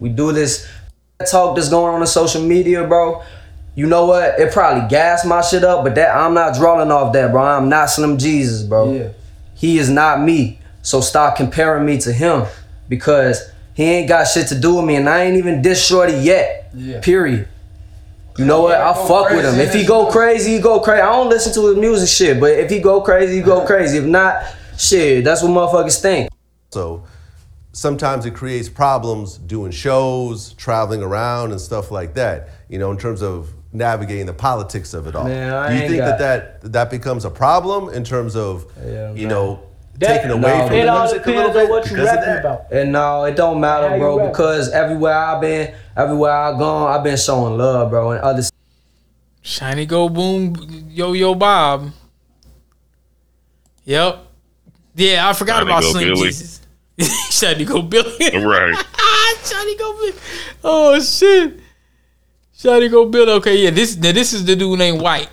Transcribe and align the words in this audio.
We 0.00 0.08
do 0.08 0.32
this 0.32 0.68
talk 1.30 1.56
that's 1.56 1.68
going 1.68 1.94
on 1.94 2.00
in 2.00 2.06
social 2.06 2.42
media, 2.42 2.86
bro. 2.86 3.22
You 3.74 3.86
know 3.86 4.06
what? 4.06 4.38
It 4.40 4.52
probably 4.52 4.88
gas 4.88 5.24
my 5.24 5.40
shit 5.40 5.64
up, 5.64 5.84
but 5.84 5.94
that 5.94 6.14
I'm 6.14 6.34
not 6.34 6.54
drawing 6.54 6.90
off 6.90 7.12
that, 7.12 7.30
bro. 7.30 7.42
I'm 7.42 7.68
not 7.68 7.86
Slim 7.86 8.18
Jesus, 8.18 8.62
bro. 8.62 8.92
Yeah. 8.92 9.08
He 9.54 9.78
is 9.78 9.88
not 9.88 10.20
me. 10.20 10.58
So 10.82 11.00
stop 11.00 11.36
comparing 11.36 11.84
me 11.84 11.98
to 11.98 12.12
him 12.12 12.46
because 12.88 13.50
he 13.74 13.84
ain't 13.84 14.08
got 14.08 14.24
shit 14.24 14.48
to 14.48 14.58
do 14.58 14.76
with 14.76 14.84
me, 14.84 14.96
and 14.96 15.08
I 15.08 15.24
ain't 15.24 15.36
even 15.36 15.62
this 15.62 15.84
shorty 15.84 16.14
yet. 16.14 16.70
Yeah. 16.74 17.00
Period. 17.00 17.48
You 18.36 18.44
know 18.44 18.62
what? 18.62 18.76
I 18.76 18.94
go 18.94 19.06
fuck 19.06 19.30
with 19.30 19.44
him. 19.44 19.60
If 19.60 19.74
he 19.74 19.84
go 19.84 20.10
crazy, 20.10 20.54
he 20.54 20.60
go 20.60 20.80
crazy. 20.80 21.02
I 21.02 21.12
don't 21.12 21.28
listen 21.28 21.52
to 21.54 21.68
his 21.68 21.76
music 21.76 22.08
shit, 22.08 22.40
but 22.40 22.52
if 22.52 22.70
he 22.70 22.80
go 22.80 23.00
crazy, 23.00 23.36
he 23.36 23.42
go 23.42 23.60
crazy. 23.66 23.98
If 23.98 24.04
not, 24.04 24.44
shit, 24.76 25.24
that's 25.24 25.42
what 25.42 25.50
motherfuckers 25.50 26.00
think. 26.00 26.30
So 26.70 27.04
sometimes 27.78 28.26
it 28.26 28.34
creates 28.34 28.68
problems 28.68 29.38
doing 29.38 29.70
shows, 29.70 30.52
traveling 30.54 31.00
around, 31.02 31.52
and 31.52 31.60
stuff 31.60 31.90
like 31.92 32.14
that. 32.14 32.48
You 32.68 32.78
know, 32.80 32.90
in 32.90 32.98
terms 32.98 33.22
of 33.22 33.52
navigating 33.72 34.26
the 34.26 34.32
politics 34.32 34.94
of 34.94 35.06
it 35.06 35.14
all. 35.14 35.24
Man, 35.24 35.52
I 35.54 35.68
Do 35.68 35.74
you 35.74 35.88
think 35.88 35.98
got- 35.98 36.18
that, 36.18 36.60
that 36.62 36.72
that 36.72 36.90
becomes 36.90 37.24
a 37.24 37.30
problem 37.30 37.88
in 37.94 38.02
terms 38.02 38.34
of 38.34 38.66
Yeah, 38.84 39.12
you 39.12 39.26
man. 39.26 39.28
know 39.28 39.60
That- 40.00 40.08
taking 40.16 40.30
away 40.32 40.58
no, 40.58 40.66
from 40.66 40.76
It 40.76 40.82
the 40.84 40.88
all 40.88 41.00
music 41.02 41.26
a 41.26 41.30
little 41.30 41.52
depends 41.52 41.54
bit 41.54 41.64
on 41.64 41.70
what 41.70 41.84
you 41.84 41.90
because 41.96 42.08
of 42.08 42.16
rapping 42.16 42.38
about. 42.40 42.72
And 42.72 42.92
no, 42.92 43.24
it 43.24 43.36
don't 43.36 43.60
matter, 43.60 43.88
How 43.90 43.98
bro, 43.98 44.28
because 44.28 44.70
everywhere 44.70 45.14
I've 45.16 45.40
been, 45.40 45.74
everywhere 45.96 46.32
I've 46.32 46.58
gone, 46.58 46.92
I've 46.98 47.04
been 47.04 47.16
showing 47.16 47.56
love, 47.58 47.90
bro. 47.90 48.12
And 48.12 48.20
other 48.22 48.42
Shiny 49.42 49.86
Go 49.86 50.08
Boom, 50.08 50.54
Yo 50.90 51.12
Yo 51.12 51.34
Bob. 51.34 51.90
Yep. 53.84 54.18
Yeah, 54.94 55.28
I 55.28 55.32
forgot 55.32 55.58
Shiny 55.58 55.70
about 55.70 55.84
Slim 55.84 56.08
Billy. 56.08 56.26
Jesus. 56.28 56.57
Shiny 57.30 57.64
Go 57.64 57.82
Billy. 57.82 58.44
Right. 58.44 58.74
Shiny 59.44 59.76
Go 59.76 59.92
Billy. 59.98 60.14
Oh 60.64 61.00
shit. 61.00 61.60
Shiny 62.56 62.88
Go 62.88 63.06
Billy. 63.06 63.32
Okay, 63.32 63.62
yeah. 63.62 63.70
This 63.70 63.96
now 63.96 64.12
this 64.12 64.32
is 64.32 64.44
the 64.44 64.56
dude 64.56 64.78
named 64.78 65.00
White. 65.00 65.30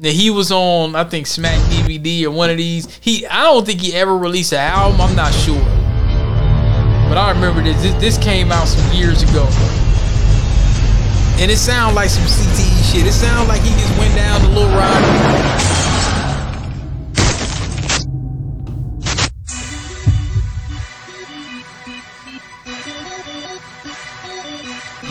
Now 0.00 0.10
he 0.10 0.30
was 0.30 0.50
on 0.50 0.96
I 0.96 1.04
think 1.04 1.28
Smack 1.28 1.58
DVD 1.70 2.24
or 2.24 2.32
one 2.32 2.50
of 2.50 2.56
these. 2.56 2.92
He 2.96 3.26
I 3.26 3.44
don't 3.44 3.64
think 3.64 3.80
he 3.80 3.94
ever 3.94 4.16
released 4.16 4.52
an 4.52 4.58
album. 4.58 5.00
I'm 5.00 5.14
not 5.14 5.32
sure. 5.32 5.62
But 7.08 7.18
I 7.18 7.30
remember 7.30 7.62
this. 7.62 7.80
This, 7.82 7.94
this 8.00 8.18
came 8.18 8.50
out 8.50 8.66
some 8.66 8.92
years 8.92 9.22
ago. 9.22 9.46
And 11.38 11.50
it 11.50 11.58
sounded 11.58 11.94
like 11.94 12.10
some 12.10 12.24
CTE 12.24 12.92
shit. 12.92 13.06
It 13.06 13.12
sounded 13.12 13.48
like 13.48 13.62
he 13.62 13.70
just 13.70 13.98
went 13.98 14.14
down 14.16 14.40
to 14.40 14.48
Lil 14.48 14.68
Ronnie. 14.68 15.31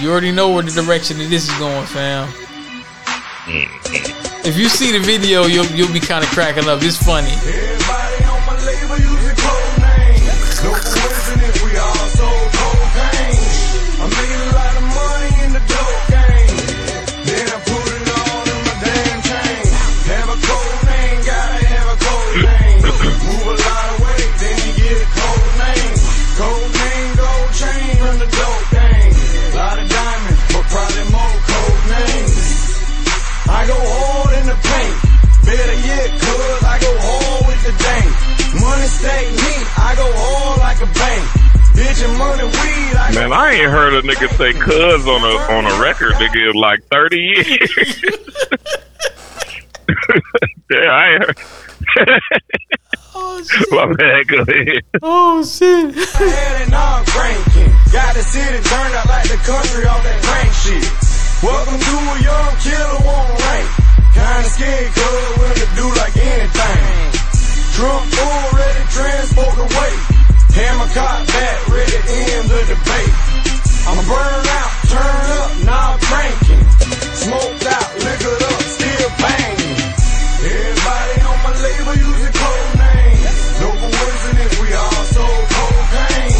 You 0.01 0.11
already 0.11 0.31
know 0.31 0.49
where 0.49 0.63
the 0.63 0.71
direction 0.71 1.21
of 1.21 1.29
this 1.29 1.47
is 1.47 1.55
going, 1.59 1.85
fam. 1.85 2.27
Mm-hmm. 2.27 4.47
If 4.47 4.57
you 4.57 4.67
see 4.67 4.91
the 4.91 4.99
video, 4.99 5.45
you'll 5.45 5.67
you'll 5.67 5.93
be 5.93 5.99
kind 5.99 6.23
of 6.23 6.29
cracking 6.31 6.67
up. 6.67 6.79
It's 6.81 6.97
funny. 6.97 7.29
A 44.01 44.03
nigga 44.03 44.29
say 44.37 44.53
cuz 44.53 45.07
on 45.07 45.21
a 45.21 45.33
on 45.53 45.65
a 45.65 45.81
record 45.81 46.13
nigga 46.13 46.49
in 46.49 46.55
like 46.55 46.81
thirty 46.89 47.19
years. 47.19 48.01
yeah, 50.71 50.89
I 50.89 51.19
heard. 51.19 51.37
Oh 53.13 53.43
shit! 53.43 53.71
My 53.71 53.85
bad, 53.93 54.27
go 54.27 54.41
ahead. 54.41 54.81
Oh 55.03 55.43
shit! 55.43 55.93
had 55.93 56.67
it 56.67 56.73
all 56.73 57.03
cranking. 57.05 57.73
Got 57.91 58.15
the 58.15 58.23
city 58.23 58.57
turned 58.63 58.95
out 58.95 59.07
like 59.07 59.27
the 59.29 59.37
country 59.45 59.85
off 59.85 60.03
that 60.03 60.19
crank 60.23 60.53
shit. 60.63 60.87
Welcome 61.43 61.77
to 61.77 61.95
a 61.97 62.15
young 62.21 62.55
killer 62.63 62.99
won't 63.05 63.37
rank. 63.37 63.67
Kinda 64.15 64.49
scared 64.49 64.93
cuz 64.93 65.37
willing 65.37 65.59
to 65.61 65.67
do 65.77 65.85
like 66.01 66.15
anything. 66.17 66.81
Trump 67.75 68.05
full 68.13 68.57
ready 68.57 68.83
transport 68.89 69.53
the 69.57 69.67
weight. 69.67 70.01
Hammer 70.57 70.89
caught 70.93 71.27
back 71.27 71.67
ready 71.69 71.91
to 71.91 72.01
end 72.09 72.49
the 72.49 72.61
debate. 72.71 73.40
I'm 73.87 73.97
burn 74.05 74.45
out, 74.45 74.71
turn 74.87 75.25
up, 75.41 75.51
now 75.65 75.97
cranking. 76.01 76.63
Smoked 77.17 77.65
out, 77.65 77.89
liquored 77.97 78.43
up, 78.43 78.61
still 78.61 79.09
banging. 79.17 79.79
Everybody 80.41 81.15
on 81.21 81.37
my 81.43 81.53
label 81.61 81.95
using 81.97 82.33
code 82.33 82.71
names. 82.77 83.59
No 83.59 83.69
coincidence, 83.73 84.53
we 84.61 84.73
all 84.73 85.03
sold 85.11 85.45
cocaine. 85.49 86.37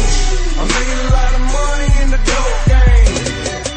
I 0.54 0.62
made 0.70 0.98
a 1.02 1.10
lot 1.10 1.32
of 1.34 1.42
money 1.50 1.90
in 2.02 2.08
the 2.14 2.20
dope 2.30 2.62
game. 2.70 3.14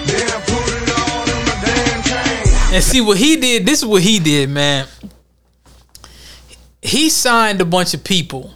Then 0.09 0.37
put 0.45 0.65
it 0.69 0.89
all 0.97 1.23
in 1.25 1.39
my 1.45 1.55
damn 1.65 2.01
chain. 2.03 2.73
And 2.75 2.83
see 2.83 3.01
what 3.01 3.17
he 3.17 3.35
did. 3.35 3.65
This 3.65 3.79
is 3.79 3.85
what 3.85 4.03
he 4.03 4.19
did, 4.19 4.49
man. 4.49 4.87
He 6.81 7.09
signed 7.09 7.61
a 7.61 7.65
bunch 7.65 7.93
of 7.95 8.03
people. 8.03 8.53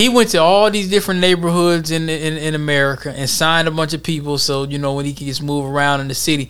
He 0.00 0.08
went 0.08 0.30
to 0.30 0.38
all 0.38 0.70
these 0.70 0.88
different 0.88 1.20
neighborhoods 1.20 1.90
in, 1.90 2.08
in 2.08 2.38
in 2.38 2.54
America 2.54 3.12
and 3.14 3.28
signed 3.28 3.68
a 3.68 3.70
bunch 3.70 3.92
of 3.92 4.02
people, 4.02 4.38
so 4.38 4.64
you 4.64 4.78
know 4.78 4.94
when 4.94 5.04
he 5.04 5.12
could 5.12 5.26
just 5.26 5.42
move 5.42 5.66
around 5.66 6.00
in 6.00 6.08
the 6.08 6.14
city. 6.14 6.48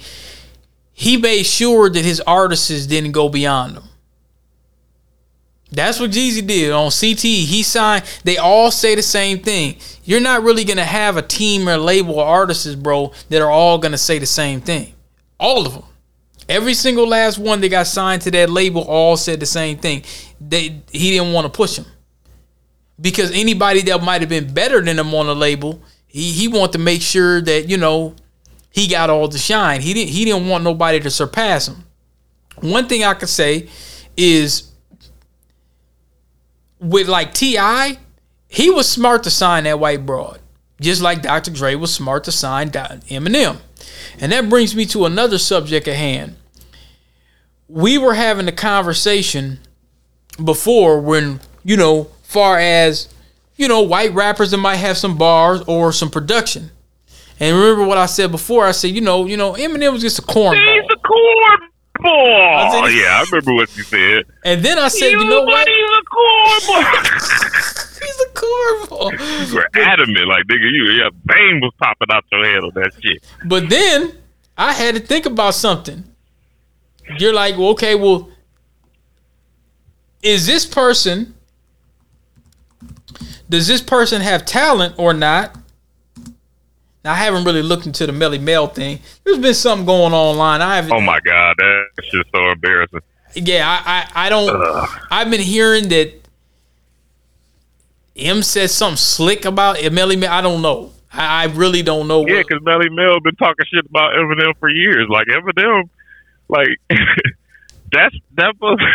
He 0.93 1.17
made 1.17 1.43
sure 1.43 1.91
that 1.91 2.05
his 2.05 2.21
artists 2.21 2.87
didn't 2.87 3.11
go 3.11 3.29
beyond 3.29 3.75
them. 3.75 3.89
That's 5.73 5.99
what 5.99 6.13
Jeezy 6.13 6.47
did 6.47 6.71
on 6.71 6.93
CT. 6.93 7.23
He 7.23 7.65
signed. 7.65 8.05
They 8.23 8.37
all 8.37 8.71
say 8.71 8.95
the 8.95 9.03
same 9.03 9.41
thing. 9.41 9.79
You're 10.05 10.21
not 10.21 10.45
really 10.45 10.63
gonna 10.63 10.85
have 10.85 11.17
a 11.17 11.23
team 11.23 11.69
or 11.69 11.77
label 11.77 12.21
of 12.21 12.29
artists, 12.29 12.77
bro, 12.77 13.13
that 13.31 13.43
are 13.43 13.51
all 13.51 13.79
gonna 13.79 13.99
say 13.99 14.21
the 14.21 14.27
same 14.27 14.61
thing. 14.61 14.95
All 15.41 15.67
of 15.67 15.73
them. 15.73 15.83
Every 16.49 16.75
single 16.75 17.09
last 17.09 17.37
one 17.37 17.61
that 17.63 17.71
got 17.71 17.89
signed 17.89 18.23
to 18.23 18.31
that 18.31 18.49
label 18.49 18.83
all 18.83 19.17
said 19.17 19.41
the 19.41 19.47
same 19.47 19.79
thing. 19.79 20.05
They 20.41 20.83
he 20.93 21.11
didn't 21.11 21.33
want 21.33 21.47
to 21.47 21.57
push 21.57 21.77
him 21.77 21.87
because 23.01 23.31
anybody 23.33 23.83
that 23.83 24.03
might 24.03 24.21
have 24.21 24.31
been 24.31 24.53
better 24.53 24.81
than 24.81 24.99
him 24.99 25.15
on 25.15 25.27
the 25.27 25.35
label, 25.35 25.81
he 26.07 26.33
he 26.33 26.49
wanted 26.49 26.73
to 26.73 26.79
make 26.79 27.03
sure 27.03 27.41
that 27.41 27.69
you 27.69 27.77
know 27.77 28.15
he 28.71 28.87
got 28.87 29.11
all 29.11 29.29
the 29.29 29.39
shine. 29.39 29.81
He 29.81 29.95
didn't 29.95 30.11
he 30.11 30.25
didn't 30.25 30.49
want 30.49 30.65
nobody 30.65 31.01
to 31.01 31.11
surpass 31.11 31.69
him. 31.69 31.85
One 32.61 32.89
thing 32.89 33.05
I 33.05 33.15
could 33.15 33.29
say 33.29 33.69
is 34.17 34.71
with 36.81 37.09
like 37.09 37.35
T.I., 37.35 37.99
he 38.49 38.71
was 38.71 38.89
smart 38.89 39.23
to 39.25 39.31
sign 39.31 39.65
that 39.65 39.79
white 39.79 40.05
broad, 40.05 40.41
just 40.81 41.01
like 41.01 41.23
Dr. 41.23 41.51
Dre 41.51 41.75
was 41.75 41.93
smart 41.93 42.25
to 42.25 42.33
sign 42.33 42.71
Eminem. 42.71 43.59
And 44.19 44.33
that 44.33 44.49
brings 44.49 44.75
me 44.75 44.87
to 44.87 45.05
another 45.05 45.39
subject 45.39 45.87
at 45.87 45.97
hand. 45.97 46.37
We 47.69 47.99
were 47.99 48.15
having 48.15 48.49
a 48.49 48.53
conversation 48.53 49.61
before 50.43 51.01
when, 51.01 51.41
you 51.63 51.77
know, 51.77 52.11
far 52.31 52.59
as, 52.59 53.09
you 53.57 53.69
know, 53.69 53.81
white 53.83 54.13
rappers 54.15 54.51
that 54.53 54.57
might 54.59 54.77
have 54.77 54.97
some 54.97 55.17
bars 55.19 55.61
or 55.67 55.93
some 55.93 56.11
production. 56.11 56.71
And 57.39 57.57
remember 57.57 57.85
what 57.85 57.99
I 57.99 58.07
said 58.07 58.31
before? 58.31 58.67
I 58.67 58.73
said, 58.73 58.89
you 58.93 59.01
know, 59.01 59.27
you 59.27 59.37
know, 59.37 59.53
Eminem 59.55 59.93
was 59.93 60.03
just 60.03 60.19
a 60.19 60.23
He's 60.23 60.35
cornball. 60.35 60.79
a 60.91 60.97
cornball. 60.97 62.71
said- 62.71 62.85
oh, 62.85 62.87
yeah, 62.87 63.19
I 63.21 63.25
remember 63.31 63.55
what 63.55 63.75
you 63.77 63.83
said. 63.83 64.25
And 64.45 64.63
then 64.63 64.79
I 64.79 64.89
said, 64.89 65.11
you 65.11 65.25
know 65.25 65.43
what? 65.43 65.67
He's 65.69 65.77
a 65.77 66.03
cornball. 66.17 67.87
He's 68.01 68.21
a 68.21 68.29
cornball. 68.33 69.49
you 69.49 69.55
were 69.55 69.69
adamant, 69.75 70.27
like 70.29 70.45
nigga, 70.45 70.71
you 70.73 70.85
your 70.93 71.11
vein 71.25 71.61
was 71.61 71.73
popping 71.79 72.09
out 72.11 72.25
your 72.33 72.45
head 72.45 72.63
on 72.65 72.71
that 72.75 72.93
shit. 73.03 73.23
But 73.47 73.69
then 73.69 74.13
I 74.57 74.73
had 74.73 74.95
to 74.95 75.01
think 75.01 75.27
about 75.27 75.55
something. 75.55 76.05
You're 77.19 77.35
like, 77.35 77.57
well, 77.59 77.69
okay, 77.71 77.95
well, 77.95 78.31
is 80.23 80.47
this 80.47 80.65
person, 80.67 81.35
does 83.51 83.67
this 83.67 83.83
person 83.83 84.23
have 84.23 84.47
talent 84.47 84.95
or 84.99 85.13
not? 85.13 85.55
Now, 87.05 87.13
I 87.13 87.17
haven't 87.17 87.45
really 87.45 87.63
looked 87.63 87.87
into 87.87 88.07
the 88.07 88.13
Melle 88.13 88.41
Mel 88.41 88.67
thing. 88.67 89.01
There's 89.25 89.39
been 89.39 89.55
something 89.55 89.85
going 89.87 90.13
on 90.13 90.37
online. 90.37 90.63
I 90.63 90.77
haven't. 90.77 90.93
Oh 90.93 91.01
my 91.01 91.19
god, 91.21 91.57
that's 91.59 92.11
just 92.11 92.31
so 92.35 92.51
embarrassing. 92.51 93.01
Yeah, 93.35 93.67
I, 93.67 94.07
I, 94.15 94.27
I 94.27 94.29
don't. 94.29 94.89
I've 95.11 95.31
been 95.31 95.41
hearing 95.41 95.89
that 95.89 96.13
M 98.17 98.43
said 98.43 98.71
something 98.71 98.97
slick 98.97 99.45
about 99.45 99.77
Melle 99.77 100.19
Mel. 100.19 100.31
I 100.33 100.41
don't 100.41 100.63
know. 100.63 100.93
I, 101.13 101.43
I 101.43 101.47
really 101.47 101.83
don't 101.83 102.07
know. 102.07 102.27
Yeah, 102.27 102.43
because 102.47 102.63
Melle 102.63 102.91
Mel 102.95 103.21
been 103.21 103.37
talking 103.37 103.65
shit 103.73 103.87
about 103.87 104.15
Eminem 104.15 104.55
for 104.59 104.69
years. 104.69 105.07
Like 105.09 105.27
Eminem, 105.29 105.89
like 106.49 106.69
that's 107.93 108.15
that. 108.37 108.55
was- 108.61 108.79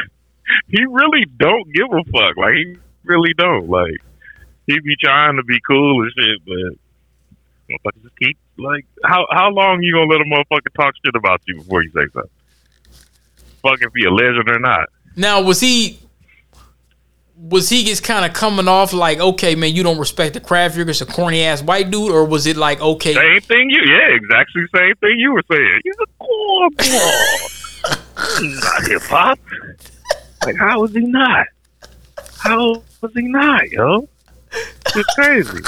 He 0.67 0.85
really 0.85 1.25
don't 1.39 1.73
give 1.73 1.87
a 1.91 2.03
fuck. 2.11 2.37
Like 2.37 2.53
he 2.53 2.75
really 3.03 3.33
don't. 3.35 3.67
Like 3.67 3.95
he 4.67 4.79
be 4.79 4.95
trying 5.01 5.35
to 5.37 5.43
be 5.43 5.59
cool 5.67 6.03
and 6.03 6.11
shit, 6.17 6.39
but 6.45 6.77
motherfuckers 7.69 8.03
just 8.03 8.17
keep 8.17 8.37
like 8.57 8.85
how 9.03 9.25
how 9.31 9.49
long 9.49 9.81
you 9.81 9.93
gonna 9.93 10.11
let 10.11 10.21
a 10.21 10.25
motherfucker 10.25 10.73
talk 10.75 10.93
shit 11.03 11.15
about 11.15 11.41
you 11.47 11.57
before 11.57 11.83
you 11.83 11.89
say 11.89 12.05
something? 12.13 12.31
Fuck 13.61 13.81
if 13.81 13.91
he 13.95 14.05
a 14.05 14.11
legend 14.11 14.49
or 14.49 14.59
not. 14.59 14.89
now 15.15 15.41
was 15.41 15.59
he? 15.59 15.99
Was 17.37 17.67
he 17.67 17.83
just 17.83 18.01
kind 18.01 18.23
of 18.23 18.31
coming 18.31 18.69
off 18.69 18.93
like, 18.93 19.19
okay, 19.19 19.55
man, 19.55 19.75
you 19.75 19.83
don't 19.83 19.97
respect 19.99 20.35
the 20.35 20.39
craft. 20.39 20.77
You're 20.77 20.85
just 20.85 21.01
a 21.01 21.05
corny 21.05 21.43
ass 21.43 21.61
white 21.61 21.91
dude, 21.91 22.09
or 22.09 22.23
was 22.23 22.47
it 22.47 22.55
like, 22.55 22.79
okay, 22.79 23.13
Same 23.13 23.41
thing 23.41 23.69
you, 23.69 23.81
yeah, 23.85 24.15
exactly 24.15 24.63
same 24.73 24.95
thing 24.95 25.19
you 25.19 25.33
were 25.33 25.43
saying. 25.51 25.81
He's 25.83 25.95
a 25.99 26.23
cornball. 26.23 27.51
He's 28.39 28.63
not 28.63 28.87
hip 28.87 29.01
hop. 29.01 29.39
Like, 30.45 30.55
how 30.55 30.85
is 30.85 30.93
he 30.93 31.01
not? 31.01 31.47
How 32.37 32.81
was 33.01 33.11
he 33.13 33.23
not, 33.23 33.69
yo? 33.69 34.07
It's 34.95 35.15
crazy. 35.15 35.59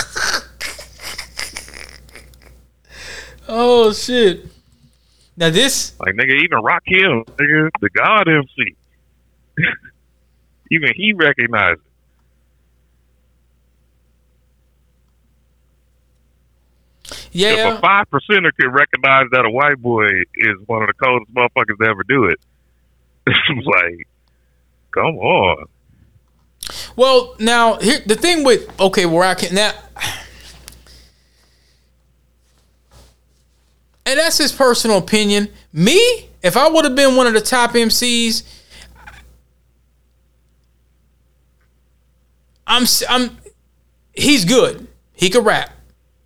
oh 3.47 3.91
shit? 3.93 4.45
Now 5.35 5.49
this, 5.51 5.93
Like, 5.99 6.15
nigga, 6.15 6.43
even 6.43 6.59
Rakim, 6.59 7.25
nigga, 7.25 7.69
the 7.79 7.89
God 7.89 8.27
MC, 8.27 8.75
even 10.71 10.89
he 10.95 11.13
recognized 11.13 11.79
it. 11.79 11.87
If 17.33 17.77
a 17.77 17.81
five 17.81 18.09
percenter 18.09 18.51
can 18.59 18.71
recognize 18.71 19.25
that 19.31 19.45
a 19.45 19.49
white 19.49 19.79
boy 19.79 20.05
is 20.35 20.55
one 20.65 20.81
of 20.81 20.87
the 20.87 20.93
coldest 20.93 21.33
motherfuckers 21.33 21.77
to 21.79 21.87
ever 21.87 22.03
do 22.03 22.25
it, 22.25 22.39
it's 23.27 23.65
like, 23.65 24.07
come 24.91 25.17
on. 25.17 25.65
Well, 26.95 27.35
now 27.39 27.77
here 27.77 27.99
the 28.05 28.15
thing 28.15 28.43
with 28.43 28.67
okay, 28.79 29.05
where 29.05 29.23
I 29.23 29.33
can 29.35 29.53
now, 29.55 29.71
and 34.05 34.19
that's 34.19 34.37
his 34.37 34.51
personal 34.51 34.97
opinion. 34.97 35.49
Me, 35.73 36.29
if 36.41 36.55
I 36.57 36.67
would 36.69 36.85
have 36.85 36.95
been 36.95 37.15
one 37.15 37.27
of 37.27 37.33
the 37.33 37.41
top 37.41 37.71
MCs, 37.71 38.43
I'm 42.65 42.85
I'm 43.09 43.37
he's 44.13 44.45
good. 44.45 44.87
He 45.13 45.29
could 45.29 45.45
rap. 45.45 45.71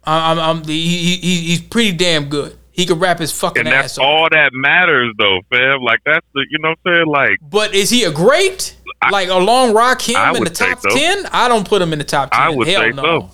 I'm, 0.04 0.40
I'm 0.40 0.64
he, 0.64 1.16
he, 1.18 1.42
he's 1.42 1.62
pretty 1.62 1.92
damn 1.96 2.26
good. 2.30 2.58
He 2.72 2.86
could 2.86 3.00
rap 3.00 3.20
his 3.20 3.32
fucking 3.32 3.60
And 3.68 3.70
ass 3.70 3.84
that's 3.84 3.98
off. 4.00 4.06
all 4.06 4.28
that 4.32 4.52
matters, 4.54 5.14
though, 5.18 5.40
fam. 5.52 5.82
Like 5.82 6.00
that's 6.06 6.26
the, 6.34 6.46
you 6.50 6.58
know, 6.60 6.70
what 6.84 6.92
I'm 6.92 6.96
saying, 6.96 7.08
like. 7.08 7.38
But 7.42 7.76
is 7.76 7.90
he 7.90 8.06
a 8.06 8.12
great? 8.12 8.76
Like 9.10 9.30
along 9.30 9.74
Rakim 9.74 10.16
I 10.16 10.36
in 10.36 10.44
the 10.44 10.50
top 10.50 10.80
so. 10.82 10.90
ten? 10.96 11.26
I 11.32 11.48
don't 11.48 11.68
put 11.68 11.82
him 11.82 11.92
in 11.94 12.00
the 12.00 12.06
top 12.06 12.32
ten. 12.32 12.40
I 12.40 12.50
would 12.50 12.68
Hell 12.68 12.82
say 12.82 12.90
no. 12.92 13.04
so. 13.04 13.32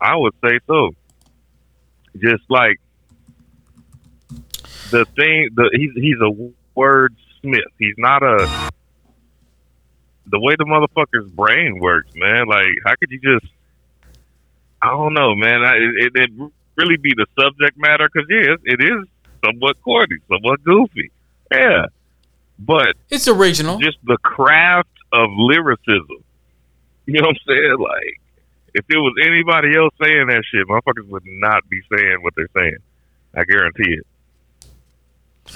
I 0.00 0.16
would 0.16 0.34
say 0.44 0.58
so. 0.66 0.90
Just 2.18 2.42
like 2.50 2.78
the 4.90 5.06
thing, 5.16 5.48
the 5.54 5.70
he's 5.72 5.92
he's 5.94 6.18
a 6.20 6.78
wordsmith. 6.78 7.62
He's 7.78 7.94
not 7.96 8.22
a 8.22 8.70
the 10.26 10.38
way 10.38 10.54
the 10.56 10.64
motherfucker's 10.64 11.30
brain 11.30 11.78
works, 11.80 12.10
man. 12.14 12.46
Like, 12.46 12.68
how 12.84 12.94
could 12.96 13.10
you 13.10 13.20
just? 13.20 13.52
I 14.82 14.88
don't 14.88 15.14
know, 15.14 15.34
man. 15.34 15.64
I, 15.64 15.76
it, 15.76 16.12
it 16.14 16.30
really 16.76 16.96
be 16.96 17.14
the 17.16 17.26
subject 17.40 17.76
matter 17.78 18.08
because 18.12 18.28
yeah, 18.30 18.54
it, 18.54 18.60
it 18.64 18.84
is 18.84 19.06
somewhat 19.44 19.80
corny, 19.82 20.18
somewhat 20.28 20.62
goofy, 20.62 21.10
yeah. 21.50 21.86
But 22.58 22.96
It's 23.10 23.28
original. 23.28 23.78
just 23.78 23.98
the 24.04 24.18
craft 24.18 24.88
of 25.12 25.30
lyricism. 25.36 26.24
You 27.06 27.20
know 27.20 27.28
what 27.28 27.36
I'm 27.36 27.36
saying? 27.46 27.76
Like, 27.78 28.20
if 28.74 28.84
it 28.88 28.96
was 28.98 29.14
anybody 29.24 29.76
else 29.76 29.94
saying 30.02 30.26
that 30.28 30.42
shit, 30.50 30.66
motherfuckers 30.66 31.08
would 31.08 31.22
not 31.24 31.68
be 31.68 31.80
saying 31.90 32.18
what 32.22 32.34
they're 32.36 32.48
saying. 32.56 32.76
I 33.34 33.44
guarantee 33.44 33.94
it. 33.94 34.06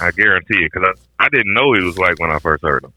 I 0.01 0.11
guarantee 0.11 0.63
it 0.65 0.71
because 0.73 0.95
I, 1.19 1.25
I 1.25 1.29
didn't 1.29 1.53
know 1.53 1.73
he 1.73 1.83
was 1.83 1.97
like 1.97 2.19
when 2.19 2.31
I 2.31 2.39
first 2.39 2.63
heard 2.63 2.83
him. 2.83 2.93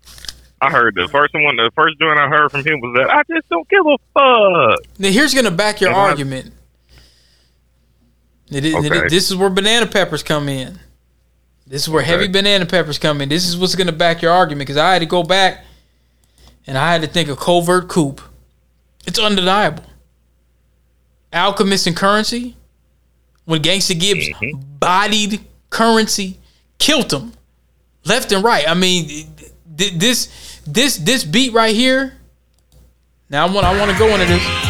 I 0.63 0.71
heard 0.71 0.95
the 0.95 1.07
first 1.09 1.35
one, 1.35 1.57
the 1.57 1.71
first 1.77 1.99
joint 2.01 2.19
I 2.19 2.29
heard 2.29 2.51
from 2.51 2.65
him 2.65 2.81
was 2.81 2.97
that 2.97 3.11
I 3.11 3.23
just 3.31 3.47
don't 3.51 3.69
give 3.69 3.85
a 3.85 3.99
fuck. 4.15 4.99
Now 4.99 5.11
here's 5.11 5.35
gonna 5.35 5.51
back 5.51 5.83
your 5.83 5.91
And 5.91 5.99
argument. 5.99 6.53
It 8.51 8.65
is- 8.65 8.75
it 8.75 8.93
Okay. 8.93 9.09
this 9.09 9.31
is 9.31 9.37
where 9.37 9.51
banana 9.51 9.87
peppers 9.87 10.23
come 10.23 10.49
in. 10.49 10.79
This 11.67 11.83
is 11.83 11.89
where 11.89 12.03
heavy 12.03 12.29
banana 12.29 12.65
peppers 12.67 12.99
come 12.99 13.21
in. 13.21 13.29
This 13.29 13.47
is 13.49 13.57
what's 13.57 13.75
gonna 13.75 13.93
back 13.93 14.23
your 14.23 14.33
argument 14.33 14.67
because 14.67 14.77
I 14.77 14.93
had 14.93 15.01
to 15.01 15.07
go 15.07 15.23
back 15.23 15.65
and 16.67 16.79
I 16.79 16.93
had 16.93 17.03
to 17.03 17.09
think 17.09 17.29
of 17.29 17.39
covert 17.39 17.89
coup. 17.89 18.17
It's 19.07 19.19
undeniable. 19.19 19.85
Alchemist 21.33 21.87
and 21.87 21.97
Currensy. 21.97 22.55
When 23.45 23.63
Gangsta 23.63 23.99
Gibbs 23.99 24.29
Mm-hmm. 24.29 24.61
bodied 24.81 25.41
Currensy, 25.71 26.37
killed 26.79 27.13
him 27.13 27.33
left 28.05 28.33
and 28.33 28.43
right. 28.45 28.69
I 28.69 28.75
mean, 28.75 29.09
this 29.67 30.61
this 30.67 30.97
this 30.99 31.25
beat 31.25 31.53
right 31.53 31.75
here. 31.75 32.15
Now 33.31 33.47
I 33.47 33.51
want 33.51 33.67
I 33.67 33.79
want 33.79 33.91
to 33.93 33.99
go 33.99 34.09
into 34.09 34.27
this. 34.27 34.66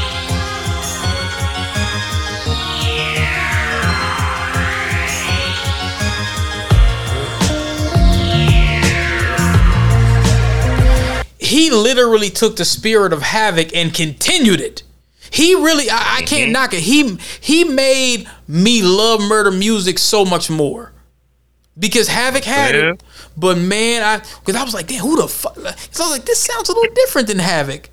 He 11.46 11.70
literally 11.70 12.30
took 12.30 12.56
the 12.56 12.64
spirit 12.64 13.12
of 13.12 13.22
havoc 13.22 13.74
and 13.74 13.92
continued 13.94 14.60
it. 14.60 14.82
He 15.30 15.54
really, 15.54 15.90
I, 15.90 16.18
I 16.18 16.22
can't 16.22 16.52
knock 16.52 16.72
it. 16.72 16.80
He 16.80 17.16
he 17.40 17.64
made 17.64 18.28
me 18.46 18.82
love 18.82 19.20
murder 19.20 19.50
music 19.50 19.98
so 19.98 20.24
much 20.24 20.48
more 20.50 20.92
because 21.78 22.08
Havoc 22.08 22.44
had 22.44 22.74
Yeah. 22.74 22.92
it. 22.92 23.02
But 23.36 23.58
man, 23.58 24.02
I 24.02 24.18
because 24.18 24.54
I 24.56 24.62
was 24.64 24.72
like, 24.74 24.86
damn, 24.86 25.00
who 25.02 25.16
the 25.20 25.28
fuck? 25.28 25.56
So 25.90 26.04
I 26.04 26.08
was 26.08 26.10
like, 26.18 26.24
this 26.24 26.38
sounds 26.38 26.68
a 26.68 26.72
little 26.72 26.94
different 26.94 27.28
than 27.28 27.38
Havoc. 27.38 27.90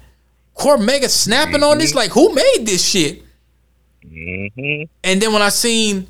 Cormega 0.56 1.10
snapping 1.10 1.64
on 1.64 1.80
this, 1.80 1.96
like, 1.96 2.12
who 2.12 2.34
made 2.34 2.66
this 2.66 2.86
shit? 2.88 3.24
hmm 4.04 4.84
And 5.04 5.22
then 5.22 5.34
when 5.34 5.42
I 5.42 5.50
seen 5.50 6.08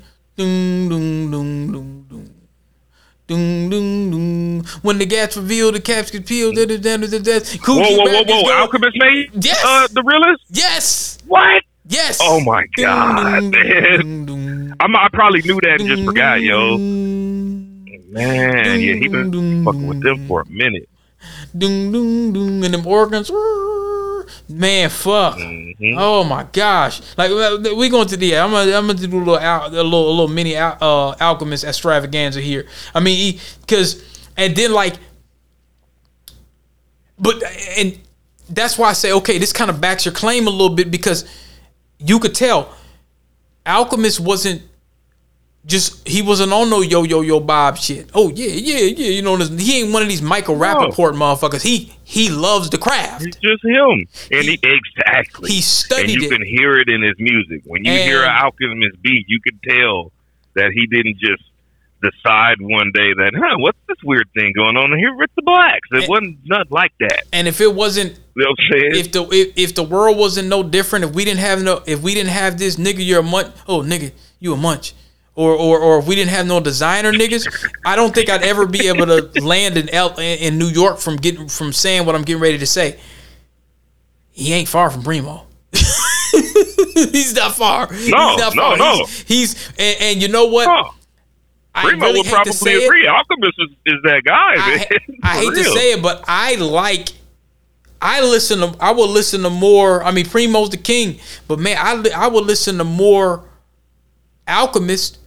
dun, 3.26 3.70
dun, 3.70 4.10
dun, 4.10 4.64
when 4.82 4.98
the 4.98 5.06
gas 5.06 5.36
revealed, 5.36 5.74
the 5.74 5.80
caps 5.80 6.10
get 6.10 6.26
peeled. 6.26 6.56
Da, 6.56 6.66
da, 6.66 6.76
da, 6.76 6.96
da, 6.98 7.06
da, 7.06 7.18
da, 7.18 7.40
Whoa, 7.66 7.74
whoa, 7.74 7.96
whoa, 7.96 8.12
whoa! 8.12 8.24
going- 8.24 8.56
Alchemist 8.56 8.96
made 8.96 9.44
Yes. 9.44 9.62
uh, 9.64 9.88
the 9.92 10.02
realest. 10.02 10.44
Yes, 10.50 11.18
What? 11.26 11.62
yes. 11.88 12.18
Oh 12.22 12.40
my 12.40 12.64
god, 12.76 13.16
dun, 13.16 13.50
man! 13.50 14.26
dun, 14.26 14.74
I'm, 14.80 14.96
I 14.96 15.08
probably 15.12 15.42
knew 15.42 15.58
that 15.62 15.80
and 15.80 15.88
just 15.88 16.04
forgot, 16.04 16.40
yo. 16.42 16.76
Man, 16.78 18.80
yeah, 18.80 18.94
he 18.94 19.08
been 19.08 19.64
fucking 19.64 19.86
with 19.88 20.02
them 20.02 20.26
for 20.28 20.42
a 20.42 20.46
minute. 20.46 20.88
dun, 21.56 21.90
dun, 21.92 22.32
dun, 22.32 22.64
and 22.64 22.74
them 22.74 22.86
organs. 22.86 23.30
Man, 24.48 24.90
fuck. 24.90 25.36
Mhm. 25.38 25.94
Oh 25.96 26.22
my 26.22 26.44
gosh! 26.52 27.00
Like 27.16 27.30
we 27.30 27.88
going 27.88 28.08
to 28.08 28.16
the. 28.16 28.36
I'm 28.36 28.50
gonna 28.50 28.76
I'm 28.76 28.86
gonna 28.86 28.98
do 28.98 29.16
a 29.16 29.18
little 29.18 29.38
al- 29.38 29.68
a 29.68 29.70
little 29.70 30.08
a 30.08 30.10
little 30.10 30.28
mini 30.28 30.54
al- 30.54 30.76
uh, 30.80 31.14
alchemist 31.18 31.64
extravaganza 31.64 32.40
here. 32.42 32.66
I 32.94 33.00
mean, 33.00 33.38
because 33.60 34.02
and 34.36 34.54
then 34.54 34.72
like, 34.72 34.96
but 37.18 37.42
and 37.78 37.98
that's 38.50 38.76
why 38.76 38.90
I 38.90 38.92
say 38.92 39.12
okay, 39.12 39.38
this 39.38 39.52
kind 39.52 39.70
of 39.70 39.80
backs 39.80 40.04
your 40.04 40.12
claim 40.14 40.46
a 40.46 40.50
little 40.50 40.74
bit 40.74 40.90
because 40.90 41.24
you 41.98 42.18
could 42.18 42.34
tell 42.34 42.74
alchemist 43.64 44.20
wasn't 44.20 44.60
just 45.66 46.06
he 46.06 46.20
wasn't 46.22 46.52
on 46.52 46.68
no 46.68 46.80
yo 46.82 47.02
yo 47.04 47.22
yo 47.22 47.40
Bob 47.40 47.76
shit. 47.78 48.10
Oh 48.14 48.30
yeah 48.30 48.46
yeah 48.48 48.80
yeah, 48.80 49.08
you 49.10 49.22
know 49.22 49.36
he 49.36 49.80
ain't 49.80 49.92
one 49.92 50.02
of 50.02 50.08
these 50.08 50.20
Michael 50.22 50.56
Rappaport 50.56 51.14
motherfuckers. 51.14 51.62
He 51.62 51.96
he 52.04 52.28
loves 52.30 52.68
the 52.70 52.78
craft. 52.78 53.24
It's 53.26 53.36
just 53.38 53.64
him, 53.64 54.06
and 54.30 54.44
he, 54.44 54.58
exactly. 54.62 55.50
He 55.50 55.60
studied 55.62 56.12
and 56.14 56.22
you 56.22 56.28
it. 56.28 56.30
can 56.32 56.46
hear 56.46 56.78
it 56.78 56.88
in 56.88 57.02
his 57.02 57.14
music. 57.18 57.62
When 57.64 57.84
you 57.84 57.92
And- 57.92 58.02
hear 58.02 58.22
an 58.24 58.30
Alchemist 58.30 59.00
beat, 59.02 59.24
you 59.28 59.40
can 59.40 59.58
tell 59.66 60.12
that 60.54 60.70
he 60.72 60.86
didn't 60.86 61.18
just 61.18 61.42
decide 62.02 62.60
one 62.60 62.90
day 62.92 63.14
that, 63.14 63.32
huh, 63.34 63.56
what's 63.58 63.78
this 63.88 63.96
weird 64.04 64.28
thing 64.36 64.52
going 64.54 64.76
on 64.76 64.96
here 64.98 65.14
with 65.16 65.30
the 65.36 65.42
blacks? 65.42 65.88
It 65.92 66.00
And- 66.00 66.08
wasn't 66.08 66.38
nothing 66.44 66.66
like 66.70 66.92
that. 67.00 67.22
And 67.32 67.48
if 67.48 67.62
it 67.62 67.74
wasn't 67.74 68.18
You 68.36 68.44
know 68.44 68.54
if 68.68 69.12
the 69.12 69.22
if, 69.32 69.52
if 69.56 69.74
the 69.74 69.82
world 69.82 70.18
wasn't 70.18 70.48
no 70.48 70.62
different, 70.62 71.06
if 71.06 71.12
we 71.12 71.24
didn't 71.24 71.40
have 71.40 71.62
no 71.62 71.82
if 71.86 72.02
we 72.02 72.12
didn't 72.12 72.32
have 72.32 72.58
this 72.58 72.76
nigga, 72.76 73.04
you're 73.04 73.20
a 73.20 73.22
munch. 73.22 73.54
Oh 73.66 73.80
nigga, 73.80 74.12
you 74.40 74.52
a 74.52 74.56
munch. 74.58 74.92
Or, 75.36 75.50
or, 75.52 75.80
or 75.80 75.98
if 75.98 76.06
we 76.06 76.14
didn't 76.14 76.30
have 76.30 76.46
no 76.46 76.60
designer 76.60 77.10
niggas, 77.12 77.44
I 77.84 77.96
don't 77.96 78.14
think 78.14 78.30
I'd 78.30 78.44
ever 78.44 78.66
be 78.66 78.86
able 78.86 79.06
to 79.06 79.40
land 79.42 79.76
in 79.76 79.88
L, 79.88 80.14
in 80.18 80.58
New 80.58 80.68
York 80.68 80.98
from 80.98 81.16
getting 81.16 81.48
from 81.48 81.72
saying 81.72 82.06
what 82.06 82.14
I'm 82.14 82.22
getting 82.22 82.40
ready 82.40 82.58
to 82.58 82.66
say. 82.66 83.00
He 84.30 84.52
ain't 84.52 84.68
far 84.68 84.90
from 84.90 85.02
Primo. 85.02 85.46
he's 85.72 87.34
not 87.34 87.54
far. 87.56 87.88
No, 87.90 87.96
he's 87.96 88.10
not 88.12 88.54
no, 88.54 88.62
far. 88.62 88.76
no. 88.76 88.96
He's, 89.06 89.22
he's 89.26 89.68
and, 89.78 89.96
and 90.00 90.22
you 90.22 90.28
know 90.28 90.46
what? 90.46 90.68
Oh, 90.68 90.94
I 91.74 91.82
Primo 91.82 92.06
really 92.06 92.20
would 92.20 92.28
probably 92.28 92.52
to 92.52 92.58
say 92.58 92.74
it. 92.74 92.86
agree. 92.86 93.06
Alchemist 93.08 93.54
is, 93.58 93.70
is 93.86 94.02
that 94.04 94.22
guy, 94.24 94.54
I, 94.56 94.76
man. 94.76 94.86
I 95.24 95.34
For 95.34 95.40
hate 95.40 95.64
to 95.64 95.64
say 95.64 95.92
it, 95.94 96.02
but 96.02 96.24
I 96.28 96.54
like. 96.56 97.08
I 98.00 98.20
listen 98.20 98.60
to. 98.60 98.76
I 98.80 98.92
will 98.92 99.08
listen 99.08 99.42
to 99.42 99.50
more. 99.50 100.04
I 100.04 100.12
mean, 100.12 100.26
Primo's 100.26 100.70
the 100.70 100.76
king, 100.76 101.18
but 101.48 101.58
man, 101.58 101.76
I 101.80 101.94
li- 101.94 102.12
I 102.12 102.28
will 102.28 102.44
listen 102.44 102.78
to 102.78 102.84
more 102.84 103.44
Alchemist 104.46 105.18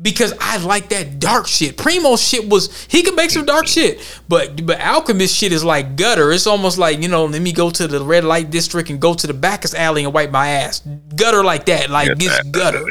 because 0.00 0.32
I 0.40 0.58
like 0.58 0.90
that 0.90 1.18
dark 1.18 1.46
shit. 1.46 1.76
Primo 1.76 2.16
shit 2.16 2.48
was 2.48 2.84
he 2.86 3.02
can 3.02 3.14
make 3.16 3.30
some 3.30 3.44
dark 3.44 3.66
shit, 3.66 4.00
but 4.28 4.64
but 4.64 4.80
Alchemist 4.80 5.34
shit 5.36 5.52
is 5.52 5.64
like 5.64 5.96
gutter. 5.96 6.30
It's 6.32 6.46
almost 6.46 6.78
like 6.78 7.00
you 7.02 7.08
know, 7.08 7.24
let 7.26 7.42
me 7.42 7.52
go 7.52 7.70
to 7.70 7.88
the 7.88 8.02
red 8.02 8.24
light 8.24 8.50
district 8.50 8.90
and 8.90 9.00
go 9.00 9.14
to 9.14 9.26
the 9.26 9.34
Bacchus 9.34 9.74
alley 9.74 10.04
and 10.04 10.12
wipe 10.14 10.30
my 10.30 10.48
ass. 10.48 10.80
Gutter 11.16 11.42
like 11.44 11.66
that, 11.66 11.90
like 11.90 12.16
this 12.18 12.40
gutter. 12.50 12.84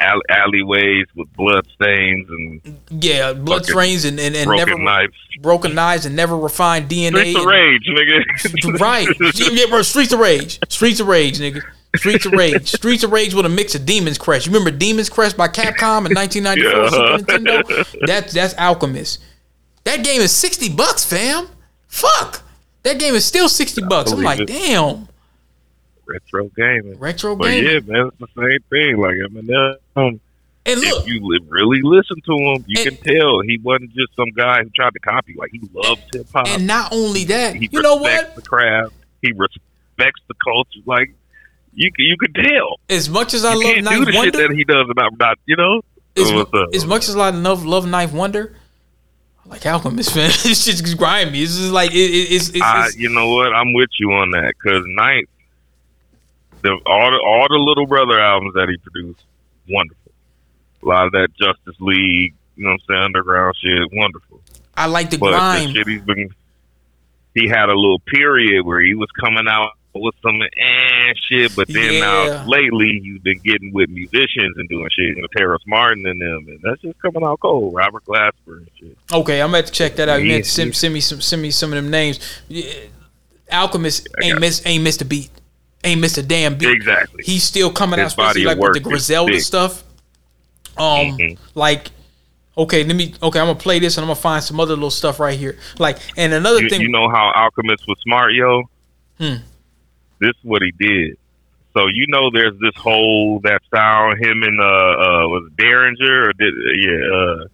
All- 0.00 0.22
alleyways 0.30 1.06
with 1.16 1.26
blood 1.34 1.66
stains 1.74 2.28
and 2.30 2.78
Yeah, 3.02 3.32
blood 3.32 3.66
stains 3.66 4.04
and 4.04 4.20
and, 4.20 4.36
and 4.36 4.46
broken 4.46 4.68
never 4.68 4.78
knives. 4.80 5.14
broken 5.42 5.74
knives 5.74 6.06
and 6.06 6.14
never 6.14 6.38
refined 6.38 6.88
DNA. 6.88 7.32
Streets 7.32 7.38
of 7.40 7.44
rage, 7.46 7.88
nigga. 7.88 8.78
Right. 8.80 9.08
Yeah, 9.34 9.66
bro, 9.68 9.82
Streets 9.82 10.12
of 10.12 10.20
Rage. 10.20 10.60
Streets 10.68 11.00
of 11.00 11.08
Rage, 11.08 11.40
nigga. 11.40 11.62
Streets 11.98 12.26
of 12.26 12.32
Rage. 12.32 12.68
Streets 12.74 13.02
of 13.04 13.12
Rage 13.12 13.34
with 13.34 13.46
a 13.46 13.48
mix 13.48 13.74
of 13.74 13.84
Demon's 13.86 14.18
Crest. 14.18 14.46
You 14.46 14.52
remember 14.52 14.70
Demon's 14.76 15.08
Crest 15.10 15.36
by 15.36 15.48
Capcom 15.48 16.06
in 16.08 16.14
1994 16.14 16.64
Yeah. 16.64 17.18
Nintendo? 17.18 18.06
That's 18.06 18.32
that's 18.32 18.54
Alchemist. 18.58 19.22
That 19.84 20.04
game 20.04 20.20
is 20.20 20.32
60 20.32 20.70
bucks, 20.74 21.04
fam. 21.04 21.48
Fuck. 21.86 22.42
That 22.82 22.98
game 22.98 23.14
is 23.14 23.24
still 23.24 23.48
60 23.48 23.82
bucks. 23.88 24.12
I'm 24.12 24.22
like, 24.22 24.46
damn. 24.46 25.08
Retro 26.06 26.50
gaming. 26.56 26.98
Retro 26.98 27.36
But 27.36 27.48
gaming. 27.48 27.70
yeah, 27.70 27.80
man, 27.92 28.06
it's 28.08 28.16
the 28.18 28.28
same 28.36 28.58
thing. 28.70 28.96
Like 28.98 29.14
Eminem, 29.16 30.20
And 30.66 30.80
look, 30.80 31.02
if 31.02 31.06
you 31.08 31.20
li- 31.22 31.40
really 31.48 31.80
listen 31.82 32.16
to 32.26 32.32
him, 32.32 32.64
you 32.66 32.82
And- 32.82 32.98
can 33.02 33.14
tell 33.16 33.40
he 33.42 33.58
wasn't 33.62 33.90
just 33.94 34.14
some 34.16 34.30
guy 34.30 34.62
who 34.62 34.70
tried 34.70 34.92
to 34.94 35.00
copy. 35.00 35.34
Like 35.38 35.50
he 35.52 35.60
loves 35.74 36.00
hip 36.14 36.26
hop. 36.32 36.48
and 36.48 36.66
not 36.66 36.92
only 36.92 37.24
that, 37.24 37.56
He 37.56 37.68
you 37.70 37.82
know 37.82 37.98
respects 37.98 38.26
what? 38.28 38.36
the 38.36 38.42
craft. 38.42 38.92
He 39.22 39.32
respects 39.32 40.20
the 40.28 40.34
culture. 40.42 40.80
Like 40.86 41.12
you, 41.78 41.92
can- 41.92 42.04
you 42.04 42.16
could 42.18 42.34
tell. 42.34 42.78
As 42.90 43.08
much 43.08 43.34
as 43.34 43.44
I 43.44 43.54
You 43.54 43.64
love 43.64 43.74
can't 43.74 43.86
do 43.86 43.90
9th 43.90 44.04
the 44.06 44.12
shit 44.12 44.18
Wonder, 44.34 44.48
that 44.48 44.54
he 44.56 44.64
does 44.64 44.86
about 44.90 45.18
not, 45.18 45.38
you 45.46 45.56
know. 45.56 45.82
as, 46.16 46.30
as 46.74 46.86
much 46.86 47.08
as 47.08 47.16
I 47.16 47.30
love 47.30 47.64
love 47.64 47.84
9th 47.86 48.12
Wonder, 48.12 48.54
like 49.46 49.64
Alchemist, 49.64 50.14
man. 50.16 50.30
it's 50.44 50.64
just 50.64 50.98
grimy. 50.98 51.40
It's 51.42 51.56
just 51.56 51.70
like 51.72 51.92
it, 51.92 51.96
it, 51.96 52.32
it's, 52.32 52.48
it's, 52.50 52.60
I, 52.62 52.88
you 52.96 53.08
know 53.08 53.32
what? 53.34 53.54
I'm 53.54 53.72
with 53.72 53.90
you 53.98 54.12
on 54.12 54.30
that 54.32 54.52
because 54.62 54.82
Night, 54.86 55.28
the 56.62 56.70
all 56.86 57.10
the 57.10 57.18
all 57.24 57.46
the 57.48 57.56
little 57.56 57.86
brother 57.86 58.18
albums 58.20 58.54
that 58.54 58.68
he 58.68 58.76
produced, 58.78 59.24
wonderful. 59.68 60.12
A 60.82 60.86
lot 60.86 61.06
of 61.06 61.12
that 61.12 61.28
Justus 61.40 61.76
League, 61.80 62.34
you 62.56 62.64
know 62.64 62.70
what 62.70 62.74
I'm 62.74 62.78
saying, 62.88 63.02
underground 63.04 63.54
shit, 63.62 63.88
wonderful. 63.92 64.40
I 64.76 64.86
like 64.86 65.10
the 65.10 65.18
But 65.18 65.30
grime. 65.30 65.68
the 65.68 65.74
shit 65.74 65.88
he's 65.88 66.02
been, 66.02 66.28
he 67.34 67.48
had 67.48 67.68
a 67.68 67.74
little 67.74 68.00
period 68.00 68.64
where 68.66 68.80
he 68.80 68.94
was 68.94 69.08
coming 69.20 69.46
out 69.48 69.70
with 70.00 70.14
some 70.22 70.40
eh 70.42 71.12
shit, 71.28 71.54
but 71.54 71.68
then 71.68 71.94
Yeah. 71.94 72.00
now 72.00 72.44
lately 72.46 73.00
you've 73.02 73.22
been 73.22 73.40
getting 73.44 73.72
with 73.72 73.88
musicians 73.90 74.56
and 74.56 74.68
doing 74.68 74.88
shit, 74.96 75.16
you 75.16 75.22
know, 75.22 75.28
Terrace 75.36 75.62
Martin 75.66 76.06
and 76.06 76.20
them, 76.20 76.46
and 76.48 76.58
that's 76.62 76.80
just 76.82 77.00
coming 77.00 77.22
out 77.24 77.40
cold. 77.40 77.74
Robert 77.74 78.04
Glasper 78.06 78.32
and 78.58 78.68
shit. 78.78 78.96
Okay, 79.12 79.40
I'm 79.42 79.50
about 79.50 79.66
to 79.66 79.72
check 79.72 79.96
that 79.96 80.08
out. 80.08 80.22
You 80.22 80.36
Yeah, 80.36 80.42
send, 80.42 80.74
send 80.76 80.94
me 80.94 81.00
some 81.00 81.20
send 81.20 81.42
me 81.42 81.50
some 81.50 81.72
of 81.72 81.76
them 81.76 81.90
names. 81.90 82.18
Alchemist 83.50 84.08
ain't 84.22 84.40
miss 84.40 84.62
ain't 84.66 84.84
missed 84.84 85.00
a 85.02 85.04
beat. 85.04 85.30
Ain't 85.84 86.00
missed 86.00 86.18
a 86.18 86.22
damn 86.22 86.56
beat. 86.56 86.70
Exactly. 86.70 87.22
He's 87.24 87.44
still 87.44 87.70
coming 87.70 88.00
out, 88.00 88.04
His 88.04 88.14
body 88.14 88.40
especially 88.40 88.44
like 88.44 88.58
with 88.58 88.74
the 88.74 88.80
Griselda 88.80 89.40
stuff. 89.40 89.84
Um, 90.76 91.16
Mhm. 91.18 91.38
like 91.54 91.90
okay, 92.56 92.82
let 92.84 92.96
me 92.96 93.14
okay, 93.22 93.38
I'm 93.40 93.46
gonna 93.46 93.58
play 93.58 93.78
this 93.78 93.96
and 93.96 94.02
I'm 94.04 94.08
gonna 94.08 94.20
find 94.20 94.42
some 94.42 94.58
other 94.60 94.74
little 94.74 94.90
stuff 94.90 95.20
right 95.20 95.38
here. 95.38 95.56
Like 95.78 95.98
and 96.16 96.32
another 96.34 96.60
you, 96.60 96.68
thing, 96.68 96.80
you 96.82 96.88
know 96.88 97.08
how 97.08 97.32
Alchemist 97.34 97.84
was 97.86 97.96
smart, 98.02 98.32
yo. 98.34 98.62
Hmm. 99.18 99.36
This 100.20 100.30
is 100.30 100.44
what 100.44 100.62
he 100.62 100.72
did. 100.72 101.16
So 101.74 101.86
you 101.86 102.06
know, 102.08 102.30
there's 102.32 102.58
this 102.60 102.74
whole 102.76 103.40
that 103.40 103.60
sound. 103.72 104.18
Him 104.18 104.42
and 104.42 104.60
uh, 104.60 104.64
uh 104.64 105.28
was 105.28 105.50
Daringer 105.56 106.28
or 106.28 106.32
did 106.32 106.54
yeah 106.80 107.16
uh, 107.16 107.48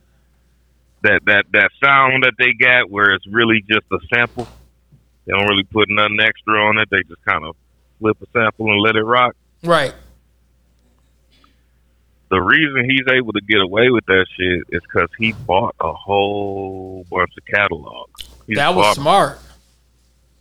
that 1.02 1.20
that 1.26 1.44
that 1.52 1.70
sound 1.82 2.22
that 2.22 2.34
they 2.38 2.52
got 2.52 2.90
where 2.90 3.12
it's 3.12 3.26
really 3.26 3.62
just 3.68 3.84
a 3.92 3.98
sample. 4.14 4.48
They 5.26 5.32
don't 5.32 5.46
really 5.46 5.64
put 5.64 5.88
nothing 5.88 6.18
extra 6.20 6.54
on 6.66 6.78
it. 6.78 6.88
They 6.90 7.02
just 7.08 7.24
kind 7.24 7.44
of 7.44 7.56
flip 7.98 8.16
a 8.22 8.26
sample 8.32 8.70
and 8.70 8.80
let 8.80 8.96
it 8.96 9.02
rock. 9.02 9.34
right? 9.62 9.94
The 12.30 12.40
reason 12.40 12.84
he's 12.88 13.06
able 13.08 13.32
to 13.32 13.40
get 13.40 13.60
away 13.60 13.90
with 13.90 14.04
that 14.06 14.26
shit 14.36 14.64
is 14.70 14.82
because 14.82 15.08
he 15.18 15.32
bought 15.32 15.76
a 15.80 15.92
whole 15.92 17.06
bunch 17.10 17.30
of 17.36 17.44
catalogs. 17.44 18.28
He 18.46 18.54
that 18.54 18.74
was 18.74 18.96
smart. 18.96 19.38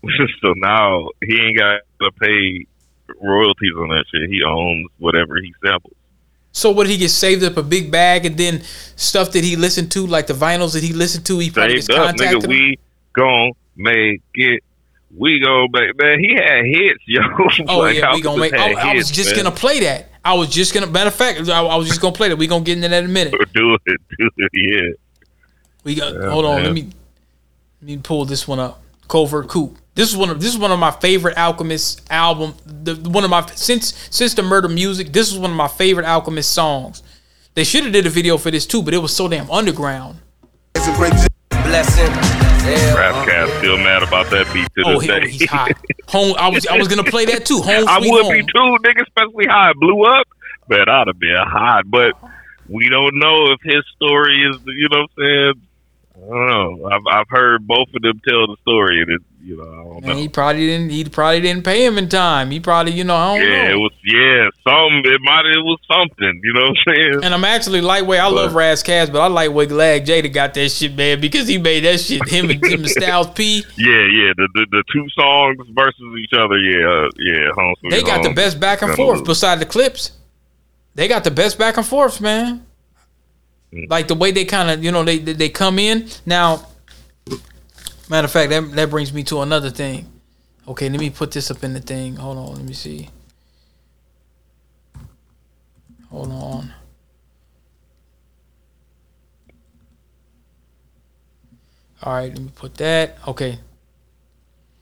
so 0.41 0.53
now 0.57 1.09
he 1.23 1.39
ain't 1.39 1.57
got 1.57 1.79
to 2.01 2.11
pay 2.19 2.65
royalties 3.21 3.71
on 3.77 3.89
that 3.89 4.05
shit. 4.11 4.29
He 4.29 4.43
owns 4.43 4.87
whatever 4.97 5.35
he 5.41 5.53
samples. 5.65 5.93
So 6.51 6.69
what 6.71 6.87
he 6.87 6.97
gets 6.97 7.13
saved 7.13 7.43
up 7.43 7.57
a 7.57 7.63
big 7.63 7.91
bag 7.91 8.25
and 8.25 8.37
then 8.37 8.61
stuff 8.95 9.31
that 9.31 9.43
he 9.43 9.55
listened 9.55 9.91
to, 9.93 10.05
like 10.05 10.27
the 10.27 10.33
vinyls 10.33 10.73
that 10.73 10.83
he 10.83 10.93
listened 10.93 11.25
to, 11.25 11.39
he 11.39 11.49
probably 11.49 11.81
Saved 11.81 11.97
just 11.97 11.99
up, 11.99 12.15
nigga. 12.15 12.43
him. 12.43 12.49
We 12.49 12.79
gon' 13.13 13.51
make 13.75 14.21
it. 14.35 14.63
We 15.15 15.39
go, 15.39 15.67
make 15.71 15.95
man. 15.99 16.19
He 16.19 16.33
had 16.33 16.65
hits, 16.65 17.03
yo. 17.07 17.21
Oh 17.67 17.79
Like, 17.79 17.97
yeah, 17.97 18.13
we 18.13 18.21
gonna 18.21 18.39
make. 18.39 18.53
I, 18.53 18.91
I 18.91 18.95
was 18.95 19.09
just 19.11 19.35
man. 19.35 19.45
gonna 19.45 19.55
play 19.55 19.79
that. 19.81 20.09
I 20.25 20.33
was 20.33 20.49
just 20.49 20.73
gonna. 20.73 20.87
Matter 20.87 21.07
of 21.07 21.15
fact, 21.15 21.47
I, 21.49 21.63
I 21.63 21.75
was 21.75 21.87
just 21.87 22.01
gonna 22.01 22.15
play 22.15 22.29
that. 22.29 22.35
We 22.35 22.47
gonna 22.47 22.63
get 22.63 22.77
into 22.77 22.89
that 22.89 23.03
in 23.03 23.09
a 23.09 23.13
minute. 23.13 23.33
do 23.53 23.77
it, 23.85 24.01
do 24.17 24.29
it. 24.37 24.49
Yeah. 24.53 24.93
We 25.83 25.95
got. 25.95 26.13
Yeah, 26.13 26.29
hold 26.29 26.45
on. 26.45 26.55
man. 26.57 26.63
Let 26.65 26.73
me. 26.73 26.81
Let 27.81 27.87
me 27.87 27.97
pull 27.97 28.25
this 28.25 28.47
one 28.47 28.59
up. 28.59 28.81
Covert 29.07 29.49
Coup. 29.49 29.75
This 29.95 30.09
is 30.09 30.17
one 30.17 30.29
of 30.31 30.41
this 30.41 30.51
is 30.53 30.57
one 30.57 30.71
of 30.71 30.79
my 30.79 30.89
favorite 30.91 31.37
Alchemist 31.37 32.01
album. 32.09 32.55
The 32.65 32.95
one 33.09 33.23
of 33.23 33.29
my 33.29 33.45
since 33.53 33.93
since 34.09 34.33
the 34.33 34.41
Murder 34.41 34.67
Music. 34.67 35.13
This 35.13 35.31
is 35.31 35.37
one 35.37 35.51
of 35.51 35.57
my 35.57 35.67
favorite 35.67 36.05
Alchemist 36.05 36.51
songs. 36.51 37.03
They 37.55 37.63
should 37.63 37.83
have 37.83 37.93
did 37.93 38.07
a 38.07 38.09
video 38.09 38.37
for 38.39 38.49
this 38.49 38.65
too, 38.65 38.81
but 38.81 38.93
it 38.95 38.97
was 38.97 39.15
so 39.15 39.27
damn 39.27 39.49
underground. 39.51 40.17
Blessing. 40.73 42.11
Yeah. 42.65 42.93
Rap 42.95 43.27
cat 43.27 43.49
still 43.59 43.77
mad 43.77 44.03
about 44.03 44.29
that 44.31 44.51
beat 44.53 44.67
to 44.77 44.83
Oh, 44.85 44.93
this 44.93 45.01
he, 45.01 45.07
day. 45.07 45.29
he's 45.29 45.49
hot. 45.49 45.71
Home. 46.09 46.35
I 46.39 46.47
was 46.49 46.65
I 46.67 46.77
was 46.77 46.87
gonna 46.87 47.03
play 47.03 47.25
that 47.25 47.45
too. 47.45 47.61
Home 47.61 47.87
I 47.87 47.99
would 47.99 48.23
Home. 48.23 48.31
be 48.33 48.41
too, 48.41 48.77
nigga, 48.83 49.03
especially 49.03 49.45
how 49.47 49.69
it 49.71 49.77
blew 49.79 50.03
up. 50.05 50.27
But 50.67 50.87
I'd 50.89 51.07
have 51.07 51.19
been 51.19 51.35
hot. 51.37 51.83
But 51.87 52.13
we 52.69 52.89
don't 52.89 53.19
know 53.19 53.51
if 53.51 53.59
his 53.63 53.83
story 53.95 54.43
is, 54.49 54.57
you 54.65 54.87
know 54.89 55.01
what 55.01 55.23
I'm 55.25 55.53
saying? 55.53 55.67
I 56.25 56.29
don't 56.29 56.47
know. 56.81 56.89
I've, 56.89 57.01
I've 57.11 57.29
heard 57.29 57.67
both 57.67 57.87
of 57.95 58.01
them 58.01 58.21
tell 58.27 58.47
the 58.47 58.55
story, 58.61 59.01
and 59.01 59.11
it, 59.11 59.21
you 59.43 59.57
know, 59.57 59.63
I 59.63 59.75
don't 59.75 60.01
Man, 60.01 60.09
know. 60.11 60.15
he 60.21 60.29
probably 60.29 60.65
didn't. 60.65 60.89
He 60.91 61.03
probably 61.05 61.41
didn't 61.41 61.63
pay 61.65 61.85
him 61.85 61.97
in 61.97 62.07
time. 62.07 62.49
He 62.49 62.59
probably, 62.61 62.93
you 62.93 63.03
know, 63.03 63.15
I 63.15 63.37
don't 63.37 63.47
Yeah, 63.49 63.63
know. 63.65 63.71
it 63.71 63.75
was, 63.77 63.91
yeah, 64.05 64.49
something. 64.63 65.11
It 65.11 65.19
might, 65.21 65.45
it 65.47 65.59
was 65.59 65.79
something, 65.91 66.41
you 66.43 66.53
know 66.53 66.61
what 66.61 66.77
I'm 66.87 66.95
saying? 66.95 67.23
And 67.25 67.33
I'm 67.33 67.43
actually 67.43 67.81
lightweight. 67.81 68.21
I 68.21 68.27
love 68.27 68.55
Ras 68.55 68.83
Kass, 68.83 69.09
but 69.09 69.19
I 69.21 69.27
lightweight 69.27 69.69
Glad 69.69 70.05
Jada 70.05 70.31
got 70.31 70.53
that 70.53 70.69
shit, 70.69 70.95
man, 70.95 71.19
because 71.19 71.47
he 71.47 71.57
made 71.57 71.83
that 71.83 71.99
shit. 71.99 72.27
Him 72.29 72.49
and 72.49 72.63
him 72.63 72.81
and 72.81 72.89
Styles 72.89 73.29
P. 73.31 73.63
Yeah, 73.77 73.87
yeah, 73.87 74.31
the, 74.37 74.47
the 74.53 74.65
the 74.71 74.83
two 74.93 75.07
songs 75.09 75.57
versus 75.73 76.17
each 76.23 76.33
other, 76.33 76.57
yeah, 76.57 76.87
uh, 76.87 77.09
yeah. 77.19 77.49
Home 77.53 77.75
They 77.89 78.01
got 78.01 78.23
the 78.23 78.33
best 78.33 78.59
back 78.59 78.81
and 78.81 78.95
forth 78.95 79.25
beside 79.25 79.59
the 79.59 79.65
clips. 79.65 80.11
They 80.95 81.07
got 81.07 81.23
the 81.25 81.31
best 81.31 81.57
back 81.59 81.75
and 81.77 81.85
forths, 81.85 82.21
man. 82.21 82.65
Mm. 83.73 83.89
Like 83.89 84.07
the 84.07 84.15
way 84.15 84.31
they 84.31 84.45
kind 84.45 84.69
of, 84.69 84.83
you 84.83 84.91
know, 84.91 85.03
they 85.03 85.17
they 85.17 85.33
they 85.33 85.49
come 85.49 85.79
in. 85.79 86.07
Now, 86.25 86.67
matter 88.09 88.25
of 88.25 88.31
fact, 88.31 88.51
that 88.51 88.71
that 88.73 88.89
brings 88.89 89.11
me 89.11 89.23
to 89.25 89.41
another 89.41 89.69
thing. 89.69 90.07
Okay, 90.67 90.89
let 90.89 90.99
me 90.99 91.09
put 91.09 91.31
this 91.31 91.49
up 91.51 91.63
in 91.63 91.73
the 91.73 91.81
thing. 91.81 92.15
Hold 92.17 92.37
on, 92.37 92.55
let 92.55 92.63
me 92.63 92.73
see. 92.73 93.09
Hold 96.09 96.31
on. 96.31 96.73
All 102.03 102.13
right, 102.13 102.31
let 102.31 102.39
me 102.39 102.51
put 102.53 102.75
that. 102.75 103.17
Okay. 103.27 103.59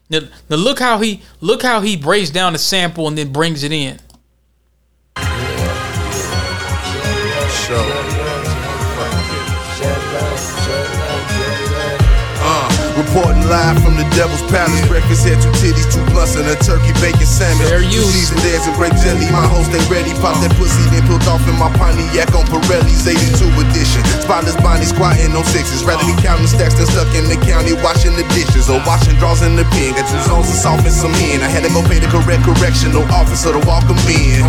Now, 0.09 0.19
now 0.49 0.57
look 0.57 0.79
how 0.79 0.97
he 0.97 1.21
look 1.39 1.61
how 1.61 1.79
he 1.79 1.95
breaks 1.95 2.31
down 2.31 2.53
the 2.53 2.59
sample 2.59 3.07
and 3.07 3.17
then 3.17 3.31
brings 3.31 3.63
it 3.63 3.71
in. 3.71 3.99
Uh, 7.73 8.00
Reporting 13.11 13.43
live 13.51 13.75
from 13.83 13.99
the 13.99 14.07
Devil's 14.15 14.39
Palace. 14.47 14.79
Breakfast 14.87 15.27
had 15.27 15.35
two 15.43 15.51
titties, 15.59 15.83
two 15.91 15.99
blunts, 16.15 16.39
and 16.39 16.47
a 16.47 16.55
turkey 16.63 16.95
bacon 17.03 17.27
salmon. 17.27 17.67
Fair 17.67 17.83
use. 17.83 18.07
seasoned 18.07 18.39
eggs 18.47 18.63
and 18.71 18.75
grape 18.79 18.95
jelly. 19.03 19.27
My 19.35 19.43
host 19.51 19.67
ain't 19.75 19.83
ready. 19.91 20.15
Pop 20.23 20.39
that 20.39 20.55
pussy, 20.55 20.79
then 20.95 21.03
peeled 21.03 21.27
off 21.27 21.43
in 21.43 21.59
my 21.59 21.67
Pontiac 21.75 22.31
on 22.31 22.47
Pirelli's 22.47 23.03
82 23.03 23.51
edition. 23.67 23.99
Spotless 24.23 24.55
Bonnie 24.63 24.87
squatting 24.87 25.35
on 25.35 25.43
sixes. 25.43 25.83
Rather 25.83 26.07
be 26.07 26.15
counting 26.23 26.47
stacks 26.47 26.79
than 26.79 26.87
stuck 26.87 27.11
in 27.11 27.27
the 27.27 27.35
county 27.43 27.75
washing 27.83 28.15
the 28.15 28.23
dishes 28.31 28.71
or 28.71 28.79
washing 28.87 29.19
drawers 29.19 29.43
in 29.43 29.59
the 29.59 29.67
pen. 29.75 29.91
Got 29.91 30.07
two 30.07 30.15
zones 30.31 30.47
of 30.47 30.55
soft 30.55 30.87
and 30.87 30.95
some 30.95 31.11
in. 31.19 31.43
I 31.43 31.51
had 31.51 31.67
to 31.67 31.71
go 31.75 31.83
pay 31.83 31.99
the 31.99 32.07
correct 32.07 32.47
correctional 32.47 33.03
officer 33.11 33.51
to 33.51 33.59
walk 33.67 33.91
'em 33.91 33.99
in. 34.07 34.39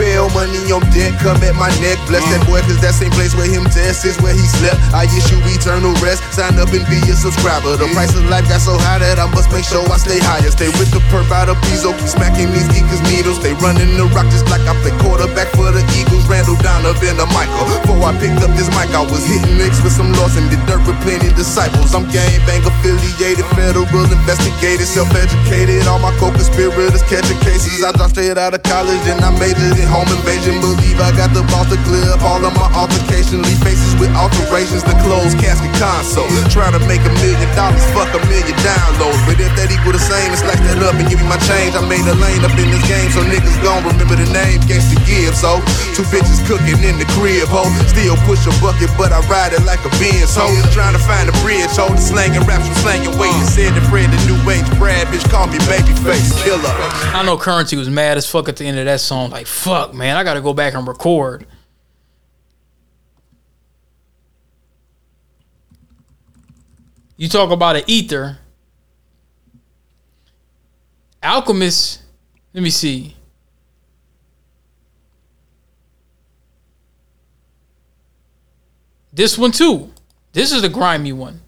Bail 0.00 0.32
money 0.32 0.72
on 0.72 0.80
deck, 0.96 1.20
come 1.20 1.36
at 1.44 1.52
my 1.52 1.68
neck. 1.84 2.00
Bless 2.08 2.24
that 2.32 2.40
boy, 2.48 2.64
cause 2.64 2.80
that 2.80 2.96
same 2.96 3.12
place 3.12 3.36
where 3.36 3.44
him 3.44 3.68
test 3.68 4.08
is 4.08 4.16
where 4.24 4.32
he 4.32 4.46
slept. 4.56 4.80
I 4.96 5.04
issue 5.04 5.36
eternal 5.52 5.92
rest. 6.00 6.24
Sign 6.32 6.56
up 6.56 6.72
and 6.72 6.88
be 6.88 6.96
a 7.12 7.12
subscriber. 7.12 7.76
The 7.76 7.89
price 7.92 8.14
of 8.14 8.24
life 8.30 8.46
got 8.48 8.60
so 8.60 8.74
high 8.86 8.98
that 8.98 9.18
I 9.18 9.26
must 9.30 9.50
make 9.50 9.64
sure 9.64 9.82
I 9.90 9.98
stay 9.98 10.20
higher. 10.22 10.50
Stay 10.50 10.70
with 10.78 10.90
the 10.90 11.02
perp 11.10 11.30
out 11.30 11.48
of 11.48 11.58
keep 11.64 12.08
smacking 12.08 12.50
these 12.52 12.68
geekers 12.70 13.02
needles. 13.10 13.42
They 13.42 13.54
running 13.58 13.96
the 13.98 14.06
rock 14.14 14.28
just 14.30 14.46
like 14.50 14.62
I 14.66 14.74
play 14.82 14.94
quarterback 15.02 15.48
for 15.54 15.70
the 15.70 15.82
Eagles. 15.98 16.26
Randall 16.30 16.56
Donovan, 16.62 17.18
a 17.18 17.26
Michael. 17.34 17.66
Before 17.82 18.00
I 18.06 18.12
picked 18.18 18.42
up 18.42 18.52
this 18.54 18.70
mic, 18.76 18.90
I 18.94 19.02
was 19.02 19.24
hitting 19.26 19.58
licks 19.58 19.82
with 19.82 19.94
some 19.94 20.12
laws 20.18 20.36
and 20.38 20.46
did 20.48 20.62
dirt 20.66 20.82
with 20.86 20.98
plenty 21.02 21.32
disciples. 21.34 21.94
I'm 21.94 22.06
gang 22.10 22.38
bang 22.46 22.62
affiliated, 22.62 23.46
federal 23.56 23.86
investigated, 23.86 24.86
self-educated. 24.86 25.86
All 25.90 25.98
my 25.98 26.14
co-conspirators 26.22 27.02
catching 27.10 27.40
cases. 27.42 27.82
I 27.82 27.92
dropped 27.92 28.14
straight 28.14 28.38
out 28.38 28.54
of 28.54 28.62
college 28.62 29.02
and 29.10 29.20
I 29.22 29.30
majored 29.38 29.78
in 29.78 29.88
home 29.90 30.08
invasion. 30.10 30.60
Believe 30.62 30.98
I 31.00 31.10
got 31.16 31.34
the 31.34 31.42
boss 31.50 31.66
to 31.72 31.78
clear 31.88 32.06
up 32.14 32.22
all 32.22 32.42
of 32.44 32.54
my 32.54 32.68
altercations. 32.76 33.42
Leave 33.42 33.62
faces 33.62 33.89
alterations, 34.20 34.84
casket 34.84 35.72
console. 35.80 36.28
Trying 36.52 36.76
to 36.76 36.82
make 36.84 37.00
a 37.00 37.12
million 37.24 37.48
dollars, 37.56 37.80
fuck 37.96 38.12
a 38.12 38.20
million 38.28 38.56
downloads. 38.60 39.20
But 39.24 39.40
if 39.40 39.52
that 39.56 39.72
equal 39.72 39.96
the 39.96 40.02
same, 40.02 40.28
it's 40.32 40.44
slice 40.44 40.60
that 40.60 40.76
up 40.84 40.94
and 41.00 41.08
give 41.08 41.20
me 41.20 41.26
my 41.26 41.40
change. 41.48 41.72
I 41.72 41.82
made 41.88 42.04
a 42.04 42.16
lane 42.20 42.44
up 42.44 42.52
in 42.60 42.68
this 42.68 42.84
game, 42.84 43.08
so 43.10 43.24
niggas 43.24 43.56
gon' 43.64 43.80
remember 43.88 44.20
the 44.20 44.28
name. 44.28 44.60
Gangsta 44.68 45.00
Gibbs, 45.08 45.40
so 45.40 45.58
two 45.96 46.04
bitches 46.12 46.44
cooking 46.44 46.76
in 46.84 47.00
the 47.00 47.08
crib, 47.16 47.48
ho. 47.48 47.64
Still 47.88 48.20
push 48.28 48.44
a 48.44 48.52
bucket, 48.60 48.92
but 49.00 49.10
I 49.10 49.24
ride 49.32 49.56
it 49.56 49.64
like 49.64 49.80
a 49.88 49.92
Benz, 49.96 50.36
ho. 50.36 50.46
Trying 50.76 50.92
to 50.92 51.02
find 51.02 51.26
a 51.28 51.34
bridge. 51.40 51.72
The 51.72 51.88
slanging 51.96 53.16
weight. 53.18 53.32
Said 53.48 53.74
the 53.74 53.80
Fred, 53.88 54.10
the 54.10 54.18
new 54.28 54.36
age 54.50 54.68
Brad, 54.78 55.06
bitch, 55.08 55.28
call 55.30 55.46
me 55.46 55.58
babyface 55.64 56.36
killer. 56.44 56.74
I 57.16 57.22
know 57.24 57.36
Currensy 57.36 57.76
was 57.76 57.88
mad 57.88 58.16
as 58.16 58.28
fuck 58.28 58.48
at 58.48 58.56
the 58.56 58.64
end 58.66 58.78
of 58.78 58.84
that 58.84 59.00
song. 59.00 59.30
Like, 59.30 59.46
fuck, 59.46 59.94
man, 59.94 60.16
I 60.16 60.24
gotta 60.24 60.40
go 60.40 60.52
back 60.52 60.74
and 60.74 60.86
record. 60.86 61.46
You 67.20 67.28
talk 67.28 67.50
about 67.50 67.76
an 67.76 67.82
ether. 67.86 68.38
Alchemist, 71.22 72.00
let 72.54 72.62
me 72.62 72.70
see. 72.70 73.14
This 79.12 79.36
one 79.36 79.52
too. 79.52 79.92
This 80.32 80.50
is 80.50 80.62
the 80.62 80.70
grimy 80.70 81.12
one. 81.12 81.42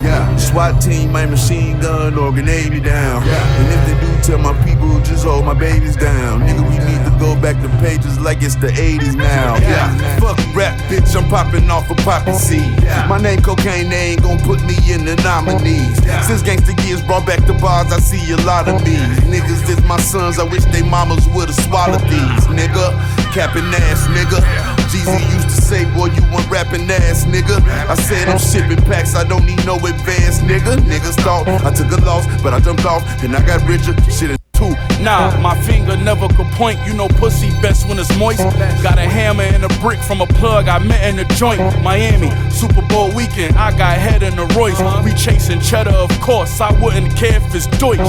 Yeah, 0.00 0.34
SWAT 0.36 0.80
team, 0.80 1.12
my 1.12 1.26
machine 1.26 1.78
gun 1.78 2.16
or 2.16 2.32
grenade 2.32 2.70
me 2.70 2.80
down. 2.80 3.22
And 3.22 3.68
if 3.68 3.86
they 3.86 4.06
do, 4.06 4.22
tell 4.22 4.38
my 4.38 4.54
people 4.64 4.88
just 5.02 5.22
hold 5.22 5.44
my 5.44 5.52
babies 5.52 5.96
down. 5.96 6.40
Nigga, 6.40 6.62
we 6.62 6.78
need 6.78 6.99
to 6.99 6.99
go 7.20 7.36
back 7.36 7.60
to 7.60 7.68
pages 7.84 8.18
like 8.18 8.40
it's 8.40 8.56
the 8.56 8.68
80s 8.72 9.14
now. 9.14 9.60
Yeah, 9.60 9.92
fuck 10.18 10.40
rap, 10.56 10.80
bitch, 10.88 11.14
I'm 11.14 11.28
popping 11.28 11.70
off 11.70 11.90
a 11.90 11.94
poppy 12.00 12.32
seed. 12.32 12.72
My 13.12 13.20
name 13.20 13.42
cocaine, 13.42 13.90
they 13.90 14.16
ain't 14.16 14.22
gon' 14.22 14.40
put 14.40 14.64
me 14.64 14.74
in 14.88 15.04
the 15.04 15.14
nominees. 15.20 16.00
Since 16.26 16.42
gangsta 16.42 16.72
years 16.88 17.02
brought 17.04 17.26
back 17.26 17.44
the 17.46 17.52
bars, 17.52 17.92
I 17.92 18.00
see 18.00 18.32
a 18.32 18.40
lot 18.48 18.68
of 18.68 18.82
these. 18.84 19.20
Niggas 19.28 19.68
is 19.68 19.84
my 19.84 20.00
sons, 20.00 20.38
I 20.38 20.44
wish 20.44 20.64
they 20.72 20.82
mamas 20.82 21.28
would've 21.28 21.54
swallowed 21.54 22.00
these. 22.08 22.44
Nigga, 22.48 22.96
capping 23.36 23.68
ass, 23.68 24.08
nigga. 24.08 24.40
Jeezy 24.88 25.20
used 25.36 25.52
to 25.54 25.60
say, 25.60 25.84
boy, 25.94 26.08
you 26.16 26.22
want 26.32 26.48
rapping 26.50 26.90
ass, 26.90 27.26
nigga. 27.26 27.60
I 27.86 27.94
said 27.94 28.28
I'm 28.28 28.38
shipping 28.38 28.82
packs, 28.88 29.14
I 29.14 29.28
don't 29.28 29.44
need 29.44 29.64
no 29.66 29.76
advance, 29.76 30.40
nigga. 30.40 30.80
Niggas 30.88 31.20
thought 31.20 31.46
I 31.46 31.70
took 31.70 31.92
a 31.92 32.00
loss, 32.02 32.24
but 32.42 32.54
I 32.54 32.60
jumped 32.60 32.86
off, 32.86 33.04
and 33.22 33.36
I 33.36 33.44
got 33.44 33.60
richer. 33.68 33.94
Shit 34.10 34.39
two. 34.60 35.02
Nah, 35.02 35.36
my 35.40 35.56
finger 35.62 35.96
never 35.96 36.28
could 36.28 36.46
point. 36.52 36.78
You 36.86 36.92
know, 36.94 37.08
pussy 37.08 37.50
best 37.62 37.88
when 37.88 37.98
it's 37.98 38.14
moist. 38.18 38.42
Got 38.82 38.98
a 38.98 39.08
hammer 39.08 39.42
and 39.42 39.64
a 39.64 39.68
brick 39.80 39.98
from 40.00 40.20
a 40.20 40.26
plug 40.26 40.68
I 40.68 40.78
met 40.78 41.02
in 41.08 41.16
the 41.16 41.24
joint. 41.34 41.60
Miami, 41.82 42.30
Super 42.50 42.82
Bowl 42.88 43.12
weekend. 43.14 43.56
I 43.56 43.76
got 43.76 43.96
head 43.98 44.22
in 44.22 44.36
the 44.36 44.46
Royce. 44.56 44.80
We 45.04 45.14
chasing 45.14 45.60
cheddar, 45.60 45.90
of 45.90 46.10
course. 46.20 46.60
I 46.60 46.70
wouldn't 46.80 47.16
care 47.16 47.36
if 47.36 47.54
it's 47.54 47.66
Deutsch. 47.78 48.00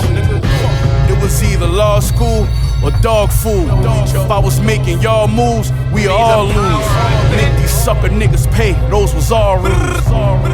It 1.10 1.22
was 1.22 1.44
either 1.44 1.68
law 1.68 2.00
school 2.00 2.48
or 2.84 2.92
dog 3.02 3.32
food. 3.32 3.68
If 4.08 4.32
I 4.32 4.40
was 4.40 4.60
making 4.60 5.02
y'all 5.02 5.28
moves, 5.28 5.72
we 5.94 6.08
all 6.08 6.46
lose. 6.46 7.21
Make 7.36 7.56
these 7.58 7.72
sucker 7.72 8.10
niggas 8.10 8.52
pay, 8.52 8.74
those 8.90 9.14
was 9.14 9.32
all 9.32 9.58
rules. 9.58 10.06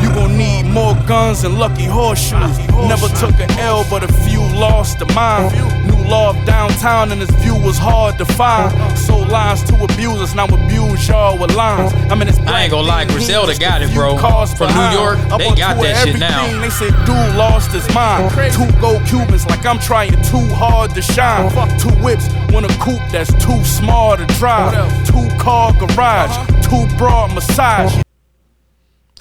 You 0.03 0.09
gon' 0.13 0.37
need 0.37 0.63
more 0.63 0.95
guns 1.05 1.43
and 1.43 1.57
lucky 1.57 1.85
horseshoes. 1.85 2.57
Never 2.87 3.07
took 3.09 3.39
an 3.39 3.51
L, 3.59 3.85
but 3.89 4.03
a 4.03 4.11
few 4.25 4.41
lost 4.55 4.99
to 4.99 5.05
mine. 5.13 5.51
New 5.87 6.01
law 6.07 6.29
of 6.29 6.45
downtown, 6.45 7.11
and 7.11 7.21
this 7.21 7.31
view 7.41 7.55
was 7.55 7.77
hard 7.77 8.17
to 8.17 8.25
find. 8.25 8.71
Sold 8.97 9.29
lines 9.29 9.63
to 9.63 9.75
abuse 9.83 10.07
abusers, 10.07 10.35
now 10.35 10.45
abuse 10.45 11.07
y'all 11.07 11.37
with 11.37 11.53
lines. 11.55 11.93
I 12.11 12.15
mean, 12.15 12.27
it's 12.27 12.39
I 12.39 12.63
ain't 12.63 12.71
gonna 12.71 12.87
lie, 12.87 13.05
Griselda 13.05 13.57
got 13.57 13.81
it, 13.81 13.93
bro. 13.93 14.17
cars 14.17 14.53
From 14.53 14.73
New. 14.73 14.87
York, 14.97 15.17
they 15.37 15.53
got 15.55 15.77
that 15.81 16.07
shit 16.07 16.19
now. 16.19 16.45
They 16.61 16.69
said 16.69 16.91
dude 17.05 17.35
lost 17.35 17.71
his 17.71 17.87
mind. 17.93 18.31
Two 18.53 18.71
gold 18.79 19.05
Cubans 19.05 19.45
like 19.47 19.65
I'm 19.65 19.79
trying 19.79 20.11
too 20.23 20.45
hard 20.53 20.93
to 20.95 21.01
shine. 21.01 21.49
Two 21.77 21.89
whips, 22.03 22.27
one 22.51 22.65
a 22.65 22.69
coupe 22.79 23.01
that's 23.11 23.31
too 23.43 23.63
small 23.63 24.15
to 24.17 24.25
drive. 24.39 24.73
Two 25.05 25.27
car 25.37 25.73
garage, 25.73 26.35
two 26.69 26.97
broad 26.97 27.33
massage. 27.33 28.03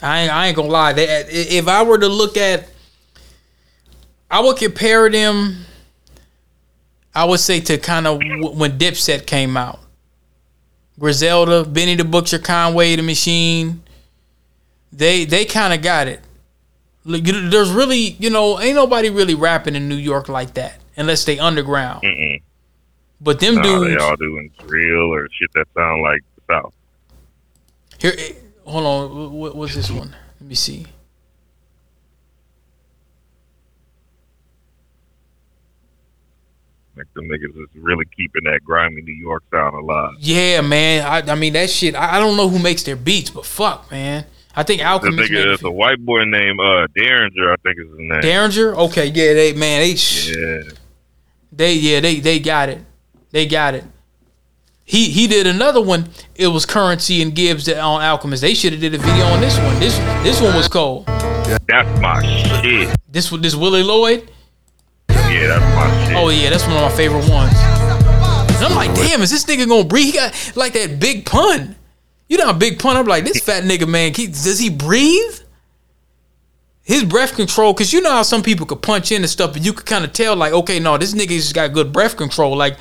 I 0.02 0.20
ain't, 0.20 0.32
I 0.32 0.46
ain't 0.46 0.56
gonna 0.56 0.68
lie. 0.68 0.92
They, 0.92 1.04
if 1.04 1.68
I 1.68 1.82
were 1.82 1.98
to 1.98 2.08
look 2.08 2.36
at, 2.36 2.68
I 4.30 4.40
would 4.40 4.56
compare 4.56 5.08
them. 5.08 5.64
I 7.14 7.24
would 7.24 7.40
say 7.40 7.60
to 7.60 7.78
kind 7.78 8.06
of 8.06 8.18
when 8.18 8.78
Dipset 8.78 9.26
came 9.26 9.56
out, 9.56 9.80
Griselda, 10.98 11.64
Benny 11.64 11.94
the 11.94 12.04
Butcher, 12.04 12.38
Conway 12.38 12.96
the 12.96 13.02
Machine. 13.02 13.82
They 14.92 15.24
they 15.24 15.44
kind 15.44 15.72
of 15.72 15.82
got 15.82 16.08
it. 16.08 16.20
There's 17.04 17.70
really 17.70 18.16
you 18.18 18.28
know 18.28 18.60
ain't 18.60 18.74
nobody 18.74 19.08
really 19.08 19.34
rapping 19.34 19.76
in 19.76 19.88
New 19.88 19.96
York 19.96 20.28
like 20.28 20.54
that 20.54 20.78
unless 20.96 21.24
they 21.24 21.38
underground. 21.38 22.02
Mm-mm. 22.02 22.42
But 23.20 23.40
them 23.40 23.56
Nah, 23.56 23.62
they 23.80 23.96
all 23.96 24.16
doing 24.16 24.50
drill 24.66 25.14
or 25.14 25.28
shit 25.32 25.50
that 25.54 25.66
sound 25.74 26.02
like 26.02 26.22
the 26.36 26.54
South. 26.54 26.74
Here. 27.98 28.14
eh, 28.18 28.32
Hold 28.64 28.84
on, 28.84 29.32
what, 29.32 29.54
what's 29.54 29.74
this 29.76 29.90
one? 29.92 30.14
Let 30.40 30.48
me 30.48 30.56
see. 30.56 30.86
Like 36.96 37.12
them 37.14 37.24
niggas 37.28 37.50
is 37.50 37.68
really 37.74 38.06
keeping 38.16 38.44
that 38.44 38.60
grimy 38.64 39.02
New 39.02 39.12
York 39.14 39.42
sound 39.52 39.74
alive. 39.76 40.14
Yeah, 40.18 40.62
man. 40.62 41.04
I, 41.04 41.30
I 41.30 41.34
mean 41.34 41.52
that 41.52 41.68
shit. 41.68 41.94
I, 41.94 42.16
I 42.16 42.18
don't 42.18 42.36
know 42.38 42.48
who 42.48 42.58
makes 42.58 42.84
their 42.84 42.96
beats, 42.96 43.28
but 43.28 43.44
fuck, 43.44 43.90
man. 43.90 44.24
I 44.54 44.62
think 44.62 44.80
The 44.80 44.86
Alchemist. 44.86 45.30
nigga, 45.30 45.34
made 45.44 45.48
it's 45.48 45.62
a 45.62 45.70
white 45.70 46.02
boy 46.04 46.24
named 46.24 46.58
uh, 46.58 46.86
Daringer, 46.96 47.52
I 47.52 47.56
think 47.62 47.78
is 47.78 47.88
his 47.90 47.98
name. 47.98 48.22
Daringer. 48.22 48.74
Okay, 48.88 49.06
yeah, 49.06 49.34
they 49.34 49.52
man, 49.52 49.80
they 49.80 49.90
Yeah. 49.92 50.70
they 51.52 51.74
yeah 51.74 52.00
they 52.00 52.20
they 52.20 52.38
got 52.40 52.70
it. 52.70 52.80
They 53.30 53.44
got 53.46 53.74
it. 53.74 53.84
He 54.88 55.10
he 55.10 55.26
did 55.26 55.48
another 55.48 55.82
one. 55.82 56.08
It 56.36 56.46
was 56.46 56.64
Currensy 56.64 57.20
and 57.20 57.34
Gibbs 57.34 57.66
that- 57.66 57.80
on 57.80 58.02
Alchemist. 58.02 58.40
They 58.40 58.54
should 58.54 58.72
have 58.72 58.80
did 58.80 58.94
a 58.94 58.98
video 58.98 59.26
on 59.26 59.40
this 59.40 59.58
one. 59.58 59.78
This 59.80 59.98
this 60.22 60.40
one 60.40 60.54
was 60.54 60.68
cold. 60.68 61.06
That's 61.06 62.00
my 62.00 62.22
shit. 62.62 62.94
This 63.10 63.28
this 63.30 63.56
Willie 63.56 63.82
Lloyd. 63.82 64.30
Yeah, 65.10 65.58
that's 65.58 65.74
my 65.74 66.06
shit. 66.06 66.16
Oh 66.16 66.28
yeah, 66.28 66.50
that's 66.50 66.64
one 66.66 66.76
of 66.76 66.82
my 66.82 66.96
favorite 66.96 67.28
ones. 67.28 67.52
And 68.56 68.64
I'm 68.64 68.74
like, 68.76 68.94
damn, 68.94 69.20
is 69.22 69.30
this 69.30 69.44
nigga 69.44 69.68
gonna 69.68 69.84
breathe? 69.84 70.06
He 70.06 70.12
got 70.12 70.52
like 70.54 70.72
that 70.74 71.00
big 71.00 71.26
pun. 71.26 71.74
You 72.28 72.38
know, 72.38 72.50
a 72.50 72.54
big 72.54 72.78
pun. 72.78 72.96
I'm 72.96 73.06
like, 73.06 73.24
this 73.24 73.40
fat 73.40 73.64
nigga, 73.64 73.88
man, 73.88 74.14
he, 74.14 74.28
does 74.28 74.58
he 74.58 74.70
breathe? 74.70 75.40
His 76.82 77.02
breath 77.02 77.34
control, 77.34 77.74
cause 77.74 77.92
you 77.92 78.00
know 78.00 78.12
how 78.12 78.22
some 78.22 78.42
people 78.44 78.64
could 78.66 78.80
punch 78.80 79.10
in 79.10 79.22
and 79.22 79.30
stuff, 79.30 79.52
but 79.52 79.64
you 79.64 79.72
could 79.72 79.86
kind 79.86 80.04
of 80.04 80.12
tell, 80.12 80.36
like, 80.36 80.52
okay, 80.52 80.78
no, 80.78 80.96
this 80.96 81.14
nigga 81.14 81.30
just 81.30 81.52
got 81.54 81.72
good 81.72 81.92
breath 81.92 82.16
control. 82.16 82.56
Like, 82.56 82.76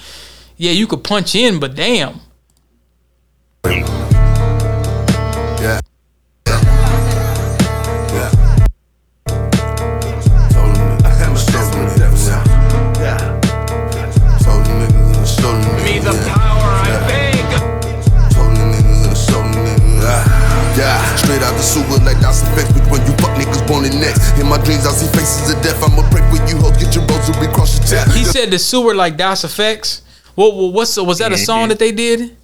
yeah, 0.57 0.71
you 0.71 0.87
could 0.87 1.03
punch 1.03 1.35
in, 1.35 1.59
but 1.59 1.75
damn. 1.75 2.21
Yeah. 3.65 3.95
out 21.45 21.55
the 21.57 21.63
sewer 21.63 21.99
like 22.03 22.19
Das 22.21 22.41
EFX. 22.41 22.73
But 22.73 22.91
when 22.91 23.01
you 23.05 23.13
fuck 23.21 23.33
niggas 23.37 23.65
born 23.67 23.85
in 23.85 23.99
next, 23.99 24.37
in 24.39 24.47
my 24.47 24.57
dreams 24.63 24.85
I 24.85 24.91
see 24.91 25.07
faces 25.17 25.53
of 25.53 25.61
death. 25.61 25.81
I'ma 25.83 26.01
pray 26.09 26.23
for 26.29 26.41
you, 26.49 26.57
hoes. 26.57 26.77
Get 26.77 26.95
your 26.95 27.05
rosary, 27.05 27.47
cross 27.53 27.77
your 27.77 27.87
chest. 27.87 28.17
He 28.17 28.23
said 28.23 28.51
the 28.51 28.59
sewer 28.59 28.95
like 28.95 29.17
Das 29.17 29.43
EFX. 29.43 30.01
What, 30.35 30.53
what 30.53 30.73
what's 30.73 30.97
was 30.97 31.19
that 31.19 31.31
a 31.31 31.37
song 31.37 31.69
that 31.69 31.79
they 31.79 31.93
did? 31.93 32.35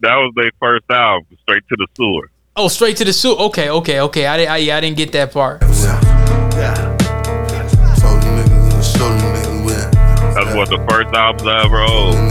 That 0.00 0.14
was 0.14 0.32
their 0.36 0.52
first 0.60 0.84
album, 0.90 1.26
straight 1.42 1.64
to 1.68 1.76
the 1.76 1.88
sewer. 1.96 2.30
Oh, 2.56 2.68
straight 2.68 2.96
to 2.98 3.04
the 3.04 3.12
sewer. 3.12 3.34
Okay, 3.46 3.68
okay, 3.68 3.98
okay. 4.00 4.26
I 4.26 4.36
didn't. 4.36 4.52
I, 4.52 4.56
yeah, 4.58 4.76
I 4.76 4.80
didn't 4.80 4.96
get 4.96 5.10
that 5.12 5.32
part. 5.32 5.60
That's 5.60 5.84
what 10.54 10.68
the 10.68 10.84
first 10.88 11.12
album 11.14 11.48
I 11.48 11.64
ever 11.64 11.80
owned. 11.80 12.30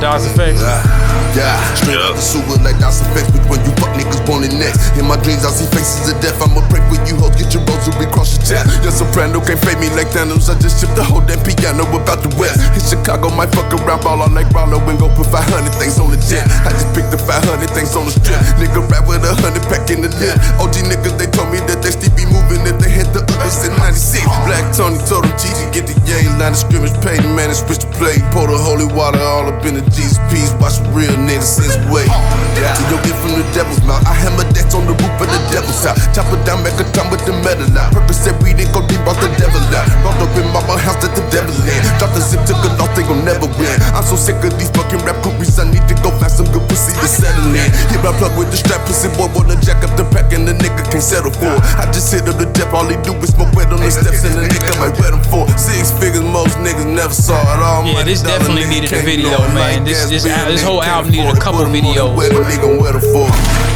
Das 0.00 0.26
EFX. 0.28 1.05
Yeah, 1.36 1.60
straight 1.76 2.00
out 2.00 2.16
the 2.16 2.24
sewer 2.24 2.56
like 2.64 2.80
Das 2.80 3.04
EFX. 3.04 3.28
But 3.28 3.44
when 3.52 3.60
you 3.60 3.72
fuck 3.76 3.92
niggas 3.92 4.24
born 4.24 4.48
in 4.48 4.56
next. 4.56 4.96
In 4.96 5.04
my 5.04 5.20
dreams, 5.20 5.44
I 5.44 5.52
see 5.52 5.68
faces 5.68 6.08
of 6.08 6.16
death. 6.24 6.40
I'ma 6.40 6.64
break 6.72 6.80
with 6.88 7.04
you 7.04 7.20
hoes, 7.20 7.36
get 7.36 7.52
your 7.52 7.60
rosary 7.68 8.08
cross 8.08 8.32
your 8.32 8.40
chest. 8.40 8.72
Your 8.80 8.88
soprano 8.88 9.44
can't 9.44 9.60
fade 9.60 9.76
me 9.76 9.92
like 9.92 10.08
Thanos. 10.16 10.48
I 10.48 10.56
just 10.56 10.80
shipped 10.80 10.96
the 10.96 11.04
whole 11.04 11.20
damn 11.20 11.36
piano 11.44 11.84
about 11.92 12.24
the 12.24 12.32
west. 12.40 12.64
In 12.72 12.80
Chicago, 12.80 13.28
might 13.36 13.52
fuck 13.52 13.68
around, 13.68 14.00
ball 14.00 14.24
on 14.24 14.32
like 14.32 14.48
Rollo 14.56 14.80
and 14.88 14.96
go 14.96 15.12
put 15.12 15.28
500 15.28 15.44
things 15.76 16.00
on 16.00 16.08
the 16.08 16.16
jet. 16.24 16.48
I 16.64 16.72
just 16.72 16.88
picked 16.96 17.12
the 17.12 17.20
500 17.20 17.68
things 17.76 17.92
on 17.92 18.08
the 18.08 18.16
strip. 18.16 18.40
Nigga 18.56 18.80
rap 18.88 19.04
with 19.04 19.20
a 19.20 19.36
hundred 19.36 19.68
pack 19.68 19.92
in 19.92 20.00
the 20.00 20.08
lip. 20.16 20.40
OG 20.56 20.88
niggas, 20.88 21.20
they 21.20 21.28
told 21.28 21.52
me 21.52 21.60
that 21.68 21.84
they 21.84 21.92
still 21.92 22.16
be 22.16 22.24
moving 22.32 22.64
if 22.64 22.80
they 22.80 22.88
hit 22.88 23.12
the 23.12 23.20
others 23.36 23.60
in 23.68 23.76
96. 23.76 24.24
Black 24.48 24.64
Tony 24.72 24.96
told 25.04 25.28
them 25.28 25.36
Gigi, 25.36 25.68
get 25.68 25.84
the 25.84 25.96
yang 26.08 26.40
line 26.40 26.56
of 26.56 26.60
scrimmage, 26.64 26.96
pay 27.04 27.20
the 27.20 27.28
man 27.36 27.52
and 27.52 27.60
switch 27.60 27.84
the 27.84 27.90
play. 28.00 28.16
Pour 28.32 28.48
the 28.48 28.56
holy 28.56 28.88
water 28.88 29.20
all 29.20 29.44
up 29.52 29.60
in 29.68 29.76
the 29.76 29.84
G's 29.92 30.16
peas. 30.32 30.56
Watch 30.56 30.80
the 30.80 30.88
real 30.96 31.25
niggas 31.26 31.58
since 31.58 31.76
way. 31.90 32.06
To 32.06 32.82
your 32.88 33.02
gift 33.02 33.18
from 33.20 33.36
the 33.36 33.44
devil's 33.52 33.82
mouth. 33.84 34.00
I 34.06 34.14
hammer 34.14 34.46
that 34.46 34.70
on 34.72 34.86
the 34.86 34.94
roof 34.94 35.14
of 35.20 35.28
the 35.28 35.40
devil's 35.52 35.82
house. 35.82 36.00
Chop 36.14 36.30
it 36.32 36.40
down, 36.46 36.62
make 36.62 36.78
a 36.78 36.86
time 36.94 37.10
with 37.10 37.26
the 37.26 37.34
metal 37.44 37.68
out. 37.76 37.92
Purpose 37.92 38.22
said 38.22 38.38
we 38.40 38.54
didn't 38.54 38.72
go 38.72 38.80
deep, 38.86 39.02
brought 39.04 39.18
the 39.20 39.28
devil 39.36 39.60
out. 39.74 39.86
Brought 40.00 40.22
up 40.22 40.32
in 40.38 40.46
mama 40.54 40.78
house 40.78 40.96
that 41.02 41.12
the 41.12 41.26
devil 41.34 41.52
in. 41.52 41.80
Drop 41.98 42.14
the 42.14 42.22
zip, 42.22 42.40
took 42.46 42.62
a 42.62 42.70
loss, 42.78 42.90
they 42.96 43.04
gon' 43.04 43.26
never 43.26 43.50
win. 43.58 43.76
I'm 43.92 44.06
so 44.06 44.16
sick 44.16 44.38
of 44.40 44.54
these 44.56 44.70
fucking 44.72 45.02
rap 45.04 45.18
groupies. 45.20 45.58
I 45.58 45.68
need 45.68 45.84
to 45.90 45.96
go 46.00 46.14
find 46.16 46.32
some 46.32 46.48
good 46.54 46.64
pussy 46.70 46.94
to 46.96 47.08
settle 47.10 47.50
in. 47.52 47.68
Hit 47.90 48.00
my 48.00 48.14
plug 48.16 48.32
with 48.38 48.54
the 48.54 48.58
strap, 48.58 48.86
pussy 48.86 49.10
boy 49.18 49.28
wanna 49.34 49.58
jack 49.60 49.82
up 49.82 49.92
the 49.98 50.06
pack 50.14 50.32
and 50.32 50.46
the 50.46 50.54
nigga 50.56 50.80
can't 50.88 51.02
settle 51.02 51.34
for. 51.34 51.52
I 51.76 51.90
just 51.90 52.08
hit 52.08 52.24
up 52.30 52.38
the 52.38 52.48
depth, 52.56 52.72
all 52.72 52.86
he 52.86 52.96
do 53.02 53.12
is 53.20 53.34
smoke 53.34 53.52
wet 53.52 53.68
on 53.74 53.82
the 53.82 53.90
steps 53.90 54.24
and 54.24 54.38
the 54.38 54.46
nigga 54.46 54.72
might 54.80 54.94
wet 54.96 55.12
him 55.12 55.22
for. 55.28 55.44
Six 55.58 55.92
figures, 55.98 56.24
most 56.24 56.56
niggas 56.62 56.88
never 56.88 57.12
saw 57.12 57.36
it 57.36 57.60
all. 57.60 57.84
Yeah, 57.84 58.04
this 58.04 58.22
definitely 58.22 58.66
needed 58.66 58.92
a 58.92 59.02
video, 59.02 59.38
man. 59.52 59.84
This 59.84 60.08
this 60.08 60.24
this 60.24 60.62
whole 60.62 60.82
album 60.82 61.15
needed 61.16 61.36
a 61.36 61.40
couple 61.40 61.64
videos. 61.64 62.12
Where 62.12 62.28
the 62.28 62.44
nigga 62.44 62.68
where 62.76 62.92
the 62.92 63.00
for? 63.00 63.28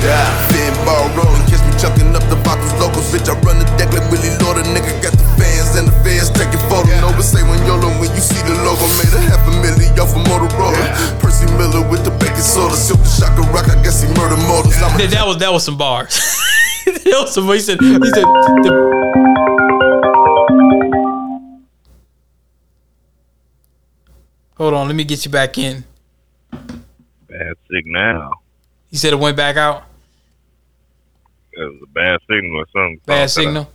Yeah, 0.05 0.29
thin 0.53 0.73
ball 0.85 1.09
rolling, 1.17 1.45
catch 1.49 1.65
me 1.65 1.73
chucking 1.81 2.13
up 2.13 2.25
the 2.29 2.37
bottles 2.45 2.73
locals. 2.77 3.09
Bitch, 3.13 3.29
I 3.29 3.37
run 3.41 3.61
the 3.61 3.69
deck 3.81 3.93
like 3.97 4.05
Willie 4.13 4.33
Lloyd. 4.45 4.61
A 4.61 4.65
nigga 4.69 4.93
got 5.01 5.17
the 5.17 5.25
fans 5.41 5.77
and 5.77 5.89
the 5.89 5.97
fans 6.05 6.29
taking 6.31 6.61
photos. 6.69 6.93
No, 7.01 7.13
but 7.17 7.25
say 7.25 7.43
when 7.45 7.61
YOLO 7.65 7.89
when 8.01 8.13
you 8.13 8.23
see 8.23 8.41
the 8.45 8.55
logo. 8.65 8.85
Made 9.01 9.13
a 9.17 9.21
half 9.25 9.41
a 9.49 9.53
million 9.65 9.93
off 9.97 10.13
of 10.13 10.23
Motorola. 10.29 10.85
Percy 11.21 11.49
Miller 11.57 11.85
with 11.89 12.05
the 12.05 12.13
baking 12.21 12.45
soda. 12.45 12.77
Silk 12.77 13.01
the 13.01 13.09
shocker 13.09 13.45
rock, 13.53 13.69
I 13.69 13.81
guess 13.81 14.05
he 14.05 14.09
murdered 14.17 14.41
mortals. 14.45 14.77
I'm 14.81 14.97
That, 15.01 15.11
that 15.11 15.27
was 15.27 15.39
that 15.39 15.53
was 15.53 15.65
some 15.65 15.77
bars. 15.77 16.17
that 16.85 17.17
was 17.25 17.33
some. 17.33 17.49
He 17.49 17.61
said. 17.61 17.81
He 17.81 17.93
said. 18.13 18.29
The, 18.65 18.73
Hold 24.61 24.75
on, 24.75 24.89
let 24.89 24.95
me 24.95 25.05
get 25.05 25.25
you 25.25 25.31
back 25.31 25.57
in. 25.57 25.85
Bad 27.71 27.77
signal. 27.85 28.33
He 28.91 28.97
said 28.97 29.13
it 29.13 29.19
went 29.19 29.37
back 29.37 29.57
out. 29.57 29.85
It 31.53 31.61
was 31.61 31.83
a 31.83 31.87
bad 31.93 32.19
signal 32.29 32.57
or 32.61 32.67
something. 32.73 33.01
Bad 33.07 33.31
signal. 33.31 33.71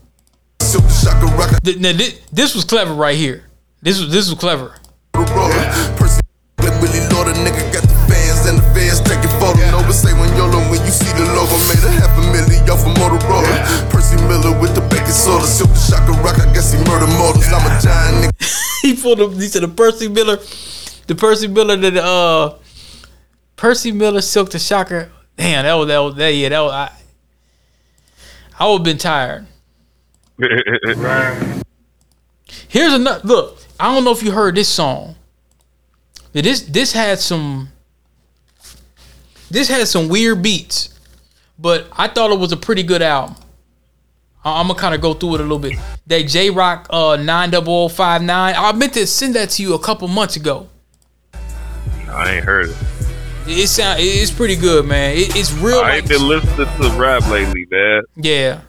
silk 0.61 0.83
the 0.83 0.89
shocker 0.93 1.25
rock, 1.37 1.53
I 1.53 1.59
Th- 1.59 1.77
now, 1.77 1.93
thi- 1.93 2.17
this 2.31 2.55
was 2.55 2.63
clever 2.65 2.93
right 2.93 3.15
here. 3.17 3.43
This 3.81 3.99
was 3.99 4.11
this 4.11 4.29
was 4.29 4.39
clever. 4.39 4.75
Motorola. 5.13 5.97
Percy 5.97 6.21
like 6.59 6.81
Willie 6.81 6.99
Lloyd. 7.11 7.27
A 7.31 7.33
nigga 7.39 7.61
got 7.71 7.83
the 7.83 7.95
fans 8.09 8.47
and 8.49 8.57
the 8.59 8.65
fans 8.73 8.99
taking 9.01 9.29
photos. 9.39 9.61
No, 9.71 9.79
but 9.83 9.93
say 9.93 10.11
when 10.13 10.31
YOLO 10.35 10.59
when 10.71 10.81
you 10.83 10.91
see 10.91 11.11
the 11.15 11.23
logo. 11.35 11.55
Made 11.69 11.83
a 11.83 11.91
half 12.01 12.15
a 12.17 12.23
million 12.33 12.63
off 12.71 12.83
of 12.83 12.95
Motorola. 12.99 13.55
Percy 13.91 14.15
Miller 14.27 14.57
with 14.59 14.73
the 14.75 14.81
baking 14.89 15.11
soda. 15.15 15.45
Silk 15.45 15.69
the 15.69 15.79
shocker 15.79 16.15
rock, 16.23 16.39
I 16.39 16.51
guess 16.53 16.71
he 16.73 16.79
murdered 16.83 17.11
mortals. 17.19 17.47
I'm 17.51 17.63
a 17.63 17.71
giant 17.79 18.33
nigga. 18.33 18.81
he 18.81 18.95
pulled 18.95 19.21
up. 19.21 19.31
He 19.33 19.47
said 19.47 19.63
the 19.63 19.67
Percy 19.69 20.07
Miller, 20.07 20.37
the 21.07 21.15
Percy 21.15 21.47
Miller 21.47 21.75
that 21.77 21.97
uh, 21.97 22.55
Percy 23.55 23.91
Miller 23.91 24.21
Silk 24.21 24.51
the 24.51 24.59
Shocker. 24.59 25.11
Damn, 25.37 25.65
that 25.65 25.73
was 25.73 25.87
that 25.87 25.99
was 25.99 26.15
that 26.15 26.29
yeah 26.29 26.49
that 26.49 26.59
was 26.61 26.71
I. 26.71 26.91
I 28.57 28.67
would 28.67 28.77
have 28.77 28.83
been 28.83 28.97
tired. 28.97 29.47
Here's 32.67 32.93
another 32.93 33.27
look. 33.27 33.59
I 33.79 33.93
don't 33.93 34.03
know 34.03 34.11
if 34.11 34.23
you 34.23 34.31
heard 34.31 34.55
this 34.55 34.69
song. 34.69 35.15
This 36.31 36.61
this 36.61 36.91
had 36.93 37.19
some. 37.19 37.69
This 39.49 39.69
had 39.69 39.87
some 39.87 40.09
weird 40.09 40.41
beats, 40.41 40.97
but 41.59 41.87
I 41.91 42.07
thought 42.07 42.31
it 42.31 42.39
was 42.39 42.51
a 42.51 42.57
pretty 42.57 42.83
good 42.83 43.01
album. 43.01 43.35
I'm 44.43 44.67
gonna 44.67 44.79
kind 44.79 44.93
of 44.93 45.01
go 45.01 45.13
through 45.13 45.35
it 45.35 45.39
a 45.39 45.43
little 45.43 45.59
bit. 45.59 45.77
That 46.07 46.27
Jay 46.27 46.49
Rock 46.49 46.87
uh 46.89 47.15
90059. 47.17 48.55
I 48.55 48.71
meant 48.73 48.93
to 48.93 49.07
send 49.07 49.35
that 49.35 49.49
to 49.51 49.61
you 49.61 49.73
a 49.73 49.79
couple 49.79 50.07
months 50.07 50.35
ago. 50.35 50.69
I 52.07 52.35
ain't 52.35 52.45
heard 52.45 52.69
it. 52.69 52.75
It 53.47 53.67
sound 53.67 53.99
it's 54.01 54.31
pretty 54.31 54.55
good, 54.55 54.85
man. 54.85 55.15
It, 55.17 55.35
it's 55.35 55.51
real. 55.53 55.79
I 55.79 55.97
ain't 55.97 56.09
like- 56.09 56.17
been 56.17 56.27
listening 56.27 56.67
to 56.81 56.89
rap 56.99 57.27
lately, 57.29 57.67
man. 57.69 58.03
yeah, 58.15 58.61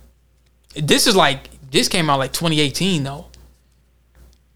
this 0.74 1.06
is 1.06 1.16
like 1.16 1.48
this 1.70 1.88
came 1.88 2.10
out 2.10 2.18
like 2.18 2.32
2018 2.32 3.02
though. 3.04 3.26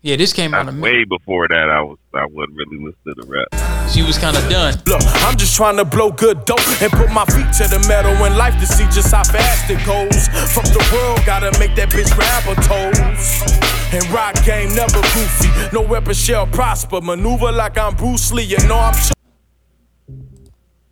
Yeah, 0.03 0.17
this 0.17 0.33
came 0.33 0.55
out. 0.55 0.65
That's 0.67 0.77
A, 0.79 0.81
way 0.81 1.05
before 1.05 1.47
that. 1.49 1.69
I 1.71 1.83
was 1.83 1.99
I 2.15 2.25
wasn't 2.27 2.57
really 2.57 2.79
listening 2.79 3.15
to 3.23 3.27
rap. 3.27 3.89
she 3.91 4.03
was 4.03 4.17
kind 4.19 4.37
of 4.37 4.49
done. 4.49 4.75
Look, 4.87 5.03
I'm 5.25 5.37
just 5.37 5.55
trying 5.57 5.77
to 5.77 5.85
blow 5.85 6.11
good 6.11 6.45
dope 6.45 6.61
and 6.83 6.91
put 6.93 7.11
my 7.13 7.25
feet 7.27 7.53
to 7.61 7.69
the 7.69 7.85
metal 7.89 8.13
in 8.25 8.37
life 8.37 8.59
to 8.61 8.67
see 8.67 8.85
just 8.85 9.13
how 9.15 9.25
fast 9.25 9.71
it 9.71 9.85
goes. 9.87 10.29
Fuck 10.55 10.65
the 10.73 10.87
world, 10.93 11.21
gotta 11.27 11.51
make 11.59 11.75
that 11.77 11.89
bitch 11.91 12.13
grab 12.15 12.43
her 12.45 12.57
toes. 12.65 13.57
And 13.93 14.07
rock 14.11 14.35
game 14.45 14.75
never 14.75 15.01
goofy, 15.01 15.49
no 15.73 15.83
weapon 15.83 16.15
shall 16.15 16.47
prosper. 16.47 17.01
Maneuver 17.01 17.53
like 17.53 17.77
I'm 17.79 17.95
Bruce 17.95 18.33
Lee, 18.33 18.45
you 18.45 18.59
know 18.69 18.79
I'm. 18.79 18.95
Ch- 18.95 19.13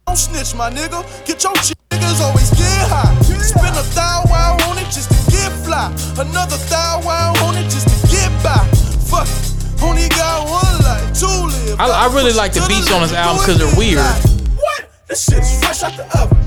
Don't 0.09 0.17
snitch, 0.17 0.55
my 0.55 0.71
nigga. 0.71 1.05
Get 1.27 1.45
your 1.45 1.55
shit, 1.57 1.77
niggas 1.91 2.23
always 2.23 2.49
get 2.57 2.89
high. 2.89 3.13
Spend 3.45 3.77
a 3.77 3.83
thou 3.93 4.23
wow 4.31 4.57
on 4.67 4.79
it 4.79 4.87
just 4.89 5.11
to 5.11 5.31
get 5.31 5.53
fly. 5.67 5.93
Another 6.17 6.57
thou 6.73 7.03
wow 7.05 7.35
on 7.45 7.55
it 7.59 7.65
just 7.65 7.87
to 7.93 7.97
get 8.09 8.33
by. 8.43 8.57
Fuck, 9.05 9.29
it. 9.29 9.83
only 9.83 10.09
got 10.09 10.49
one 10.49 10.79
life, 10.81 11.13
two 11.13 11.27
live. 11.27 11.79
I- 11.79 12.07
I 12.09 12.15
really 12.15 12.33
like 12.33 12.55
the 12.55 12.65
beats 12.67 12.91
on 12.91 13.03
this 13.03 13.13
album 13.13 13.45
'cause 13.45 13.59
they're 13.59 13.77
weird. 13.77 13.99
What? 14.57 14.89
This 15.09 15.25
shit 15.25 15.41
is 15.41 15.61
fresh 15.61 15.83
out 15.83 15.95
the 15.95 16.07
oven. 16.19 16.39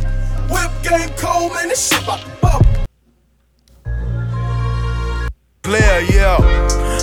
Whip 0.50 0.72
game 0.82 1.12
cold, 1.18 1.54
man. 1.54 1.70
This 1.70 1.88
shit 1.88 2.02
about 2.02 2.22
to 2.22 2.30
bubble. 2.42 2.66
Blair, 5.62 6.02
yeah. 6.02 6.51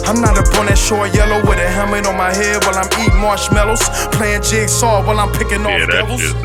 I'm 0.09 0.23
not 0.23 0.39
up 0.41 0.49
on 0.57 0.67
that 0.73 0.79
short 0.79 1.13
yellow 1.15 1.41
with 1.45 1.59
a 1.61 1.69
helmet 1.69 2.07
on 2.07 2.17
my 2.17 2.33
head 2.33 2.65
while 2.65 2.77
I'm 2.81 2.89
eating 2.97 3.21
marshmallows. 3.21 3.85
Playing 4.17 4.41
jigsaw 4.41 5.05
while 5.05 5.21
I'm 5.21 5.31
picking 5.33 5.61
Yeah, 5.61 5.85
off 5.85 5.91
that 5.93 6.09
devils. 6.09 6.23
shit. 6.23 6.37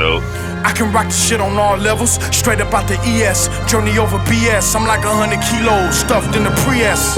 I 0.67 0.71
can 0.75 0.91
rock 0.91 1.07
the 1.07 1.13
shit 1.15 1.39
on 1.39 1.57
all 1.57 1.77
levels, 1.77 2.19
straight 2.35 2.59
up 2.59 2.73
out 2.73 2.87
the 2.87 2.99
ES. 3.07 3.47
Journey 3.71 3.97
over 3.97 4.17
BS. 4.27 4.75
I'm 4.75 4.85
like 4.85 5.05
a 5.05 5.13
hundred 5.15 5.39
kilos 5.47 5.95
stuffed 5.95 6.35
in 6.35 6.43
the 6.43 6.51
Prius. 6.67 7.15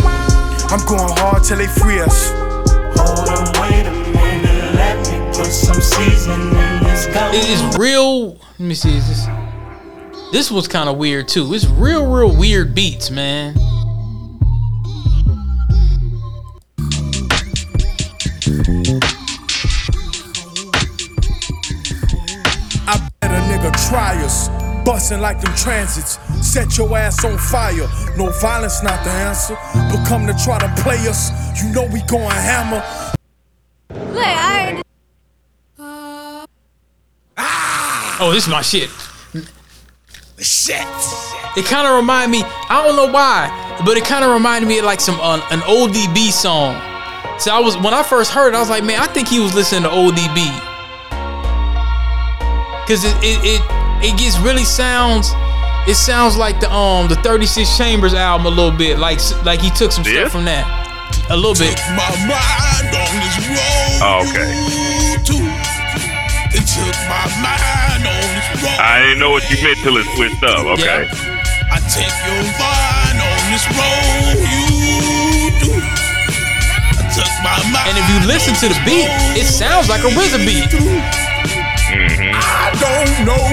I'm 0.70 0.86
going 0.86 1.10
hard 1.18 1.44
till 1.44 1.58
they 1.58 1.68
free 1.68 2.00
us. 2.00 2.30
Hold 2.94 3.30
on, 3.30 3.46
wait 3.62 3.86
a 3.86 3.92
minute, 4.14 4.76
let 4.78 4.98
me 5.10 5.18
put 5.34 5.50
some 5.50 5.82
seasoning 5.82 6.50
in 6.54 6.84
this 6.86 7.06
gum. 7.08 7.34
It 7.34 7.50
is 7.50 7.62
real. 7.78 8.38
Let 8.58 8.70
me 8.70 8.76
see. 8.76 8.96
Is 8.98 9.08
this 9.10 9.26
this 10.32 10.52
was 10.52 10.68
kind 10.68 10.90
of 10.90 10.98
weird 10.98 11.28
too. 11.28 11.54
It's 11.56 11.66
real, 11.66 12.06
real 12.06 12.36
weird 12.36 12.76
beats, 12.76 13.10
man. 13.10 13.56
A 23.92 23.96
nigga. 23.96 24.86
Bustin' 24.86 25.20
like 25.20 25.42
them 25.42 25.54
transits. 25.56 26.20
Set 26.46 26.78
your 26.78 26.96
ass 26.96 27.26
on 27.26 27.38
fire. 27.38 27.88
No 28.18 28.30
violence, 28.40 28.84
not 28.84 29.04
the 29.04 29.10
answer. 29.10 29.58
But 29.74 30.06
come 30.08 30.28
to 30.28 30.34
try 30.44 30.60
to 30.60 30.82
play 30.82 30.98
us. 31.08 31.32
You 31.62 31.74
know 31.74 31.86
we 31.92 32.02
going 32.04 32.30
hammer. 32.30 32.84
Look, 33.90 34.24
I 34.24 34.82
Oh, 38.18 38.32
this 38.32 38.46
is 38.46 38.50
my 38.50 38.62
shit. 38.62 38.90
Shit. 40.38 40.86
It 41.58 41.66
kind 41.66 41.88
of 41.88 41.96
remind 41.96 42.32
me. 42.32 42.44
I 42.44 42.82
don't 42.86 42.96
know 42.96 43.12
why, 43.12 43.82
but 43.86 43.98
it 43.98 44.06
kind 44.06 44.24
of 44.24 44.32
reminded 44.32 44.68
me 44.68 44.80
of 44.80 44.86
like 44.86 45.02
some 45.02 45.20
uh, 45.20 45.42
an 45.52 45.60
ODB 45.62 46.32
song. 46.32 46.76
So 47.40 47.52
I 47.54 47.60
was 47.60 47.76
when 47.78 47.94
I 47.94 48.04
first 48.04 48.32
heard 48.32 48.54
it, 48.54 48.56
I 48.56 48.60
was 48.60 48.70
like, 48.70 48.84
man, 48.84 49.02
I 49.02 49.08
think 49.08 49.28
he 49.28 49.40
was 49.40 49.54
listening 49.54 49.84
to 49.84 49.90
ODB. 49.90 50.75
Cause 52.88 53.04
it 53.04 53.16
it 53.24 53.40
it, 53.44 53.62
it 54.06 54.18
gets 54.20 54.38
really 54.40 54.64
sounds. 54.64 55.32
It 55.88 55.96
sounds 55.96 56.38
like 56.38 56.60
the 56.60 56.72
um 56.72 57.08
the 57.08 57.16
36 57.18 57.78
Chambers 57.78 58.14
album 58.14 58.46
a 58.46 58.50
little 58.50 58.72
bit, 58.76 58.98
like 59.00 59.20
like 59.44 59.60
he 59.62 59.70
took 59.72 59.92
some 59.92 60.04
Yeah? 60.06 60.22
stuff 60.30 60.32
from 60.34 60.46
that. 60.46 60.66
A 61.30 61.36
little 61.36 61.56
bit. 61.58 61.74
My 61.98 62.06
mind 62.30 62.94
on 62.94 63.14
this 63.22 63.38
road. 63.50 64.02
Oh, 64.06 64.22
okay. 64.30 64.50
It 66.54 66.64
took 66.70 66.96
my 67.10 67.26
mind 67.42 68.06
on 68.06 68.26
this 68.38 68.50
road. 68.62 68.78
I 68.78 69.02
didn't 69.02 69.20
know 69.20 69.32
what 69.32 69.44
you 69.50 69.58
meant 69.66 69.78
till 69.82 69.98
it 69.98 70.06
switched 70.16 70.44
up. 70.46 70.66
Okay. 70.78 71.10
I 71.74 71.78
take 71.90 72.14
your 72.26 72.46
mind 72.62 73.18
on 73.18 73.42
this 73.50 73.66
road. 73.74 74.38
You 74.46 75.50
do. 75.58 75.74
I 75.74 77.04
took 77.10 77.32
my 77.42 77.58
mind. 77.74 77.90
And 77.90 77.98
if 77.98 78.06
you 78.14 78.18
listen 78.30 78.54
to 78.62 78.70
the 78.70 78.78
beat, 78.86 79.10
it 79.38 79.46
sounds 79.50 79.90
like 79.90 80.02
a 80.06 80.10
RZA 80.14 80.38
beat. 80.46 80.70
I 81.86 82.25
don't 82.80 83.14
know 83.26 83.44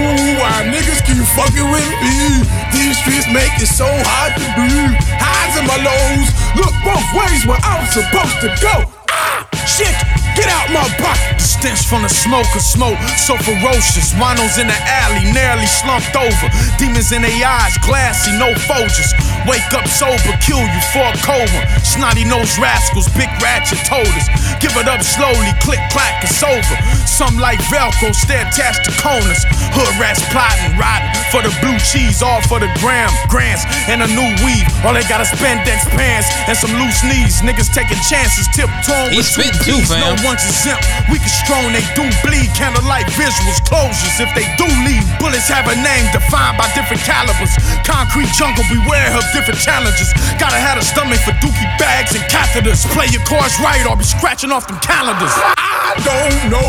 why 0.41 0.67
niggas 0.67 1.03
keep 1.07 1.23
fucking 1.37 1.69
with 1.71 1.93
me. 2.03 2.43
These 2.73 2.99
streets 2.99 3.29
make 3.31 3.53
it 3.61 3.71
so 3.71 3.87
hard 3.87 4.35
to 4.39 4.47
breathe. 4.57 4.97
Highs 5.21 5.55
and 5.59 5.67
my 5.67 5.79
lows. 5.79 6.29
Look 6.59 6.75
both 6.83 7.09
ways 7.15 7.47
where 7.47 7.61
I'm 7.63 7.87
supposed 7.91 8.39
to 8.43 8.49
go. 8.61 8.75
Ah, 9.11 9.47
shit, 9.67 9.95
get 10.43 10.51
out 10.51 10.67
my 10.75 10.87
pocket. 10.99 11.39
The 11.39 11.47
stench 11.47 11.87
from 11.87 12.03
the 12.03 12.11
smoke 12.11 12.51
of 12.59 12.63
smoke, 12.63 12.99
so 13.15 13.39
ferocious. 13.39 14.11
Winos 14.19 14.59
in 14.59 14.67
the 14.67 14.81
alley, 15.07 15.31
nearly 15.31 15.71
slumped 15.71 16.15
over. 16.19 16.47
Demons 16.83 17.15
in 17.15 17.23
their 17.23 17.39
eyes, 17.47 17.79
glassy, 17.87 18.35
no 18.43 18.51
Folgers. 18.67 19.15
Wake 19.47 19.71
up 19.71 19.87
sober, 19.87 20.35
kill 20.43 20.59
you 20.59 20.83
for 20.91 21.07
a 21.07 21.17
cold 21.23 21.47
one. 21.55 21.67
Snotty 21.87 22.27
nosed 22.27 22.59
rascals, 22.59 23.07
big 23.15 23.31
ratchet 23.39 23.79
told 23.87 24.11
us. 24.19 24.27
Give 24.59 24.75
it 24.75 24.91
up 24.91 25.03
slowly, 25.07 25.55
click 25.63 25.81
clack, 25.95 26.27
it's 26.27 26.43
over. 26.43 26.77
Some 27.07 27.39
like 27.39 27.63
Velcro, 27.71 28.11
stay 28.11 28.43
attached 28.43 28.83
to 28.91 28.93
corners. 28.99 29.47
Hood 29.79 29.95
rats 30.03 30.23
plotting, 30.35 30.75
riding 30.75 31.11
for 31.31 31.41
the 31.41 31.53
blue 31.63 31.79
cheese, 31.87 32.23
all 32.23 32.43
for 32.43 32.59
the 32.59 32.71
gram, 32.83 33.11
grants, 33.31 33.63
and 33.87 34.03
a 34.03 34.09
new 34.11 34.31
weave. 34.43 34.67
All 34.83 34.93
they 34.93 35.07
gotta 35.07 35.25
spend 35.25 35.63
Dex 35.63 35.87
pants 35.95 36.27
and 36.49 36.57
some 36.57 36.75
loose 36.75 37.01
knees. 37.07 37.41
Niggas 37.43 37.71
taking 37.71 37.99
chances, 38.11 38.49
tiptoeing 38.51 39.15
with 39.15 39.31
two 39.31 39.47
keys. 39.63 39.91
No 39.91 40.17
fam. 40.19 40.32
We 40.33 41.21
can 41.21 41.29
strong, 41.29 41.77
they 41.77 41.85
do 41.93 42.09
bleed. 42.25 42.49
Candlelight 42.57 43.05
visuals, 43.21 43.61
closures 43.69 44.17
if 44.17 44.33
they 44.33 44.49
do 44.57 44.65
leave. 44.89 45.05
Bullets 45.21 45.53
have 45.53 45.69
a 45.69 45.77
name 45.77 46.09
defined 46.09 46.57
by 46.57 46.73
different 46.73 47.05
calibers. 47.05 47.53
Concrete 47.85 48.33
jungle, 48.33 48.65
beware 48.73 49.13
of 49.13 49.21
different 49.37 49.61
challenges. 49.61 50.09
Gotta 50.41 50.57
have 50.57 50.81
a 50.81 50.85
stomach 50.85 51.21
for 51.21 51.37
dookie 51.45 51.69
bags 51.77 52.17
and 52.17 52.25
catheters. 52.33 52.81
Play 52.97 53.13
your 53.13 53.21
cards 53.29 53.61
right 53.61 53.85
or 53.85 53.93
be 53.93 54.09
scratching 54.09 54.49
off 54.49 54.65
them 54.65 54.81
calendars. 54.81 55.37
I 55.37 56.01
don't 56.01 56.49
know 56.49 56.65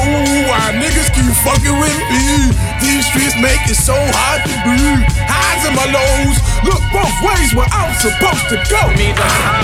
why 0.51 0.75
niggas 0.75 1.07
keep 1.15 1.31
fucking 1.47 1.79
with 1.79 1.95
me. 2.11 2.51
These 2.83 3.07
streets 3.07 3.39
make 3.39 3.63
it 3.71 3.79
so 3.79 3.95
hard 3.95 4.43
to 4.43 4.51
breathe. 4.67 5.07
Highs 5.23 5.63
and 5.63 5.75
my 5.79 5.87
lows. 5.87 6.35
Look 6.67 6.83
both 6.91 7.15
ways 7.23 7.55
where 7.55 7.71
I'm 7.71 7.95
supposed 7.95 8.43
to 8.51 8.59
go. 8.67 8.83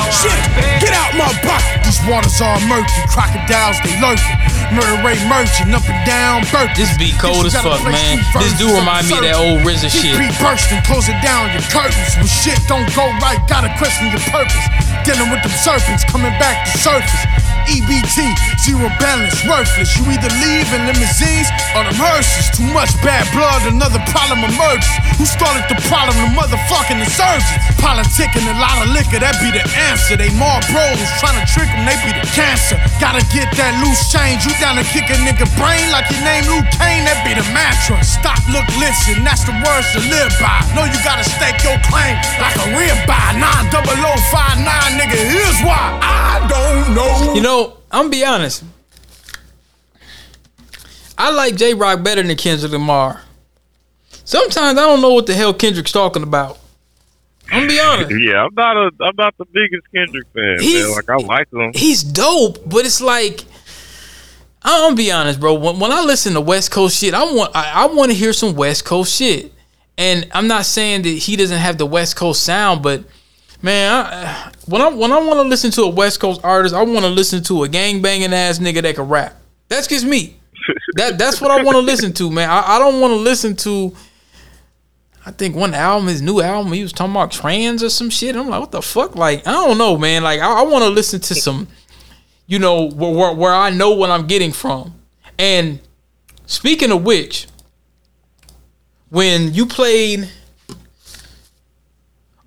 Shit, 0.08 0.40
get 0.80 0.96
out 0.96 1.12
my 1.20 1.28
pocket. 1.44 1.84
These 1.84 2.00
waters 2.08 2.40
are 2.40 2.56
murky. 2.72 2.96
Crocodiles, 3.12 3.76
they 3.90 3.98
lurking. 3.98 4.38
Murder 4.70 5.02
rate 5.02 5.22
merchant 5.26 5.74
up 5.74 5.82
and 5.90 6.02
down 6.06 6.46
burp. 6.54 6.70
This 6.78 6.94
beat 7.02 7.18
cold 7.18 7.50
as 7.50 7.58
fuck, 7.58 7.82
man. 7.90 8.22
This 8.38 8.54
do 8.62 8.70
remind 8.70 9.10
me 9.10 9.18
of 9.18 9.26
that 9.26 9.42
old 9.42 9.66
RZA 9.66 9.90
shit. 9.90 10.14
beat 10.22 10.38
bursting, 10.38 10.82
closing 10.86 11.18
down 11.26 11.50
your 11.50 11.66
curtains. 11.74 12.14
When 12.22 12.30
shit 12.30 12.62
don't 12.70 12.86
go 12.94 13.10
right, 13.18 13.42
gotta 13.50 13.74
question 13.82 14.14
your 14.14 14.22
purpose. 14.30 14.66
Dealing 15.02 15.34
with 15.34 15.42
them 15.42 15.56
serpents 15.58 16.06
coming 16.06 16.34
back 16.38 16.70
to 16.70 16.78
surface. 16.78 17.39
EBT, 17.70 18.34
zero 18.66 18.90
balance, 18.98 19.38
worthless. 19.46 19.94
You 19.98 20.10
either 20.10 20.32
leave 20.42 20.70
in 20.74 20.90
limousines 20.90 21.50
or 21.78 21.86
them 21.86 21.96
hearses. 21.96 22.50
Too 22.52 22.66
much 22.74 22.90
bad 23.06 23.30
blood, 23.32 23.62
another 23.70 24.02
problem 24.10 24.42
emerges. 24.42 24.90
Who 25.22 25.26
started 25.30 25.70
the 25.70 25.78
problem? 25.86 26.18
The 26.18 26.32
motherfucking 26.34 26.98
insurgents. 26.98 27.54
Politicking 27.78 28.48
a 28.50 28.58
lot 28.58 28.82
of 28.82 28.92
liquor, 28.92 29.22
that 29.22 29.38
be 29.38 29.54
the 29.54 29.64
answer. 29.92 30.18
They 30.18 30.34
more 30.34 30.60
bros 30.74 30.98
trying 31.22 31.38
to 31.38 31.46
trick 31.46 31.70
them, 31.70 31.86
they 31.86 31.98
be 32.02 32.12
the 32.16 32.26
cancer. 32.34 32.80
Gotta 32.98 33.22
get 33.30 33.52
that 33.60 33.78
loose 33.84 34.10
change. 34.10 34.48
You 34.48 34.54
down 34.58 34.82
to 34.82 34.86
kick 34.90 35.12
a 35.14 35.18
nigga 35.22 35.46
brain 35.60 35.92
like 35.94 36.10
your 36.10 36.24
name 36.26 36.50
Luke 36.50 36.68
Kane, 36.74 37.06
that 37.06 37.22
be 37.22 37.36
the 37.36 37.46
mantra. 37.54 38.02
Stop, 38.02 38.40
look, 38.50 38.66
listen, 38.82 39.22
that's 39.22 39.46
the 39.46 39.54
words 39.62 39.88
to 39.94 40.02
live 40.10 40.34
by. 40.42 40.64
Know 40.74 40.88
you 40.88 40.98
gotta 41.06 41.28
stake 41.28 41.62
your 41.62 41.78
claim 41.86 42.16
like 42.42 42.56
a 42.58 42.68
ribeye. 42.74 43.38
90059, 43.38 44.98
nigga, 44.98 45.20
here's 45.20 45.60
why. 45.62 45.78
I 46.02 46.42
don't 46.48 46.96
know. 46.96 47.36
You 47.36 47.42
know, 47.44 47.59
I'm 47.92 48.04
gonna 48.04 48.10
be 48.10 48.24
honest. 48.26 48.64
I 51.18 51.32
like 51.32 51.56
Jay 51.56 51.74
Rock 51.74 52.04
better 52.04 52.24
than 52.24 52.36
Kendrick 52.38 52.72
Lamar. 52.72 53.22
Sometimes 54.24 54.78
I 54.78 54.84
don't 54.86 55.02
know 55.02 55.14
what 55.14 55.26
the 55.26 55.34
hell 55.34 55.54
Kendrick's 55.54 55.92
talking 55.92 56.24
about. 56.24 56.58
I'm 57.52 57.62
gonna 57.62 57.68
be 57.68 57.80
honest. 57.80 58.12
Yeah, 58.20 58.44
I'm 58.46 58.54
not 58.54 58.78
a 58.78 58.92
I'm 59.02 59.16
not 59.18 59.36
the 59.38 59.46
biggest 59.46 59.84
Kendrick 59.94 60.28
fan. 60.34 60.58
He's- 60.60 60.86
man. 60.88 60.96
Like 60.96 61.10
I 61.10 61.16
like 61.16 61.52
him. 61.52 61.72
He's 61.74 62.04
dope, 62.04 62.58
but 62.70 62.86
it's 62.86 63.02
like 63.02 63.44
I'm 64.62 64.82
gonna 64.90 64.96
be 64.96 65.12
honest, 65.12 65.40
bro. 65.40 65.56
When, 65.56 65.80
when 65.80 65.92
I 65.92 66.02
listen 66.02 66.34
to 66.34 66.42
West 66.42 66.72
Coast 66.72 66.98
shit, 67.00 67.14
I 67.14 67.24
want 67.24 67.56
I, 67.56 67.84
I 67.84 67.86
want 67.88 68.12
to 68.12 68.18
hear 68.18 68.34
some 68.34 68.56
West 68.56 68.86
Coast 68.86 69.14
shit. 69.16 69.52
And 69.98 70.28
I'm 70.32 70.48
not 70.48 70.66
saying 70.66 71.02
that 71.02 71.10
he 71.10 71.36
doesn't 71.36 71.58
have 71.58 71.78
the 71.78 71.86
West 71.86 72.16
Coast 72.16 72.44
sound, 72.44 72.82
but 72.82 73.04
man, 73.62 73.92
I, 73.92 74.52
when 74.66 74.82
I 74.82 74.90
when 74.90 75.12
I 75.12 75.18
want 75.20 75.38
to 75.38 75.44
listen 75.44 75.72
to 75.72 75.84
a 75.84 75.90
West 75.90 76.20
Coast 76.20 76.42
artist, 76.44 76.74
I 76.76 76.84
want 76.84 77.00
to 77.00 77.08
listen 77.10 77.44
to 77.44 77.64
a 77.64 77.70
gang 77.70 78.02
banging 78.02 78.34
ass 78.34 78.60
nigga 78.60 78.82
that 78.82 78.96
can 78.96 79.08
rap. 79.08 79.36
That's 79.68 79.88
just 79.88 80.06
me. 80.06 80.38
that 80.96 81.18
that's 81.18 81.42
what 81.42 81.52
I 81.52 81.64
want 81.64 81.76
to 81.76 81.82
listen 81.82 82.14
to, 82.14 82.32
man. 82.32 82.50
I, 82.50 82.76
I 82.76 82.80
don't 82.80 83.00
want 83.02 83.12
to 83.12 83.18
listen 83.18 83.56
to. 83.58 83.96
I 85.26 85.32
think 85.32 85.56
one 85.56 85.74
album, 85.74 86.08
his 86.08 86.22
new 86.22 86.42
album, 86.42 86.72
he 86.74 86.82
was 86.82 86.94
talking 86.94 87.12
about 87.12 87.32
trans 87.32 87.84
or 87.84 87.90
some 87.90 88.10
shit. 88.10 88.36
I'm 88.36 88.48
like, 88.48 88.62
what 88.62 88.72
the 88.72 88.82
fuck? 88.82 89.16
Like, 89.16 89.46
I 89.46 89.52
don't 89.52 89.78
know, 89.78 89.98
man. 89.98 90.24
Like, 90.24 90.40
I, 90.40 90.62
I 90.62 90.62
want 90.64 90.84
to 90.84 90.90
listen 90.90 91.20
to 91.20 91.36
some, 91.36 91.68
you 92.48 92.58
know, 92.58 92.90
where, 92.90 93.12
where 93.12 93.34
where 93.34 93.54
I 93.54 93.70
know 93.70 93.92
what 93.92 94.10
I'm 94.10 94.28
getting 94.28 94.52
from. 94.52 94.96
And 95.38 95.80
speaking 96.46 96.92
of 96.92 97.04
which, 97.04 97.48
when 99.10 99.54
you 99.54 99.66
played, 99.66 100.30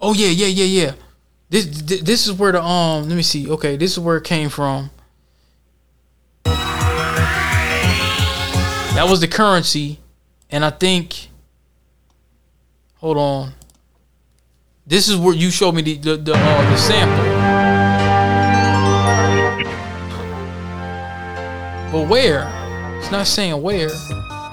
oh 0.00 0.14
yeah, 0.14 0.28
yeah, 0.28 0.46
yeah, 0.46 0.84
yeah. 0.84 0.92
This 1.52 1.66
this 1.82 2.26
is 2.26 2.32
where 2.32 2.50
the 2.52 2.64
um. 2.64 3.10
Let 3.10 3.14
me 3.14 3.20
see. 3.20 3.50
Okay, 3.50 3.76
this 3.76 3.92
is 3.92 3.98
where 4.00 4.16
it 4.16 4.24
came 4.24 4.48
from. 4.48 4.90
That 8.94 9.06
was 9.06 9.20
the 9.20 9.28
Currensy, 9.28 9.98
and 10.48 10.64
I 10.64 10.70
think. 10.70 11.28
Hold 13.00 13.18
on. 13.18 13.52
This 14.86 15.08
is 15.08 15.18
where 15.18 15.34
you 15.34 15.50
showed 15.50 15.74
me 15.74 15.82
the 15.82 15.98
the 15.98 16.16
the, 16.16 16.32
uh, 16.34 16.70
the 16.70 16.76
sample. 16.78 17.22
But 21.92 22.08
where? 22.08 22.48
It's 22.98 23.10
not 23.10 23.26
saying 23.26 23.60
where. 23.60 23.90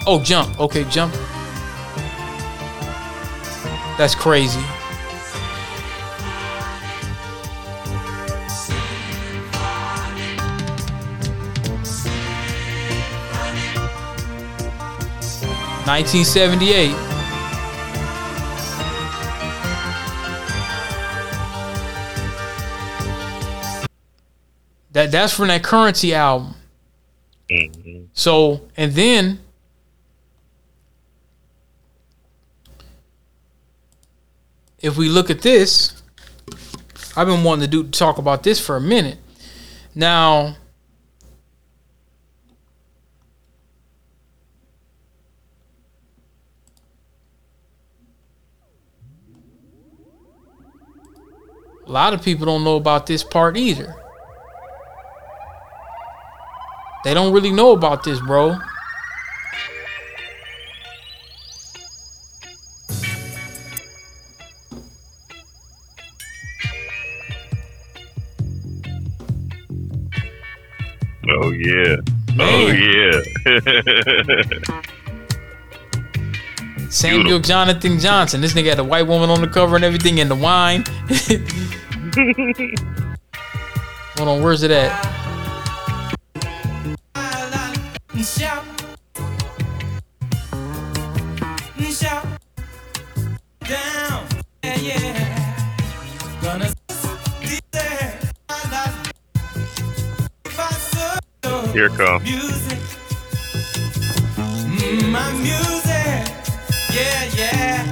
Oh, 0.06 0.22
jump. 0.22 0.60
Okay, 0.60 0.84
jump. 0.90 1.14
That's 3.98 4.16
crazy. 4.16 4.60
Nineteen 15.86 16.24
seventy 16.24 16.72
eight. 16.72 16.96
That 24.92 25.12
that's 25.12 25.34
from 25.34 25.48
that 25.48 25.64
Currensy 25.64 26.14
album. 26.14 26.56
Mm-hmm. 27.50 28.06
So 28.14 28.62
and 28.78 28.94
then 28.94 29.40
if 34.80 34.98
we 34.98 35.10
look 35.10 35.30
at 35.30 35.42
this, 35.42 36.02
I've 37.16 37.28
been 37.28 37.44
wanting 37.44 37.62
to 37.62 37.68
do 37.68 37.84
talk 37.90 38.18
about 38.18 38.44
this 38.44 38.64
for 38.64 38.76
a 38.76 38.82
minute. 38.82 39.18
Now 39.96 40.56
a 51.90 51.92
lot 51.92 52.14
of 52.14 52.22
people 52.22 52.46
don't 52.46 52.64
know 52.64 52.76
about 52.76 53.08
this 53.08 53.24
part 53.24 53.58
either. 53.58 53.96
They 57.04 57.16
don't 57.16 57.34
really 57.34 57.52
know 57.52 57.72
about 57.72 58.04
this, 58.04 58.20
bro. 58.20 58.56
Oh 71.28 71.52
yeah. 71.52 71.96
Oh 72.40 72.68
yeah. 72.68 73.22
Samuel 76.90 77.40
Jonathan 77.40 78.00
Johnson. 78.00 78.42
This 78.42 78.54
nigga 78.54 78.70
had 78.70 78.80
a 78.80 78.84
white 78.84 79.08
woman 79.08 79.30
on 79.30 79.42
the 79.42 79.48
cover 79.48 79.76
and 79.76 79.86
everything 79.86 80.20
and 80.20 80.30
the 80.30 80.36
wine. 80.36 80.84
Hold 84.18 84.30
on, 84.30 84.44
where's 84.44 84.64
it 84.64 84.72
at? 84.72 84.90
Shout. 88.22 88.66
Shout. 91.80 92.26
Down. 93.62 94.28
Yeah, 94.64 94.78
yeah. 94.80 95.72
Gonna 96.42 96.74
be 97.40 97.60
there. 97.72 98.20
If 100.44 100.60
I 100.60 100.72
saw 100.72 101.20
Here 101.72 101.86
it 101.86 101.96
Yeah, 106.92 107.24
yeah. 107.36 107.86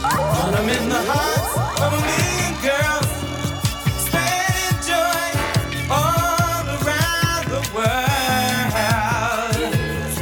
But 0.00 0.54
I'm 0.54 0.68
in 0.68 0.88
the 0.88 1.02
hearts 1.10 1.54
of 1.82 1.92
a 1.92 2.00
million 2.06 2.54
girls. 2.62 3.08
Spreading 4.06 4.78
joy 4.86 5.26
all 5.90 6.62
around 6.78 7.44
the 7.50 7.62
world. 7.74 9.56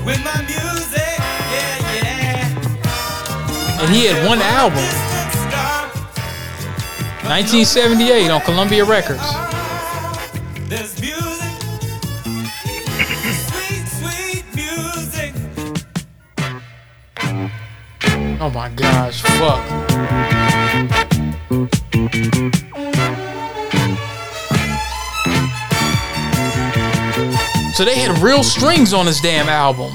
With 0.06 0.20
my 0.24 0.40
music. 0.48 1.20
Yeah, 1.52 1.76
yeah. 2.00 3.82
And 3.82 3.88
he 3.94 4.06
had 4.06 4.26
one 4.26 4.40
album. 4.40 4.84
1978 7.28 8.30
on 8.30 8.40
Columbia 8.40 8.84
Records. 8.84 9.59
Oh 18.50 18.52
my 18.52 18.68
gosh, 18.70 19.22
fuck. 19.22 19.64
So 27.76 27.84
they 27.84 27.94
had 27.94 28.18
real 28.18 28.42
strings 28.42 28.92
on 28.92 29.06
this 29.06 29.20
damn 29.20 29.48
album. 29.48 29.92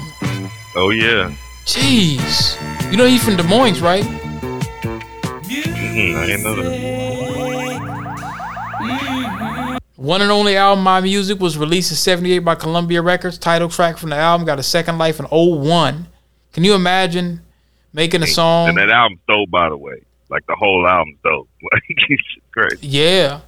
Oh 0.74 0.88
yeah. 0.88 1.34
Jeez. 1.66 2.56
You 2.90 2.96
know 2.96 3.04
he's 3.04 3.22
from 3.22 3.36
Des 3.36 3.42
Moines, 3.42 3.82
right? 3.82 4.04
Mhm, 4.04 6.16
I 6.16 6.26
didn't 6.26 6.42
know 6.42 6.54
that. 6.54 6.96
One 9.96 10.22
and 10.22 10.30
only 10.30 10.56
album, 10.56 10.82
My 10.82 11.02
Music, 11.02 11.40
was 11.40 11.58
released 11.58 11.90
in 11.90 11.98
78 11.98 12.38
by 12.38 12.54
Columbia 12.54 13.02
Records. 13.02 13.36
Title 13.36 13.68
track 13.68 13.98
from 13.98 14.08
the 14.08 14.16
album 14.16 14.46
got 14.46 14.58
a 14.58 14.62
second 14.62 14.96
life 14.96 15.20
in 15.20 15.26
01. 15.26 16.06
Can 16.54 16.64
you 16.64 16.72
imagine 16.72 17.42
making 17.96 18.22
a 18.22 18.26
song? 18.28 18.68
And 18.68 18.78
that 18.78 18.90
album's 18.90 19.20
dope, 19.26 19.50
by 19.50 19.68
the 19.68 19.76
way. 19.76 20.02
Like 20.28 20.46
the 20.46 20.54
whole 20.54 20.86
album's 20.86 21.18
dope. 21.24 21.48
Like 21.72 21.82
it's 21.88 22.22
great. 22.52 22.84
Yeah. 22.84 23.40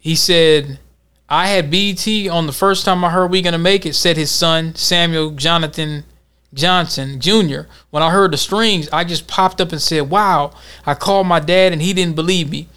He 0.00 0.16
said, 0.16 0.80
I 1.28 1.46
had 1.48 1.70
BT 1.70 2.28
on 2.28 2.46
the 2.46 2.52
first 2.52 2.84
time 2.84 3.04
I 3.04 3.10
heard 3.10 3.30
We 3.30 3.40
Gonna 3.42 3.58
Make 3.58 3.86
It, 3.86 3.94
said 3.94 4.16
his 4.16 4.32
son, 4.32 4.74
Samuel 4.74 5.30
Jonathan 5.32 6.04
Johnson 6.52 7.20
Jr. 7.20 7.62
When 7.90 8.02
I 8.02 8.10
heard 8.10 8.32
the 8.32 8.36
strings, 8.36 8.88
I 8.92 9.04
just 9.04 9.28
popped 9.28 9.60
up 9.60 9.70
and 9.70 9.80
said, 9.80 10.10
Wow. 10.10 10.52
I 10.84 10.94
called 10.94 11.28
my 11.28 11.38
dad 11.38 11.72
and 11.72 11.82
he 11.82 11.92
didn't 11.92 12.16
believe 12.16 12.50
me. 12.50 12.68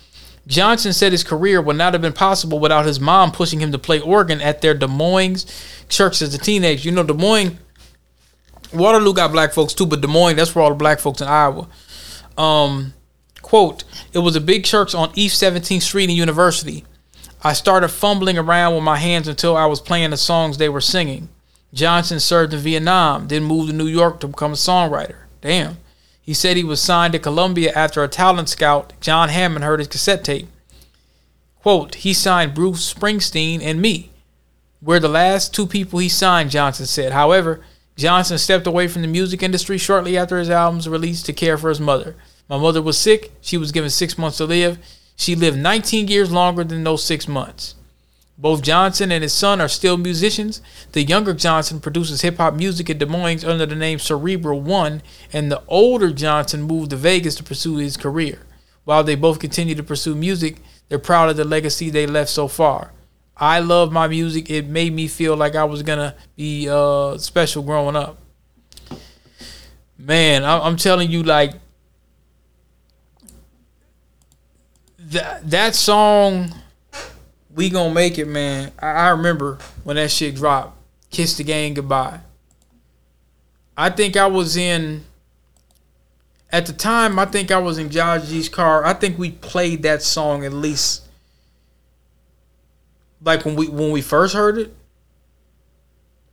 Johnson 0.46 0.94
said 0.94 1.12
his 1.12 1.24
career 1.24 1.62
would 1.62 1.78
not 1.78 1.94
have 1.94 2.02
been 2.02 2.14
possible 2.14 2.60
without 2.60 2.86
his 2.86 3.00
mom 3.00 3.32
pushing 3.32 3.60
him 3.60 3.72
to 3.72 3.78
play 3.78 4.00
organ 4.00 4.42
at 4.42 4.62
their 4.62 4.74
Des 4.74 4.88
Moines 4.88 5.46
church 5.90 6.22
as 6.22 6.34
a 6.34 6.40
teenager. 6.40 6.90
You 6.90 6.96
know, 6.96 7.04
Des 7.04 7.14
Moines, 7.14 7.58
Waterloo 8.74 9.14
got 9.14 9.32
black 9.32 9.54
folks 9.54 9.74
too, 9.74 9.86
but 9.86 10.02
Des 10.02 10.08
Moines, 10.08 10.36
that's 10.36 10.54
where 10.54 10.64
all 10.64 10.70
the 10.70 10.76
black 10.76 11.00
folks 11.00 11.22
in 11.22 11.28
Iowa. 11.28 11.68
Um, 12.38 12.94
quote, 13.42 13.84
it 14.14 14.20
was 14.20 14.36
a 14.36 14.42
big 14.42 14.64
church 14.64 14.94
on 14.94 15.12
East 15.16 15.42
17th 15.42 15.82
Street 15.82 16.10
in 16.10 16.16
University. 16.16 16.86
I 17.44 17.54
started 17.54 17.90
fumbling 17.90 18.38
around 18.38 18.76
with 18.76 18.84
my 18.84 18.98
hands 18.98 19.28
until 19.28 19.56
I 19.56 19.66
was 19.66 19.80
playing 19.80 20.10
the 20.10 20.18
songs 20.18 20.58
they 20.58 20.70
were 20.70 20.82
singing. 20.82 21.30
Johnson 21.74 22.20
served 22.20 22.54
in 22.54 22.60
Vietnam, 22.60 23.28
then 23.28 23.44
moved 23.44 23.70
to 23.70 23.76
New 23.76 23.88
York 23.88 24.20
to 24.20 24.28
become 24.28 24.52
a 24.52 24.56
songwriter. 24.56 25.16
Damn. 25.42 25.78
He 26.22 26.34
said 26.34 26.58
he 26.58 26.64
was 26.64 26.82
signed 26.82 27.14
to 27.14 27.20
Columbia 27.20 27.72
after 27.74 28.04
a 28.04 28.08
talent 28.08 28.50
scout, 28.50 28.94
John 29.00 29.30
Hammond, 29.30 29.64
heard 29.64 29.80
his 29.80 29.88
cassette 29.88 30.24
tape. 30.24 30.48
Quote, 31.62 31.96
he 31.96 32.14
signed 32.14 32.54
Bruce 32.54 32.94
Springsteen 32.94 33.62
and 33.62 33.82
me. 33.82 34.12
We're 34.82 35.00
the 35.00 35.10
last 35.10 35.54
two 35.54 35.68
people 35.68 36.00
he 36.00 36.10
signed, 36.10 36.52
Johnson 36.52 36.86
said. 36.86 37.12
However, 37.12 37.62
Johnson 38.00 38.38
stepped 38.38 38.66
away 38.66 38.88
from 38.88 39.02
the 39.02 39.10
music 39.10 39.44
industry 39.44 39.78
shortly 39.78 40.18
after 40.18 40.40
his 40.40 40.50
album's 40.50 40.88
release 40.88 41.22
to 41.24 41.34
care 41.34 41.58
for 41.58 41.68
his 41.68 41.82
mother. 41.82 42.16
My 42.48 42.58
mother 42.58 42.82
was 42.82 42.98
sick. 42.98 43.34
She 43.42 43.58
was 43.58 43.74
given 43.74 43.90
six 43.90 44.18
months 44.18 44.38
to 44.38 44.46
live. 44.46 44.80
She 45.18 45.36
lived 45.36 45.58
19 45.58 46.08
years 46.08 46.32
longer 46.32 46.64
than 46.64 46.86
those 46.86 47.04
six 47.04 47.28
months. 47.28 47.76
Both 48.38 48.62
Johnson 48.62 49.12
and 49.12 49.22
his 49.22 49.34
son 49.34 49.60
are 49.60 49.68
still 49.68 49.98
musicians. 49.98 50.62
The 50.94 51.04
younger 51.04 51.34
Johnson 51.34 51.82
produces 51.82 52.22
hip 52.22 52.38
hop 52.38 52.54
music 52.54 52.90
in 52.90 53.00
Des 53.00 53.06
Moines 53.06 53.44
under 53.44 53.66
the 53.66 53.76
name 53.76 54.00
Cerebral 54.00 54.62
One, 54.62 55.02
and 55.34 55.52
the 55.52 55.62
older 55.68 56.14
Johnson 56.14 56.62
moved 56.62 56.92
to 56.92 56.96
Vegas 56.96 57.36
to 57.36 57.44
pursue 57.44 57.76
his 57.76 57.98
career. 57.98 58.40
While 58.86 59.04
they 59.04 59.16
both 59.16 59.40
continue 59.40 59.76
to 59.76 59.84
pursue 59.84 60.16
music, 60.16 60.62
they're 60.88 61.00
proud 61.00 61.30
of 61.30 61.36
the 61.36 61.44
legacy 61.44 61.90
they 61.90 62.08
left 62.08 62.30
so 62.30 62.48
far. 62.48 62.94
I 63.40 63.60
love 63.60 63.92
my 63.92 64.08
music. 64.08 64.50
It 64.50 64.68
made 64.68 64.94
me 64.94 65.08
feel 65.08 65.38
like 65.38 65.56
I 65.56 65.64
was 65.64 65.82
gonna 65.82 66.16
be 66.36 66.68
uh, 66.70 67.18
special 67.18 67.64
growing 67.64 67.96
up. 67.96 68.18
Man, 69.98 70.44
I'm 70.44 70.76
telling 70.76 71.10
you, 71.12 71.24
like 71.24 71.54
that 75.10 75.50
that 75.50 75.76
song 75.76 76.54
we 77.56 77.70
gonna 77.70 77.94
make 77.94 78.18
it 78.18 78.28
man 78.28 78.72
I, 78.80 78.88
I 78.88 79.10
remember 79.10 79.58
when 79.84 79.96
that 79.96 80.12
shit 80.12 80.36
dropped 80.36 80.78
kiss 81.10 81.36
the 81.36 81.44
gang 81.44 81.74
goodbye 81.74 82.20
i 83.76 83.90
think 83.90 84.16
i 84.16 84.28
was 84.28 84.56
in 84.56 85.04
at 86.52 86.68
the 86.68 86.74
time 86.74 87.18
i 87.18 87.26
think 87.26 87.50
i 87.50 87.58
was 87.58 87.80
in 87.80 87.90
Josh 87.90 88.28
g's 88.30 88.50
car 88.50 88.86
i 88.86 88.94
think 88.94 89.18
we 89.18 89.32
played 89.32 89.82
that 89.84 90.04
song 90.04 90.46
at 90.46 90.54
least 90.54 91.09
like 93.24 93.46
when 93.46 93.56
we 93.56 93.68
when 93.68 93.92
we 93.92 94.02
first 94.02 94.34
heard 94.34 94.58
it 94.58 94.76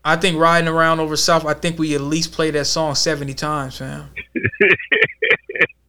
i 0.04 0.16
think 0.16 0.38
riding 0.38 0.68
around 0.68 1.00
over 1.00 1.16
south 1.16 1.44
i 1.44 1.54
think 1.54 1.78
we 1.78 1.94
at 1.94 2.00
least 2.00 2.32
played 2.32 2.54
that 2.54 2.66
song 2.66 2.94
70 2.94 3.34
times 3.34 3.78
fam 3.78 4.10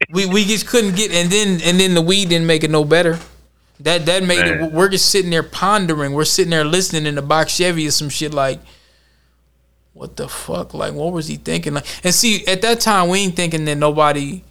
we 0.10 0.26
we 0.26 0.46
just 0.46 0.68
couldn't 0.68 0.96
get 0.96 1.12
and 1.12 1.32
then 1.32 1.62
and 1.62 1.80
then 1.80 1.94
the 1.94 2.02
weed 2.02 2.30
didn't 2.30 2.48
make 2.48 2.64
it 2.64 2.72
no 2.72 2.84
better. 2.84 3.20
That 3.82 4.06
that 4.06 4.24
made 4.24 4.40
Man. 4.40 4.64
it 4.64 4.72
we're 4.72 4.90
just 4.90 5.12
sitting 5.12 5.32
there 5.32 5.44
pondering. 5.44 6.14
We're 6.14 6.26
sitting 6.26 6.52
there 6.52 6.66
listening 6.66 7.06
in 7.06 7.16
the 7.16 7.22
box 7.22 7.54
Chevy 7.54 7.88
or 7.88 7.92
some 7.92 8.10
shit 8.10 8.34
like 8.34 8.60
what 9.94 10.16
the 10.16 10.28
fuck? 10.28 10.74
Like 10.74 10.94
what 10.94 11.14
was 11.14 11.28
he 11.28 11.36
thinking? 11.36 11.74
Like 11.74 11.86
and 12.04 12.14
see 12.14 12.46
at 12.48 12.62
that 12.62 12.80
time 12.80 13.10
we 13.10 13.20
ain't 13.20 13.36
thinking 13.36 13.66
that 13.66 13.76
nobody 13.76 14.44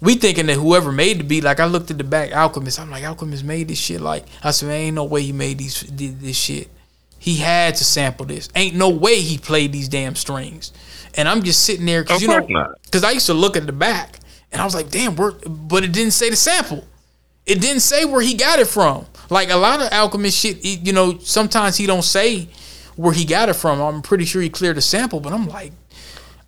we 0.00 0.16
thinking 0.16 0.46
that 0.46 0.54
whoever 0.54 0.92
made 0.92 1.20
the 1.20 1.24
beat, 1.24 1.44
like 1.44 1.60
I 1.60 1.66
looked 1.66 1.90
at 1.90 1.98
the 1.98 2.04
back 2.04 2.34
Alchemist, 2.34 2.78
I'm 2.78 2.90
like, 2.90 3.04
Alchemist 3.04 3.44
made 3.44 3.68
this 3.68 3.78
shit. 3.78 4.00
Like 4.00 4.24
I 4.42 4.50
said, 4.50 4.66
man, 4.66 4.80
ain't 4.80 4.94
no 4.94 5.04
way 5.04 5.22
he 5.22 5.32
made 5.32 5.58
these 5.58 5.80
did 5.80 6.20
this 6.20 6.36
shit. 6.36 6.68
He 7.18 7.36
had 7.36 7.76
to 7.76 7.84
sample 7.84 8.26
this. 8.26 8.50
Ain't 8.54 8.76
no 8.76 8.90
way 8.90 9.20
he 9.20 9.38
played 9.38 9.72
these 9.72 9.88
damn 9.88 10.14
strings. 10.14 10.72
And 11.14 11.28
I'm 11.28 11.42
just 11.42 11.62
sitting 11.62 11.86
there 11.86 12.02
because 12.02 12.20
you 12.20 12.28
know 12.28 12.74
because 12.84 13.04
I 13.04 13.12
used 13.12 13.26
to 13.26 13.34
look 13.34 13.56
at 13.56 13.66
the 13.66 13.72
back 13.72 14.18
and 14.52 14.60
I 14.60 14.64
was 14.64 14.74
like, 14.74 14.90
damn, 14.90 15.16
where, 15.16 15.32
but 15.32 15.84
it 15.84 15.92
didn't 15.92 16.12
say 16.12 16.30
the 16.30 16.36
sample. 16.36 16.84
It 17.46 17.60
didn't 17.60 17.80
say 17.80 18.04
where 18.04 18.20
he 18.20 18.34
got 18.34 18.58
it 18.58 18.66
from. 18.66 19.06
Like 19.30 19.50
a 19.50 19.56
lot 19.56 19.80
of 19.80 19.92
Alchemist 19.92 20.38
shit, 20.38 20.64
you 20.64 20.92
know, 20.92 21.18
sometimes 21.18 21.76
he 21.76 21.86
don't 21.86 22.04
say 22.04 22.48
where 22.96 23.12
he 23.12 23.24
got 23.24 23.48
it 23.48 23.54
from. 23.54 23.80
I'm 23.80 24.02
pretty 24.02 24.24
sure 24.24 24.42
he 24.42 24.48
cleared 24.48 24.76
the 24.76 24.82
sample, 24.82 25.20
but 25.20 25.32
I'm 25.32 25.48
like, 25.48 25.72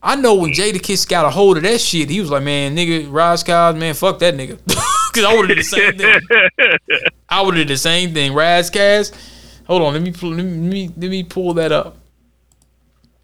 I 0.06 0.14
know 0.14 0.36
when 0.36 0.52
Jadakiss 0.52 1.08
got 1.08 1.24
a 1.24 1.30
hold 1.30 1.56
of 1.56 1.64
that 1.64 1.80
shit, 1.80 2.08
he 2.08 2.20
was 2.20 2.30
like, 2.30 2.44
man, 2.44 2.76
nigga, 2.76 3.10
Ras 3.10 3.42
Kass, 3.42 3.74
man, 3.74 3.92
fuck 3.92 4.20
that 4.20 4.34
nigga. 4.34 4.58
Because 5.12 5.30
I 5.30 5.34
would 5.34 5.48
have 5.48 5.56
did 5.56 5.64
the 5.64 5.64
same 5.64 5.96
thing. 5.96 6.20
I 7.30 7.40
would 7.40 7.56
have 7.56 7.66
did 7.66 7.72
the 7.72 7.78
same 7.78 8.12
thing. 8.12 8.34
Ras 8.34 8.68
Kass. 8.68 9.12
Hold 9.66 9.80
on, 9.80 9.94
let 9.94 10.02
me 10.02 10.12
pull, 10.12 10.30
let 10.30 10.44
me 10.44 10.88
let 10.94 11.10
me 11.10 11.22
pull 11.22 11.54
that 11.54 11.72
up. 11.72 11.96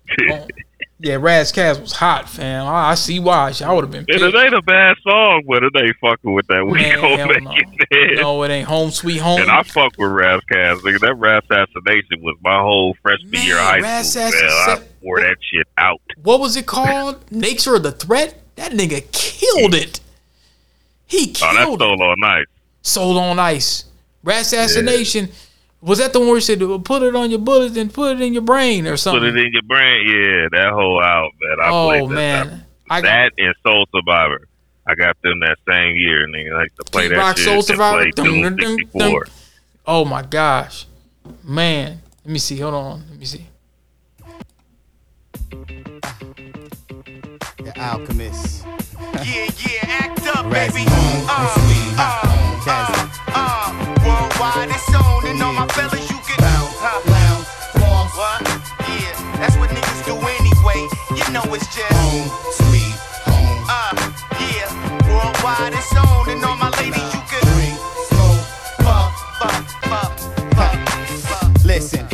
Oh, 1.04 1.08
yeah, 1.08 1.16
Ras 1.16 1.50
Kass 1.52 1.78
was 1.78 1.92
hot, 1.92 2.28
fam. 2.28 2.66
I, 2.66 2.90
I 2.90 2.94
see 2.94 3.18
why. 3.18 3.52
I 3.64 3.72
would 3.72 3.82
have 3.84 3.90
been 3.90 4.00
And 4.00 4.06
pissed. 4.08 4.22
it 4.22 4.34
ain't 4.34 4.54
a 4.54 4.62
bad 4.62 4.96
song, 5.02 5.42
but 5.48 5.62
it 5.64 5.72
ain't 5.76 5.96
fucking 6.00 6.32
with 6.32 6.46
that. 6.46 6.64
We 6.64 6.74
Man, 6.74 7.00
gonna 7.00 7.26
make 7.26 7.42
no. 7.42 7.50
it. 7.52 7.66
man. 7.90 8.14
No, 8.22 8.42
it 8.44 8.50
ain't 8.50 8.68
home 8.68 8.90
sweet 8.90 9.18
home. 9.18 9.40
And 9.40 9.50
I 9.50 9.62
fuck 9.64 9.92
with 9.98 10.10
Ras 10.10 10.42
Kass. 10.50 10.78
Nigga, 10.82 11.00
that 11.00 11.14
Rasassination 11.50 12.20
was 12.22 12.36
my 12.42 12.60
whole 12.60 12.94
freshman 13.02 13.42
year 13.42 13.56
of 13.56 13.60
high 13.64 13.80
Raz 13.80 14.12
school. 14.12 14.22
Man, 14.22 14.32
Assassin- 14.32 14.84
I 14.84 15.04
wore 15.04 15.20
that 15.20 15.36
shit 15.40 15.66
out. 15.78 16.00
what 16.22 16.38
was 16.40 16.56
it 16.56 16.66
called? 16.66 17.24
Nature 17.32 17.74
of 17.76 17.82
the 17.82 17.92
Threat? 17.92 18.38
That 18.56 18.72
nigga 18.72 19.10
killed 19.12 19.74
it. 19.74 20.00
He 21.06 21.34
Oh, 21.42 21.52
that's 21.54 21.64
killed 21.64 21.80
so 21.80 21.92
it. 21.92 22.00
on 22.00 22.20
nice. 22.20 22.46
Soul 22.82 23.18
on 23.18 23.38
Ice. 23.38 23.84
Rasassination. 24.24 25.30
Was 25.82 25.98
that 25.98 26.12
the 26.12 26.20
one 26.20 26.28
where 26.28 26.36
he 26.36 26.42
said, 26.42 26.60
put 26.84 27.02
it 27.02 27.16
on 27.16 27.30
your 27.30 27.40
bullets 27.40 27.76
and 27.76 27.92
put 27.92 28.12
it 28.16 28.20
in 28.20 28.32
your 28.32 28.42
brain 28.42 28.86
or 28.86 28.96
something? 28.96 29.20
Put 29.20 29.36
it 29.36 29.46
in 29.46 29.52
your 29.52 29.62
brain. 29.62 30.06
Yeah, 30.08 30.48
that 30.52 30.72
whole 30.72 31.02
album, 31.02 31.32
man. 31.40 31.56
I 31.60 31.68
oh, 31.70 31.88
played 31.88 32.02
that. 32.10 32.46
man. 32.46 32.64
I 32.88 33.00
got 33.00 33.06
that 33.08 33.32
and 33.38 33.54
Soul 33.64 33.86
Survivor. 33.92 34.46
I 34.86 34.94
got 34.94 35.16
them 35.22 35.40
that 35.40 35.58
same 35.68 35.96
year, 35.96 36.22
and 36.24 36.32
they 36.32 36.50
like 36.50 36.72
to 36.76 36.84
play 36.84 37.08
Kid 37.08 37.12
that 37.12 37.18
Rock 37.18 37.36
shit. 37.36 37.46
Soul 37.46 37.62
Survivor. 37.62 37.98
Play 38.02 38.10
Dun, 38.12 38.42
dun, 38.42 38.56
dun, 38.56 38.76
dun. 38.96 39.22
Oh, 39.84 40.04
my 40.04 40.22
gosh. 40.22 40.86
Man, 41.42 42.00
let 42.24 42.32
me 42.32 42.38
see. 42.38 42.58
Hold 42.58 42.74
on. 42.74 43.02
Let 43.10 43.18
me 43.18 43.24
see. 43.24 43.46
The 47.58 47.72
Alchemist. 47.76 48.64
Yeah, 49.14 49.22
yeah, 49.24 49.86
act 49.88 50.26
up, 50.28 50.48
baby. 50.50 50.84
Home, 50.88 51.26
Uh, 51.28 51.54
sweet, 51.54 51.94
uh, 51.98 52.20
Kazzy. 52.62 52.90
uh, 52.90 52.91
worldwide 54.12 54.68
it's 54.70 54.94
on, 54.94 55.26
and 55.26 55.42
all 55.42 55.52
my 55.52 55.66
fellas, 55.68 56.04
you 56.10 56.18
can 56.28 56.40
uh, 56.44 57.00
Lounge, 57.08 57.46
floss, 57.78 58.12
What? 58.16 58.40
Yeah, 58.88 59.14
that's 59.40 59.56
what 59.56 59.70
niggas 59.70 60.02
do 60.04 60.14
anyway. 60.20 60.80
You 61.16 61.24
know 61.32 61.44
it's 61.54 61.66
just 61.72 61.92
home, 61.96 62.28
sweet 62.60 62.94
home. 63.24 63.64
uh, 63.68 63.92
yeah, 64.36 64.68
worldwide 65.08 65.72
it's 65.72 65.94
on, 65.96 66.28
and 66.30 66.44
all 66.44 66.56
my 66.56 66.70
ladies, 66.80 67.08
you 67.14 67.22
can 67.30 67.42
Drink, 67.54 67.76
smoke, 68.12 68.44
fuck, 68.84 69.12
fuck, 69.40 70.12
fuck, 70.58 70.78
fuck. 71.28 71.64
Listen, 71.64 72.04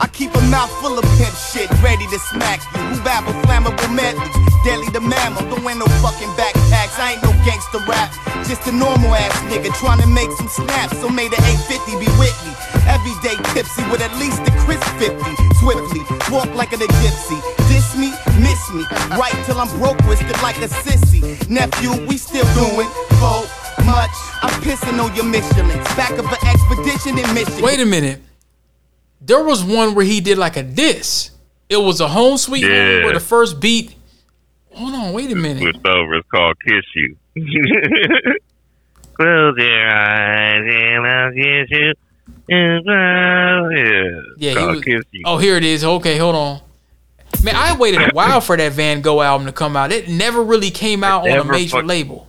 I 0.00 0.06
keep 0.12 0.34
a 0.34 0.40
mouth 0.48 0.72
full 0.80 0.98
of 0.98 1.04
pimp 1.18 1.34
shit, 1.36 1.68
ready 1.82 2.06
to 2.08 2.18
smack 2.32 2.60
you. 2.74 2.80
Who 2.96 3.04
babble 3.04 3.34
flammable 3.44 3.90
methods? 3.94 4.32
Deadly 4.64 4.88
the 4.92 5.00
mammal, 5.00 5.42
don't 5.50 5.64
wear 5.64 5.74
no 5.76 5.86
fucking 6.00 6.32
backpacks. 6.38 6.96
I 6.98 7.14
ain't 7.14 7.22
no 7.22 7.32
gangster 7.44 7.82
rap, 7.88 8.08
just 8.52 8.68
a 8.68 8.72
normal 8.72 9.14
ass 9.14 9.32
nigga 9.48 9.72
trying 9.80 9.98
to 9.98 10.06
make 10.06 10.30
some 10.32 10.48
snaps. 10.48 10.92
So 11.00 11.08
may 11.08 11.26
the 11.26 11.40
850 11.72 12.04
be 12.04 12.08
with 12.20 12.36
me. 12.44 12.52
Everyday 12.84 13.40
tipsy 13.56 13.80
with 13.88 14.04
at 14.04 14.12
least 14.20 14.44
a 14.44 14.52
crisp 14.68 14.84
50. 15.00 15.16
Swiftly, 15.56 16.04
walk 16.28 16.52
like 16.54 16.72
a 16.74 16.76
gypsy. 16.76 17.40
Diss 17.72 17.96
me, 17.96 18.12
miss 18.44 18.60
me. 18.76 18.84
Right 19.16 19.32
till 19.46 19.56
I'm 19.56 19.72
broke, 19.80 19.96
twisted 20.04 20.36
like 20.44 20.58
a 20.58 20.68
sissy. 20.68 21.22
Nephew, 21.48 21.92
we 22.06 22.18
still 22.18 22.44
doing 22.52 22.88
so 23.16 23.48
much. 23.88 24.12
I'm 24.44 24.52
pissing 24.60 25.00
on 25.00 25.16
your 25.16 25.24
Michelins. 25.24 25.84
Back 25.96 26.12
of 26.18 26.26
an 26.26 26.40
expedition 26.44 27.16
in 27.16 27.32
Michigan. 27.32 27.62
Wait 27.64 27.80
a 27.80 27.86
minute. 27.86 28.20
There 29.22 29.42
was 29.42 29.64
one 29.64 29.94
where 29.94 30.04
he 30.04 30.20
did 30.20 30.36
like 30.36 30.58
a 30.58 30.62
diss. 30.62 31.30
It 31.70 31.78
was 31.78 32.02
a 32.02 32.08
home 32.08 32.36
sweet 32.36 32.64
home 32.64 32.72
Yeah. 32.72 33.04
where 33.04 33.14
the 33.14 33.20
first 33.20 33.60
beat. 33.60 33.94
Hold 34.74 34.94
on, 34.94 35.12
wait 35.12 35.30
a 35.30 35.34
minute. 35.34 35.62
Switched 35.62 35.86
over. 35.86 36.14
It's 36.16 36.28
called 36.28 36.56
Kiss 36.66 36.84
You. 36.94 37.16
Close 39.14 39.54
your 39.58 39.88
eyes 39.88 40.62
and 40.66 41.06
I'll 41.06 41.32
kiss 41.32 41.68
you. 41.70 41.92
Yeah, 42.48 42.78
Yeah, 44.38 44.60
he 44.60 44.66
was, 44.66 44.80
Kiss 44.82 45.02
You. 45.12 45.22
Oh, 45.26 45.36
here 45.38 45.56
it 45.56 45.64
is. 45.64 45.84
Okay, 45.84 46.16
hold 46.18 46.34
on. 46.34 46.60
Man, 47.44 47.54
I 47.56 47.76
waited 47.76 48.00
a 48.00 48.10
while 48.14 48.40
for 48.40 48.56
that 48.56 48.72
Van 48.72 49.00
Gogh 49.00 49.20
album 49.20 49.46
to 49.46 49.52
come 49.52 49.76
out. 49.76 49.92
It 49.92 50.08
never 50.08 50.42
really 50.42 50.70
came 50.70 51.04
out 51.04 51.28
on 51.28 51.38
a 51.38 51.44
major 51.44 51.78
fuck- 51.78 51.86
label. 51.86 52.28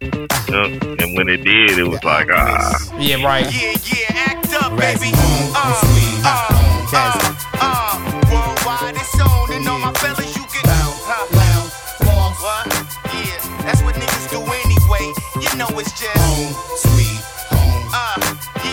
Yup. 0.00 0.12
And 0.48 1.16
when 1.16 1.28
it 1.28 1.44
did, 1.44 1.78
it 1.78 1.86
was 1.88 2.02
like, 2.04 2.28
ah. 2.32 2.96
Yeah, 2.98 3.24
right. 3.24 3.44
Yeah, 3.52 3.76
yeah, 3.84 4.06
act 4.10 4.52
up, 4.54 4.78
baby. 4.78 5.10
home, 5.14 5.52
Uh, 5.54 5.82
uh, 6.24 6.86
uh, 6.92 7.29
it's 15.80 15.92
just 15.98 16.16
home, 16.18 16.52
sweet 16.76 17.20
home. 17.48 17.88
uh, 17.94 18.20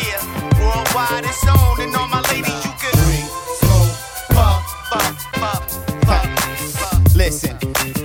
yeah, 0.03 0.20
worldwide 0.60 1.24
it's 1.24 1.47
on, 1.47 1.80
and 1.80 1.95
all 1.95 2.08
my 2.08 2.20
ladies, 2.34 2.66
you 2.66 2.72
can 2.76 2.91
Drink, 3.08 3.30
smoke, 3.64 3.95
puff, 4.36 4.64
fuck, 4.91 5.16
fuck, 5.39 5.64
fuck, 6.03 6.28
fuck. 6.76 6.99
Listen, 7.16 7.55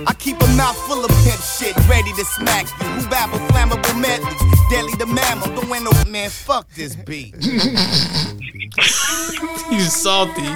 I 0.07 0.13
keep 0.13 0.41
a 0.41 0.47
mouth 0.55 0.77
full 0.87 1.03
of 1.03 1.11
pimp 1.23 1.41
shit, 1.41 1.75
ready 1.89 2.13
to 2.13 2.23
smack 2.23 2.67
you. 2.79 2.87
Who 2.87 3.09
babble 3.09 3.39
flammable 3.51 3.99
methods? 3.99 4.41
Deadly 4.69 4.93
the 4.97 5.05
mammal, 5.05 5.47
don't 5.47 5.69
win 5.69 5.83
no 5.83 5.91
man. 6.07 6.29
Fuck 6.29 6.69
this 6.69 6.95
beat. 6.95 7.35
He's 9.69 9.93
salty. 9.93 10.47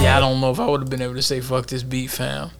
Yeah, 0.00 0.16
I 0.16 0.20
don't 0.20 0.40
know 0.40 0.50
if 0.50 0.58
I 0.58 0.66
would 0.66 0.80
have 0.80 0.88
been 0.90 1.02
able 1.02 1.14
to 1.14 1.22
say 1.22 1.40
fuck 1.40 1.66
this 1.66 1.82
beat, 1.82 2.10
fam. 2.10 2.50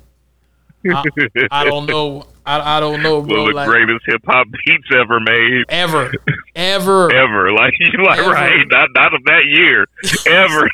I, 0.85 1.05
I 1.51 1.65
don't 1.65 1.87
know. 1.87 2.25
I, 2.45 2.77
I 2.77 2.81
don't 2.81 3.03
know, 3.03 3.23
bro. 3.23 3.39
One 3.39 3.41
of 3.41 3.47
the 3.49 3.55
Like 3.55 3.69
greatest 3.69 4.05
hip 4.07 4.21
hop 4.27 4.47
beats 4.67 4.89
ever 4.95 5.21
made. 5.21 5.65
ever, 5.71 6.13
ever. 6.55 7.11
Ever. 7.13 7.53
Like, 7.53 7.73
you 7.79 7.91
like, 8.05 8.19
Ever. 8.19 8.31
right. 8.31 8.67
Not, 8.71 8.89
not 8.95 9.15
of 9.15 9.23
that 9.25 9.43
year. 9.47 9.87
Ever. 10.27 10.69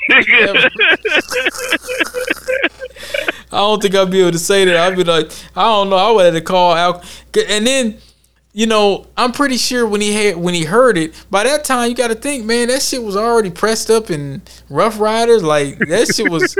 I 3.53 3.59
don't 3.59 3.81
think 3.83 3.95
I'd 3.95 4.11
be 4.11 4.21
able 4.21 4.33
to 4.33 4.39
say 4.39 4.65
that. 4.65 4.77
I'd 4.77 4.97
be 4.97 5.05
like, 5.05 5.31
I 5.55 5.63
don't 5.63 5.89
know. 5.91 5.97
I 5.97 6.11
would 6.11 6.25
have 6.25 6.35
to 6.35 6.41
call 6.41 6.75
Al. 6.75 7.03
And 7.49 7.67
then, 7.67 7.99
you 8.57 8.67
know, 8.67 9.07
I'm 9.19 9.33
pretty 9.33 9.59
sure 9.59 9.87
when 9.87 10.01
he 10.01 10.15
had 10.15 10.39
when 10.39 10.55
he 10.55 10.65
heard 10.65 10.97
it, 10.97 11.27
by 11.31 11.45
that 11.45 11.63
time 11.63 11.91
you 11.91 11.95
got 11.95 12.09
to 12.09 12.15
think, 12.15 12.47
man, 12.47 12.69
that 12.69 12.81
shit 12.81 13.03
was 13.03 13.15
already 13.15 13.51
pressed 13.51 13.91
up 13.91 14.11
in 14.11 14.41
Ruff 14.71 14.99
Ryders. 14.99 15.43
Like 15.43 15.79
that 15.79 16.07
shit 16.15 16.31
was. 16.31 16.57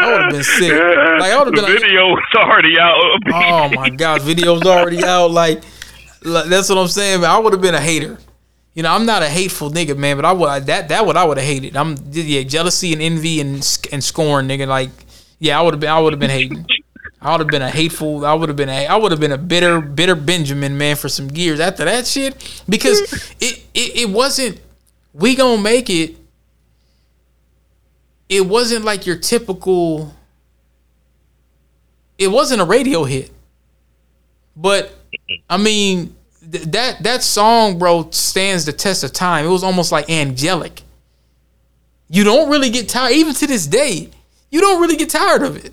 I 0.00 0.10
would 0.10 0.22
have 0.22 0.32
been 0.32 0.42
sick. 0.42 0.72
Like 0.72 1.30
I 1.30 1.38
would 1.38 1.46
have 1.46 1.54
been 1.54 1.62
like, 1.62 1.80
video 1.80 2.08
was 2.08 2.24
already 2.34 2.76
out. 2.80 3.00
oh 3.32 3.70
my 3.76 3.90
gosh, 3.90 4.22
video's 4.22 4.62
already 4.62 5.04
out. 5.04 5.30
Like, 5.30 5.62
like, 6.24 6.46
that's 6.46 6.68
what 6.68 6.78
I'm 6.78 6.88
saying. 6.88 7.20
Man, 7.20 7.30
I 7.30 7.38
would 7.38 7.52
have 7.52 7.62
been 7.62 7.76
a 7.76 7.80
hater. 7.80 8.18
You 8.74 8.82
know, 8.82 8.92
I'm 8.92 9.06
not 9.06 9.22
a 9.22 9.28
hateful 9.28 9.70
nigga, 9.70 9.96
man, 9.96 10.16
but 10.16 10.24
I 10.24 10.32
would 10.32 10.66
that 10.66 10.88
that 10.88 11.06
what 11.06 11.16
I 11.16 11.24
would 11.24 11.38
have 11.38 11.46
hated. 11.46 11.76
I'm 11.76 11.94
yeah, 12.10 12.42
jealousy 12.42 12.92
and 12.92 13.00
envy 13.00 13.40
and 13.40 13.56
and 13.92 14.02
scorn, 14.02 14.48
nigga. 14.48 14.66
Like, 14.66 14.90
yeah, 15.38 15.60
I 15.60 15.62
would 15.62 15.74
have 15.74 15.80
been 15.80 15.90
I 15.90 16.00
would 16.00 16.12
have 16.12 16.18
been 16.18 16.28
hating. 16.28 16.66
I 17.20 17.32
would 17.32 17.40
have 17.40 17.48
been 17.48 17.62
a 17.62 17.70
hateful. 17.70 18.24
I 18.26 18.34
would 18.34 18.48
have 18.48 18.56
been 18.56 18.68
a. 18.68 18.86
I 18.86 18.96
would 18.96 19.10
have 19.10 19.20
been 19.20 19.32
a 19.32 19.38
bitter, 19.38 19.80
bitter 19.80 20.14
Benjamin 20.14 20.76
man 20.76 20.96
for 20.96 21.08
some 21.08 21.30
years 21.30 21.60
after 21.60 21.84
that 21.84 22.06
shit 22.06 22.62
because 22.68 23.00
it, 23.40 23.64
it 23.74 23.96
it 23.96 24.10
wasn't. 24.10 24.60
We 25.14 25.34
gonna 25.34 25.60
make 25.60 25.88
it. 25.88 26.16
It 28.28 28.46
wasn't 28.46 28.84
like 28.84 29.06
your 29.06 29.16
typical. 29.16 30.14
It 32.18 32.28
wasn't 32.28 32.60
a 32.60 32.64
radio 32.64 33.04
hit, 33.04 33.30
but 34.56 34.92
I 35.48 35.56
mean 35.56 36.14
th- 36.50 36.64
that 36.64 37.02
that 37.02 37.22
song, 37.22 37.78
bro, 37.78 38.10
stands 38.10 38.64
the 38.66 38.72
test 38.72 39.04
of 39.04 39.12
time. 39.12 39.44
It 39.44 39.48
was 39.48 39.64
almost 39.64 39.92
like 39.92 40.10
angelic. 40.10 40.82
You 42.08 42.24
don't 42.24 42.50
really 42.50 42.70
get 42.70 42.88
tired, 42.88 43.12
even 43.12 43.34
to 43.34 43.46
this 43.46 43.66
day. 43.66 44.10
You 44.50 44.60
don't 44.60 44.80
really 44.80 44.96
get 44.96 45.10
tired 45.10 45.42
of 45.42 45.56
it. 45.64 45.72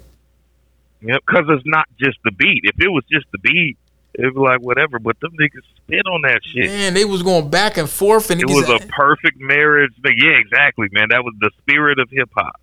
Yep, 1.03 1.21
because 1.25 1.45
it's 1.49 1.65
not 1.65 1.87
just 1.99 2.17
the 2.23 2.31
beat. 2.31 2.61
If 2.63 2.79
it 2.79 2.89
was 2.89 3.03
just 3.11 3.25
the 3.31 3.37
beat, 3.39 3.77
it'd 4.13 4.33
be 4.33 4.39
like 4.39 4.61
whatever. 4.61 4.99
But 4.99 5.19
them 5.19 5.31
niggas 5.39 5.63
spit 5.75 6.05
on 6.07 6.21
that 6.21 6.41
shit. 6.43 6.65
Man, 6.65 6.93
they 6.93 7.05
was 7.05 7.23
going 7.23 7.49
back 7.49 7.77
and 7.77 7.89
forth, 7.89 8.31
and 8.31 8.41
it 8.41 8.49
it, 8.49 8.53
was 8.53 8.69
a 8.69 8.79
perfect 8.87 9.39
marriage. 9.39 9.93
But 10.01 10.13
yeah, 10.17 10.37
exactly, 10.37 10.87
man. 10.91 11.09
That 11.09 11.23
was 11.23 11.33
the 11.39 11.51
spirit 11.59 11.99
of 11.99 12.09
hip 12.09 12.29
hop. 12.35 12.59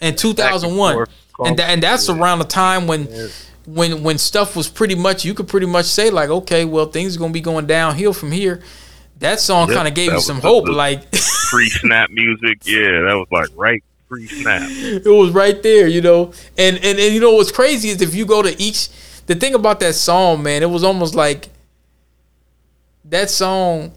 in 0.00 0.16
2001 0.16 1.06
and 1.44 1.58
tha- 1.58 1.64
and 1.64 1.82
that's 1.82 2.08
around 2.08 2.38
the 2.38 2.44
time 2.44 2.86
when 2.86 3.08
when 3.66 4.02
when 4.02 4.18
stuff 4.18 4.56
was 4.56 4.68
pretty 4.68 4.94
much 4.94 5.24
you 5.24 5.34
could 5.34 5.48
pretty 5.48 5.66
much 5.66 5.86
say 5.86 6.10
like 6.10 6.28
okay 6.28 6.64
well 6.64 6.86
things 6.86 7.16
are 7.16 7.18
gonna 7.18 7.32
be 7.32 7.40
going 7.40 7.66
downhill 7.66 8.12
from 8.12 8.32
here 8.32 8.60
that 9.18 9.38
song 9.40 9.68
Yep, 9.68 9.76
kind 9.76 9.88
of 9.88 9.94
gave 9.94 10.12
you 10.12 10.20
some 10.20 10.40
hope 10.40 10.68
like 10.68 11.10
Pre-snap 11.50 12.08
music, 12.10 12.60
yeah, 12.64 13.02
that 13.02 13.14
was 13.14 13.28
like 13.30 13.48
right 13.54 13.84
pre-snap. 14.12 14.62
it 14.70 15.06
was 15.06 15.30
right 15.30 15.62
there 15.62 15.86
you 15.86 16.00
know? 16.00 16.32
And, 16.58 16.76
and 16.76 16.98
and 16.98 17.14
you 17.14 17.20
know 17.20 17.32
what's 17.32 17.52
crazy 17.52 17.88
is 17.88 18.02
if 18.02 18.14
you 18.14 18.26
go 18.26 18.42
to 18.42 18.60
each 18.60 18.88
the 19.26 19.34
thing 19.34 19.54
about 19.54 19.80
that 19.80 19.94
song 19.94 20.42
man 20.42 20.62
it 20.62 20.70
was 20.70 20.84
almost 20.84 21.14
like 21.14 21.48
that 23.04 23.30
song 23.30 23.92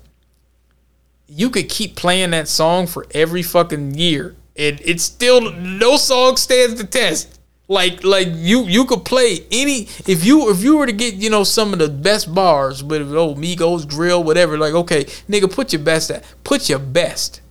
you 1.27 1.49
could 1.49 1.69
keep 1.69 1.95
playing 1.95 2.31
that 2.31 2.47
song 2.47 2.87
for 2.87 3.05
every 3.13 3.41
fucking 3.41 3.95
year. 3.95 4.35
And 4.57 4.79
it's 4.83 5.03
still 5.03 5.51
no 5.51 5.97
song 5.97 6.37
stands 6.37 6.75
the 6.75 6.87
test. 6.87 7.39
Like 7.67 8.03
like 8.03 8.27
you 8.31 8.63
you 8.65 8.85
could 8.85 9.03
play 9.05 9.39
any 9.51 9.87
if 10.05 10.23
you 10.23 10.51
if 10.51 10.61
you 10.61 10.77
were 10.77 10.85
to 10.85 10.93
get 10.93 11.15
you 11.15 11.31
know 11.31 11.43
some 11.43 11.73
of 11.73 11.79
the 11.79 11.89
best 11.89 12.33
bars 12.33 12.83
with 12.83 13.11
oh 13.11 13.33
Migos 13.33 13.87
drill 13.87 14.23
whatever 14.23 14.55
like 14.55 14.75
okay 14.75 15.05
nigga 15.27 15.51
put 15.51 15.73
your 15.73 15.81
best 15.81 16.11
at 16.11 16.23
put 16.43 16.69
your 16.69 16.77
best 16.77 17.41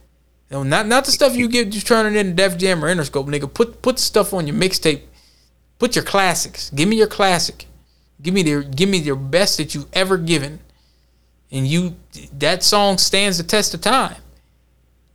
you 0.54 0.60
know, 0.60 0.62
not 0.62 0.86
not 0.86 1.04
the 1.04 1.10
stuff 1.10 1.34
you 1.34 1.48
get 1.48 1.70
just 1.70 1.88
turning 1.88 2.14
in 2.14 2.36
Def 2.36 2.56
Jam 2.56 2.84
or 2.84 2.94
Interscope 2.94 3.26
nigga. 3.26 3.52
Put 3.52 3.82
put 3.82 3.98
stuff 3.98 4.32
on 4.32 4.46
your 4.46 4.54
mixtape. 4.54 5.02
Put 5.80 5.96
your 5.96 6.04
classics. 6.04 6.70
Give 6.70 6.88
me 6.88 6.94
your 6.96 7.08
classic. 7.08 7.66
Give 8.22 8.32
me 8.32 8.44
the 8.44 8.62
give 8.62 8.88
me 8.88 8.98
your 8.98 9.16
best 9.16 9.56
that 9.56 9.74
you 9.74 9.88
ever 9.92 10.16
given. 10.16 10.60
And 11.50 11.66
you 11.66 11.96
that 12.38 12.62
song 12.62 12.98
stands 12.98 13.38
the 13.38 13.42
test 13.42 13.74
of 13.74 13.80
time. 13.80 14.14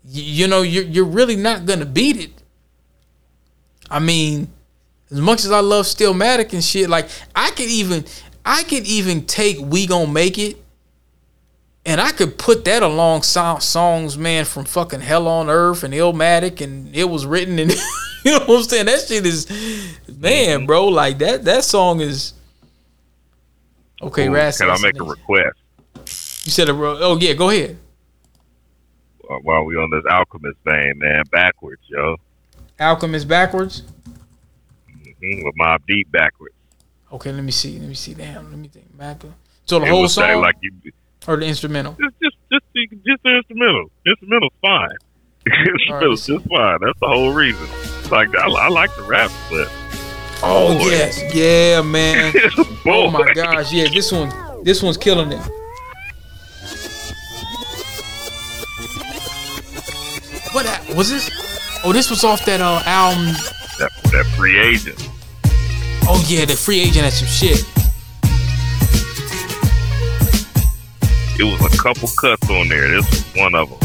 You, 0.03 0.23
you 0.23 0.47
know 0.47 0.61
you're, 0.61 0.83
you're 0.83 1.05
really 1.05 1.37
not 1.37 1.65
gonna 1.65 1.85
beat 1.85 2.17
it. 2.17 2.31
I 3.89 3.99
mean 3.99 4.49
as 5.09 5.21
much 5.21 5.43
as 5.43 5.51
i 5.51 5.59
love 5.59 5.85
stillmatic 5.85 6.53
and 6.53 6.63
shit 6.63 6.87
like 6.87 7.09
i 7.35 7.49
could 7.49 7.65
even 7.67 8.05
i 8.45 8.61
could 8.61 8.85
even 8.85 9.25
take 9.25 9.57
we 9.59 9.87
gonna 9.87 10.05
make 10.05 10.37
it 10.37 10.55
and 11.85 11.99
i 12.01 12.11
could 12.11 12.37
put 12.37 12.65
that 12.65 12.83
along 12.83 13.21
songs 13.23 14.17
man 14.17 14.45
from 14.45 14.65
fucking 14.65 15.01
hell 15.01 15.27
on 15.27 15.49
earth 15.49 15.83
and 15.83 15.93
illmatic 15.93 16.61
and 16.61 16.93
it 16.95 17.05
was 17.09 17.25
written 17.25 17.57
and 17.59 17.71
You 18.25 18.31
know 18.33 18.39
what 18.47 18.57
I'm 18.57 18.63
saying? 18.63 18.85
That 18.87 18.99
shit 19.07 19.25
is, 19.25 19.47
man, 20.17 20.65
bro. 20.65 20.87
Like 20.89 21.19
that. 21.19 21.45
That 21.45 21.63
song 21.63 22.01
is. 22.01 22.33
Okay, 24.01 24.27
Ooh. 24.27 24.31
Can 24.57 24.69
I 24.69 24.77
make 24.81 24.99
a 24.99 25.03
request 25.05 25.57
You 26.43 26.51
said 26.51 26.67
a. 26.67 26.73
Oh 26.73 27.17
yeah, 27.17 27.33
go 27.33 27.49
ahead. 27.49 27.77
uh, 29.29 29.37
while 29.43 29.63
we 29.63 29.75
on 29.77 29.89
this 29.91 30.03
Alchemist 30.11 30.57
thing, 30.65 30.93
man? 30.97 31.23
Backwards, 31.31 31.81
yo. 31.87 32.17
Alchemist 32.77 33.27
backwards. 33.27 33.83
hmm 34.05 35.43
With 35.45 35.55
Mobb 35.55 35.79
Deep 35.87 36.11
backwards. 36.11 36.55
Okay, 37.13 37.31
let 37.31 37.43
me 37.43 37.51
see. 37.51 37.79
Let 37.79 37.87
me 37.87 37.95
see. 37.95 38.13
Damn. 38.15 38.49
Let 38.49 38.59
me 38.59 38.67
think. 38.67 38.97
Back. 38.97 39.21
So 39.65 39.79
the 39.79 39.85
It 39.85 39.89
whole 39.89 40.07
song 40.09 40.41
like 40.41 40.55
you 40.61 40.71
or 41.29 41.37
the 41.37 41.45
instrumental. 41.45 41.93
just 41.93 42.15
just 42.21 42.35
just 42.51 42.65
the, 42.73 42.87
just 43.05 43.23
the 43.23 43.37
instrumental. 43.37 43.91
Instrumental's 44.07 44.53
fine. 44.61 44.89
Instrumental's 45.75 46.25
just 46.25 46.45
fine. 46.47 46.77
That's 46.81 46.99
the 46.99 47.07
whole 47.07 47.31
reason. 47.33 47.67
Like 48.11 48.35
I, 48.35 48.47
I 48.49 48.67
like 48.69 48.93
the 48.95 49.03
rap, 49.03 49.31
but 49.49 49.67
Oh 50.41 50.77
boy. 50.77 50.85
yes, 50.89 51.21
yeah, 51.35 51.81
man. 51.81 52.33
oh 52.85 53.11
my 53.11 53.31
gosh, 53.33 53.71
yeah. 53.71 53.87
This 53.93 54.11
one, 54.11 54.31
this 54.63 54.81
one's 54.81 54.97
killing 54.97 55.31
it. 55.31 55.41
What 60.51 60.65
that- 60.65 60.83
was 60.95 61.09
this? 61.09 61.29
Oh, 61.83 61.93
this 61.93 62.09
was 62.09 62.23
off 62.23 62.43
that 62.45 62.59
uh, 62.61 62.81
album. 62.85 63.25
that 63.77 63.91
that 64.11 64.25
free 64.35 64.57
agent. 64.59 65.07
Oh 66.11 66.23
yeah, 66.27 66.45
the 66.45 66.55
free 66.55 66.79
agent 66.79 67.03
had 67.05 67.13
some 67.13 67.27
shit. 67.27 67.63
It 71.39 71.43
was 71.45 71.73
a 71.73 71.77
couple 71.77 72.09
cuts 72.19 72.49
on 72.49 72.67
there. 72.67 72.89
This 72.89 73.09
was 73.09 73.35
one 73.35 73.55
of 73.55 73.69
them. 73.69 73.79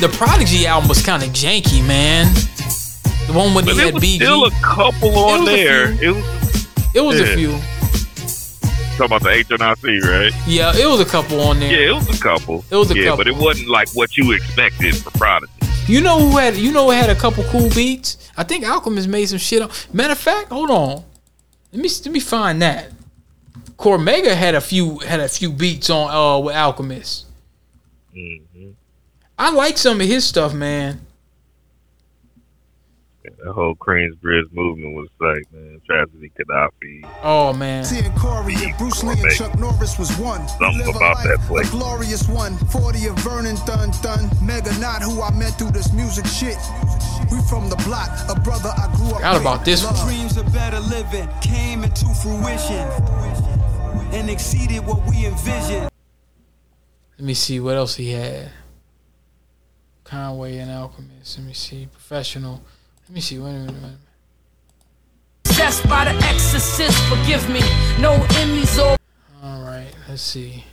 The 0.00 0.14
Prodigy 0.14 0.66
album 0.66 0.88
was 0.88 1.02
kind 1.04 1.22
of 1.22 1.30
janky, 1.30 1.82
man. 1.86 2.26
The 3.26 3.32
one 3.32 3.54
with 3.54 3.64
But 3.64 3.72
he 3.72 3.76
there 3.78 3.86
had 3.86 3.94
was 3.94 4.02
BG. 4.04 4.16
still 4.16 4.44
a 4.44 4.50
couple 4.60 5.16
on 5.18 5.42
a 5.42 5.44
there. 5.46 5.92
It 6.02 6.10
was 6.14 6.68
it 6.94 7.00
was 7.00 7.18
yeah. 7.18 7.26
a 7.26 7.34
few. 7.36 7.50
talking 8.98 9.06
about 9.06 9.22
the 9.22 9.30
HNIC, 9.30 10.02
right? 10.02 10.32
Yeah, 10.46 10.72
it 10.76 10.86
was 10.86 11.00
a 11.00 11.04
couple 11.06 11.40
on 11.40 11.58
there. 11.60 11.72
Yeah, 11.72 11.90
it 11.90 11.94
was 11.94 12.20
a 12.20 12.22
couple. 12.22 12.64
It 12.70 12.76
was 12.76 12.90
a 12.90 12.94
yeah, 12.94 13.04
couple. 13.04 13.16
but 13.18 13.26
it 13.28 13.36
wasn't 13.36 13.68
like 13.68 13.88
what 13.94 14.16
you 14.16 14.32
expected 14.32 14.94
for 14.96 15.10
Prodigy. 15.12 15.50
You 15.86 16.00
know 16.02 16.18
who 16.18 16.36
had? 16.36 16.56
You 16.56 16.72
know 16.72 16.84
who 16.86 16.90
had 16.90 17.08
a 17.10 17.14
couple 17.14 17.42
cool 17.44 17.70
beats? 17.70 18.30
I 18.36 18.44
think 18.44 18.66
Alchemist 18.66 19.08
made 19.08 19.26
some 19.26 19.38
shit. 19.38 19.62
On. 19.62 19.70
Matter 19.92 20.12
of 20.12 20.18
fact, 20.18 20.50
hold 20.50 20.70
on. 20.70 21.04
Let 21.72 21.82
me 21.82 21.88
let 21.88 22.12
me 22.12 22.20
find 22.20 22.60
that. 22.62 22.90
Cormega 23.78 24.34
had 24.34 24.54
a 24.54 24.60
few 24.60 24.98
had 25.00 25.20
a 25.20 25.28
few 25.28 25.50
beats 25.50 25.90
on 25.90 26.10
uh 26.10 26.38
with 26.38 26.54
Alchemist. 26.54 27.26
Mm-hmm. 28.16 28.70
I 29.38 29.50
like 29.50 29.78
some 29.78 30.00
of 30.00 30.06
his 30.06 30.24
stuff, 30.24 30.54
man. 30.54 31.00
The 33.44 33.52
whole 33.52 33.74
Queensbridge 33.74 34.52
movement 34.52 34.94
was 34.94 35.08
like, 35.20 35.42
man, 35.52 35.80
tragedy 35.86 36.30
Khadafi. 36.38 37.06
Oh 37.22 37.52
man. 37.52 37.84
Seeing 37.84 38.10
Corey 38.14 38.54
and 38.54 38.76
Bruce 38.78 39.02
Lee 39.02 39.20
and 39.20 39.30
Chuck 39.32 39.58
Norris 39.58 39.98
was 39.98 40.16
one. 40.16 40.46
Something 40.48 40.78
Live 40.78 40.88
a 40.88 40.90
about 40.96 41.16
life, 41.16 41.26
that 41.26 41.38
place. 41.40 41.68
A 41.68 41.70
glorious 41.70 42.28
one. 42.28 42.56
40 42.68 43.06
of 43.06 43.18
Vernon 43.18 43.56
Thun 43.56 43.92
Thun. 43.92 44.30
Mega 44.46 44.72
not 44.78 45.02
who 45.02 45.20
I 45.20 45.30
met 45.32 45.58
through 45.58 45.72
this 45.72 45.92
music 45.92 46.26
shit. 46.26 46.56
We 47.30 47.40
from 47.48 47.68
the 47.68 47.76
block, 47.84 48.10
a 48.30 48.38
brother 48.40 48.72
I 48.76 48.90
grew 48.96 49.08
up 49.08 49.16
Forgot 49.16 49.40
about 49.40 49.64
this 49.64 49.84
one. 49.84 49.94
Dreams 50.06 50.36
of 50.36 50.50
better 50.52 50.80
living 50.80 51.28
came 51.42 51.84
into 51.84 52.06
fruition 52.14 52.88
and 54.14 54.30
exceeded 54.30 54.86
what 54.86 55.04
we 55.08 55.26
envisioned. 55.26 55.90
Let 57.18 57.26
me 57.26 57.34
see 57.34 57.58
what 57.58 57.76
else 57.76 57.96
he 57.96 58.12
had. 58.12 58.50
Conway 60.04 60.58
and 60.58 60.70
Alchemist. 60.70 61.38
Let 61.38 61.46
me 61.46 61.52
see. 61.52 61.88
Professional. 61.90 62.62
Let 63.08 63.14
me 63.14 63.20
see. 63.20 63.38
Wait 63.38 63.50
a 63.50 63.52
minute. 63.52 63.72
Wait 63.72 63.78
a 63.78 63.82
minute. 63.82 63.98
Possessed 65.42 65.88
by 65.88 66.04
the 66.04 66.14
exorcist, 66.26 66.96
forgive 67.08 67.48
me. 67.48 67.60
No 68.00 68.12
enemies 68.36 68.78
or 68.78 68.96
All 69.42 69.62
right. 69.62 69.92
Let's 70.08 70.22
see. 70.22 70.64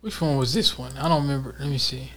Which 0.00 0.20
one 0.20 0.36
was 0.36 0.52
this 0.52 0.78
one? 0.78 0.96
I 0.96 1.08
don't 1.08 1.22
remember. 1.22 1.54
Let 1.58 1.68
me 1.68 1.78
see. 1.78 2.10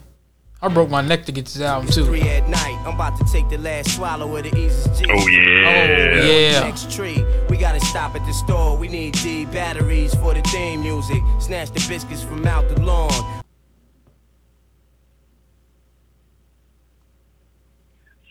I 0.60 0.70
broke 0.70 0.90
my 0.90 1.02
neck 1.02 1.26
to 1.26 1.32
get 1.32 1.46
this 1.46 1.62
album 1.62 1.90
too. 1.92 2.06
Three 2.06 2.22
at 2.22 2.50
night, 2.50 2.84
I'm 2.86 2.96
about 2.96 3.16
to 3.20 3.32
take 3.32 3.48
the 3.50 3.60
last 3.60 3.96
swallow 3.96 4.36
of 4.36 4.44
the 4.44 4.50
easiest 4.58 5.00
G. 5.00 5.06
Oh, 5.08 5.28
yeah. 5.28 5.70
Oh, 5.70 6.26
yeah. 6.26 6.60
Next 6.62 6.90
tree, 6.90 7.24
we 7.48 7.58
gotta 7.58 7.80
stop 7.82 8.16
at 8.16 8.26
the 8.26 8.34
store. 8.34 8.76
We 8.76 8.88
need 8.88 9.14
D 9.14 9.46
batteries 9.46 10.16
for 10.16 10.34
the 10.34 10.42
theme 10.42 10.82
music. 10.82 11.22
Snatch 11.40 11.70
the 11.70 11.86
biscuits 11.88 12.24
from 12.24 12.46
out 12.48 12.68
the 12.70 12.82
lawn. 12.82 13.44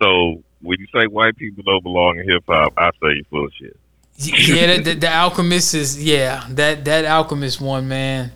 So 0.03 0.43
when 0.61 0.81
you 0.81 0.87
say 0.93 1.07
white 1.07 1.37
people 1.37 1.63
don't 1.63 1.83
belong 1.83 2.19
in 2.19 2.29
hip 2.29 2.43
hop, 2.49 2.73
I 2.77 2.91
say 2.91 3.15
you 3.15 3.25
full 3.31 3.45
of 3.45 3.53
shit. 3.55 3.77
yeah, 4.17 4.79
the, 4.79 4.83
the, 4.83 4.95
the 4.95 5.13
Alchemist 5.15 5.75
is 5.75 6.03
yeah 6.03 6.45
that 6.51 6.85
that 6.87 7.05
Alchemist 7.05 7.61
one 7.61 7.87
man. 7.87 8.33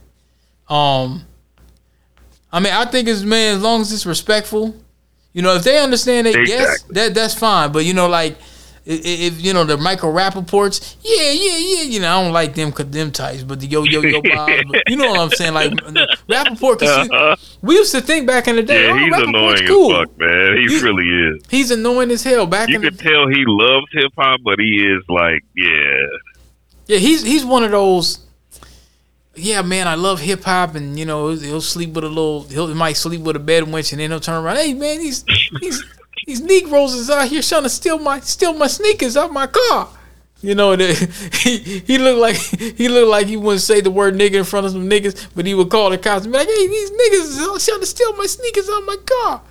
Um, 0.69 1.25
I 2.53 2.61
mean, 2.61 2.73
I 2.73 2.85
think 2.85 3.09
it's 3.09 3.23
man 3.23 3.57
as 3.57 3.63
long 3.63 3.81
as 3.81 3.93
it's 3.93 4.07
respectful. 4.07 4.75
You 5.33 5.43
know, 5.43 5.55
if 5.55 5.63
they 5.63 5.79
understand 5.83 6.27
they 6.27 6.33
guess 6.45 6.73
Exactly. 6.75 6.95
that 6.95 7.15
that's 7.15 7.35
fine. 7.35 7.71
But 7.73 7.85
you 7.85 7.95
know, 7.95 8.09
like 8.09 8.37
if, 8.87 9.41
you 9.41 9.53
know 9.53 9.63
the 9.65 9.77
Michael 9.77 10.13
Rapaports, 10.13 10.97
yeah, 11.03 11.31
yeah, 11.31 11.57
yeah. 11.57 11.83
You 11.83 12.01
know, 12.01 12.09
I 12.09 12.23
don't 12.25 12.33
like 12.33 12.55
them 12.55 12.73
them 12.91 13.13
types, 13.13 13.43
but 13.45 13.61
the 13.61 13.67
yo 13.67 13.85
yo 13.85 14.01
yo 14.03 14.21
Bob, 14.35 14.51
but 14.71 14.83
you 14.89 14.97
know 14.97 15.11
what 15.11 15.21
I'm 15.21 15.31
saying? 15.31 15.55
Like 15.55 15.71
Rapaport, 15.73 16.81
cause 16.81 16.89
uh-huh. 16.89 17.37
we 17.63 17.75
used 17.77 17.93
to 17.93 18.01
think 18.01 18.27
back 18.27 18.49
in 18.49 18.57
the 18.57 18.63
day, 18.65 18.87
Yeah, 18.87 18.93
oh, 18.93 18.97
he's 18.97 19.13
Rapaport's 19.13 19.29
annoying 19.29 19.67
cool. 19.69 19.93
as 19.93 19.99
fuck, 20.09 20.19
man. 20.19 20.57
He 20.57 20.75
You- 20.75 20.81
really 20.83 21.09
is. 21.37 21.43
He's 21.49 21.71
annoying 21.71 22.11
as 22.11 22.25
hell. 22.25 22.47
Back 22.47 22.69
You 22.69 22.77
in 22.77 22.81
the 22.83 22.89
can 22.91 22.99
tell 22.99 23.29
he 23.29 23.45
loves 23.47 23.87
hip 23.93 24.13
hop, 24.19 24.41
but 24.43 24.59
he 24.59 24.85
is 24.85 25.03
like, 25.09 25.45
yeah. 25.55 26.07
Yeah, 26.87 26.99
he's 26.99 27.23
he's 27.23 27.45
one 27.45 27.63
of 27.63 27.71
those. 27.71 28.19
Yeah, 29.35 29.63
man, 29.63 29.87
I 29.87 29.95
love 29.95 30.21
hip 30.21 30.43
hop, 30.43 30.75
and 30.75 30.99
you 30.99 31.05
know 31.05 31.29
he'll 31.31 31.61
sleep 31.61 31.93
with 31.95 32.05
a 32.05 32.09
little. 32.09 32.43
He'll, 32.45 32.67
he 32.67 32.75
might 32.75 32.97
sleep 32.97 33.21
with 33.21 33.37
a 33.37 33.41
bed 33.41 33.65
wench, 33.65 33.93
and 33.93 34.01
then 34.01 34.11
he'll 34.11 34.21
turn 34.21 34.45
around. 34.45 34.57
Hey, 34.57 34.75
man, 34.75 34.99
these 34.99 35.25
these 35.61 35.83
these 36.27 36.41
Negroes 36.41 36.95
is 36.95 37.11
out 37.11 37.29
here 37.29 37.43
trying 37.43 37.63
to 37.63 37.69
steal 37.69 37.99
my 37.99 38.21
steal 38.21 38.55
my 38.55 38.67
sneakers 38.67 39.17
out 39.17 39.33
my 39.33 39.47
car. 39.47 39.89
You 40.43 40.55
know, 40.55 40.75
the, 40.75 40.95
he 41.43 41.81
he 41.81 41.99
looked 41.99 42.19
like 42.19 42.37
he 42.37 42.89
looked 42.89 43.09
like 43.09 43.27
he 43.27 43.37
wouldn't 43.37 43.63
say 43.63 43.81
the 43.81 43.91
word 43.91 44.15
nigga 44.15 44.35
in 44.35 44.45
front 44.45 44.67
of 44.67 44.73
some 44.73 44.89
niggas, 44.89 45.29
but 45.35 45.47
he 45.47 45.55
would 45.55 45.71
call 45.71 45.91
the 45.91 45.99
cops 45.99 46.25
and 46.25 46.33
be 46.33 46.39
like, 46.39 46.49
"Hey, 46.49 46.67
these 46.67 46.91
niggas 46.91 47.29
is 47.29 47.41
out 47.41 47.61
trying 47.61 47.81
to 47.81 47.87
steal 47.87 48.17
my 48.17 48.27
sneakers 48.27 48.69
out 48.69 48.85
my 48.85 48.97
car," 49.05 49.43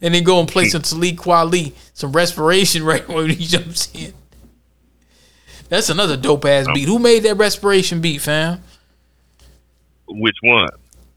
and 0.00 0.14
then 0.14 0.22
go 0.22 0.38
and 0.40 0.48
play 0.48 0.68
some 0.68 0.82
Talib 0.82 1.16
Kweli, 1.16 1.72
some 1.92 2.12
respiration 2.12 2.84
right 2.84 3.06
when 3.08 3.30
he 3.30 3.44
jumps 3.46 3.90
in. 3.94 4.12
That's 5.68 5.88
another 5.88 6.16
dope 6.16 6.44
ass 6.44 6.66
beat. 6.72 6.88
Who 6.88 6.98
made 6.98 7.22
that 7.24 7.36
respiration 7.36 8.00
beat, 8.00 8.20
fam? 8.20 8.62
Which 10.08 10.36
one? 10.42 10.68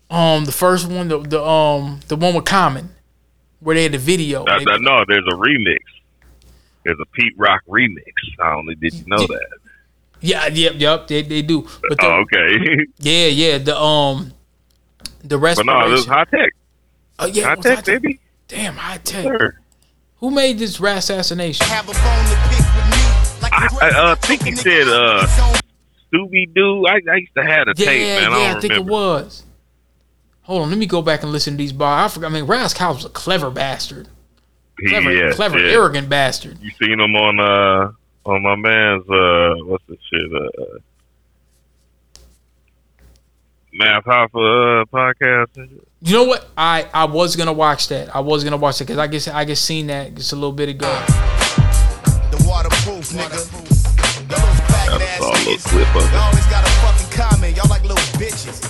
Um, 0.09 0.45
the 0.45 0.51
first 0.51 0.87
one, 0.89 1.07
the, 1.09 1.19
the 1.19 1.43
um, 1.43 1.99
the 2.07 2.15
one 2.15 2.33
with 2.33 2.45
Common, 2.45 2.89
where 3.59 3.75
they 3.75 3.83
had 3.83 3.91
the 3.91 3.97
video. 3.97 4.45
I, 4.47 4.59
They- 4.59 4.71
I 4.71 4.77
know 4.77 5.03
there's 5.07 5.25
a 5.27 5.35
remix. 5.35 5.79
There's 6.83 6.97
a 7.01 7.05
Pete 7.07 7.33
Rock 7.37 7.61
remix. 7.67 8.13
I 8.41 8.53
only 8.53 8.75
did 8.75 8.93
you 8.93 9.03
know 9.07 9.17
that. 9.17 9.47
yeah, 10.21 10.47
yep, 10.47 10.75
yep, 10.77 11.07
they, 11.07 11.21
they 11.21 11.41
do. 11.41 11.67
But 11.89 11.97
the, 11.99 12.05
Oh, 12.05 12.21
okay. 12.21 12.85
yeah, 12.99 13.27
yeah, 13.27 13.57
the 13.57 13.77
um, 13.77 14.31
the 15.21 15.37
but 15.37 15.65
no, 15.65 15.89
this 15.89 16.01
is 16.01 16.05
Hi-Tek. 16.05 16.53
Oh 17.19 17.25
yeah, 17.25 17.43
Hi-Tek, 17.43 17.65
high 17.65 17.81
tech. 17.81 18.01
baby. 18.01 18.19
Damn, 18.47 18.75
Hi-Tek. 18.75 19.23
Sir. 19.25 19.59
Who 20.19 20.31
made 20.31 20.59
this 20.59 20.77
Rasassination? 20.77 21.63
Have 21.63 21.89
a 21.89 21.91
bone 21.91 22.25
to 22.25 22.35
pick 22.49 22.65
with 22.75 22.89
me. 22.89 23.41
Like 23.41 23.53
I, 23.53 23.67
I 23.81 24.11
uh, 24.11 24.15
think 24.15 24.43
he 24.43 24.55
said 24.55 24.87
uh, 24.87 25.27
Scooby 26.13 26.53
Doo. 26.53 26.85
I, 26.87 27.01
I 27.11 27.15
used 27.17 27.33
to 27.35 27.43
have 27.43 27.67
a 27.67 27.73
Yeah, 27.75 27.85
tape, 27.85 28.01
man. 28.21 28.33
I 28.33 28.37
yeah, 28.39 28.47
don't 28.47 28.57
I 28.57 28.59
think 28.61 28.73
remember. 28.73 28.89
it 28.89 28.93
was. 28.93 29.43
Hold 30.43 30.61
on, 30.63 30.69
let 30.69 30.77
me 30.77 30.85
go 30.85 31.01
back 31.01 31.23
and 31.23 31.31
listen 31.31 31.53
to 31.53 31.57
these 31.57 31.73
bars. 31.73 32.11
I 32.11 32.13
forgot. 32.13 32.27
I 32.27 32.33
mean, 32.33 32.45
Ras 32.45 32.73
Kass 32.73 32.95
was 32.95 33.05
a 33.05 33.09
clever 33.09 33.49
bastard, 33.51 34.07
He- 34.79 34.87
clever, 34.89 35.11
yeah, 35.11 35.31
clever, 35.33 35.59
yeah. 35.59 35.71
arrogant 35.73 36.07
bastard. 36.07 36.57
You 36.61 36.71
seen 36.81 36.99
him 36.99 37.15
on 37.15 37.39
uh 37.39 37.91
on 38.29 38.41
my 38.43 38.55
man's 38.55 39.03
uh 39.09 39.65
what's 39.65 39.83
the 39.87 39.97
shit 40.09 40.33
uh 40.33 40.77
Math 43.73 44.05
Hoffa 44.05 44.81
uh 44.81 44.85
podcast. 44.85 45.79
You 46.01 46.13
know 46.13 46.23
what? 46.23 46.47
I 46.57 46.87
I 46.93 47.05
was 47.05 47.35
gonna 47.35 47.53
watch 47.53 47.89
that. 47.89 48.15
I 48.15 48.21
was 48.21 48.43
gonna 48.43 48.57
watch 48.57 48.79
it 48.81 48.85
because 48.85 48.97
I 48.97 49.07
guess 49.07 49.27
I 49.27 49.45
just 49.45 49.65
seen 49.65 49.87
that 49.87 50.15
just 50.15 50.31
a 50.31 50.35
little 50.35 50.51
bit 50.53 50.69
ago. 50.69 50.87
The 52.31 52.45
waterproof, 52.47 53.09
nigga. 53.11 53.35
Y'all 53.35 53.76
got 54.99 55.21
us 55.21 55.21
all 55.21 55.53
a 55.53 55.57
slip 55.57 55.95
up. 55.95 56.11
You 56.11 56.17
always 56.17 56.47
got 56.47 56.63
a 56.65 56.71
fucking 56.81 57.11
comment. 57.13 57.57
Y'all 57.57 57.69
like 57.69 57.83
little 57.83 58.01
bitches. 58.17 58.65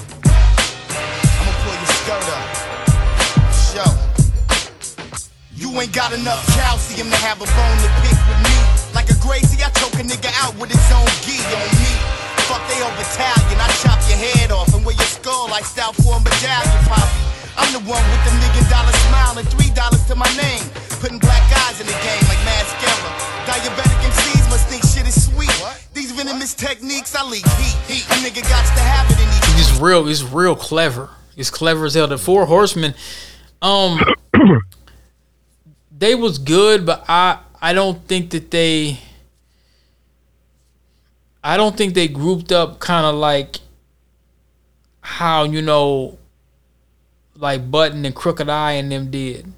I'ma 1.40 1.52
pull 1.64 1.76
your 1.76 1.92
skirt 2.04 2.28
up. 2.36 2.48
Show. 3.56 3.92
You 5.56 5.72
ain't 5.80 5.94
got 5.94 6.14
enough 6.14 6.44
calcium 6.56 7.10
to 7.10 7.20
have 7.24 7.40
a 7.42 7.48
bone 7.48 7.78
to 7.84 7.90
pick 8.04 8.20
with 8.28 8.42
me. 8.44 8.58
Like 8.94 9.10
a 9.10 9.18
Gracie, 9.24 9.64
I 9.64 9.70
choke 9.80 9.96
a 10.00 10.04
nigga 10.04 10.32
out 10.44 10.56
with 10.60 10.70
his 10.70 10.88
own 10.92 11.08
gear 11.24 11.48
on 11.48 11.70
me. 11.80 11.92
Fuck, 12.48 12.64
they 12.68 12.80
old 12.84 12.96
battalion. 12.96 13.60
I 13.60 13.68
chop 13.84 14.00
your 14.08 14.20
head 14.20 14.52
off 14.52 14.74
and 14.76 14.84
wear 14.86 14.96
your 14.96 15.12
skull 15.12 15.50
like 15.50 15.66
South 15.66 15.98
medallion, 15.98 16.82
poppy. 16.88 17.24
I'm 17.58 17.72
the 17.74 17.82
one 17.90 18.04
with 18.12 18.24
the 18.28 18.34
million 18.38 18.66
dollar 18.70 18.94
smile 19.10 19.38
and 19.40 19.48
three 19.50 19.72
dollars 19.74 20.04
to 20.08 20.16
my 20.16 20.30
name. 20.38 20.64
Putting 21.00 21.20
black 21.20 21.44
eyes 21.66 21.80
in 21.82 21.88
the 21.88 21.98
game. 22.04 22.27
These 26.18 26.26
venomous 26.26 26.54
techniques, 26.56 27.16
I 27.16 27.24
leak 27.26 27.48
heat. 27.48 28.06
A 28.06 28.14
nigga 28.24 28.42
got 28.42 28.66
to 28.76 28.82
have 28.82 29.10
it 29.12 29.20
in 29.22 29.30
these. 29.30 29.70
It's 29.70 29.80
real. 29.80 30.08
It's 30.08 30.24
real 30.24 30.56
clever. 30.56 31.10
It's 31.36 31.52
clever 31.52 31.86
as 31.86 31.94
hell. 31.94 32.08
The 32.08 32.18
Four 32.18 32.48
Horsemen, 32.48 32.96
um, 33.62 34.00
they 35.92 36.16
was 36.16 36.40
good, 36.40 36.86
but 36.86 37.06
I 37.08 37.40
I 37.62 37.74
don't 37.74 38.04
think 38.08 38.32
that 38.32 38.50
they. 38.50 39.00
I 41.44 41.56
don't 41.56 41.78
think 41.78 41.94
they 41.94 42.08
grouped 42.08 42.52
up 42.52 42.80
kind 42.80 43.06
of 43.06 43.16
like 43.16 43.58
how 45.02 45.44
you 45.44 45.62
know, 45.62 46.18
like 47.36 47.70
Budden 47.70 48.06
and 48.06 48.16
Crooked 48.16 48.50
I 48.50 48.74
and 48.74 48.92
them 48.92 49.12
did. 49.12 49.54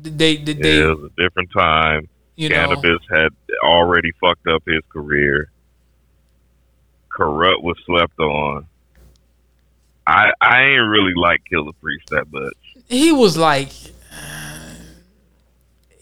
Did 0.00 0.18
They 0.18 0.36
did 0.36 0.62
they 0.62 0.78
yeah, 0.78 0.90
it 0.92 0.98
was 1.00 1.10
a 1.10 1.22
different 1.22 1.50
time. 1.52 2.08
You 2.36 2.48
know. 2.48 2.56
Canibus 2.56 3.00
had 3.10 3.28
already 3.62 4.12
fucked 4.20 4.46
up 4.48 4.62
his 4.66 4.82
career. 4.92 5.50
Kurupt 7.16 7.62
was 7.62 7.76
slept 7.86 8.18
on. 8.18 8.66
I 10.06 10.32
I 10.40 10.62
ain't 10.62 10.88
really 10.88 11.14
like 11.14 11.42
Killah 11.50 11.72
Priest 11.80 12.08
that 12.10 12.30
much. 12.32 12.52
he 12.88 13.12
was 13.12 13.36
like 13.36 13.68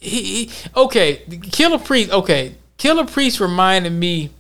he, 0.01 0.47
he 0.47 0.51
okay 0.75 1.23
killah 1.29 1.85
priest 1.85 2.11
okay 2.11 2.57
killah 2.77 3.09
priest 3.09 3.39
reminded 3.39 3.93
me 3.93 4.31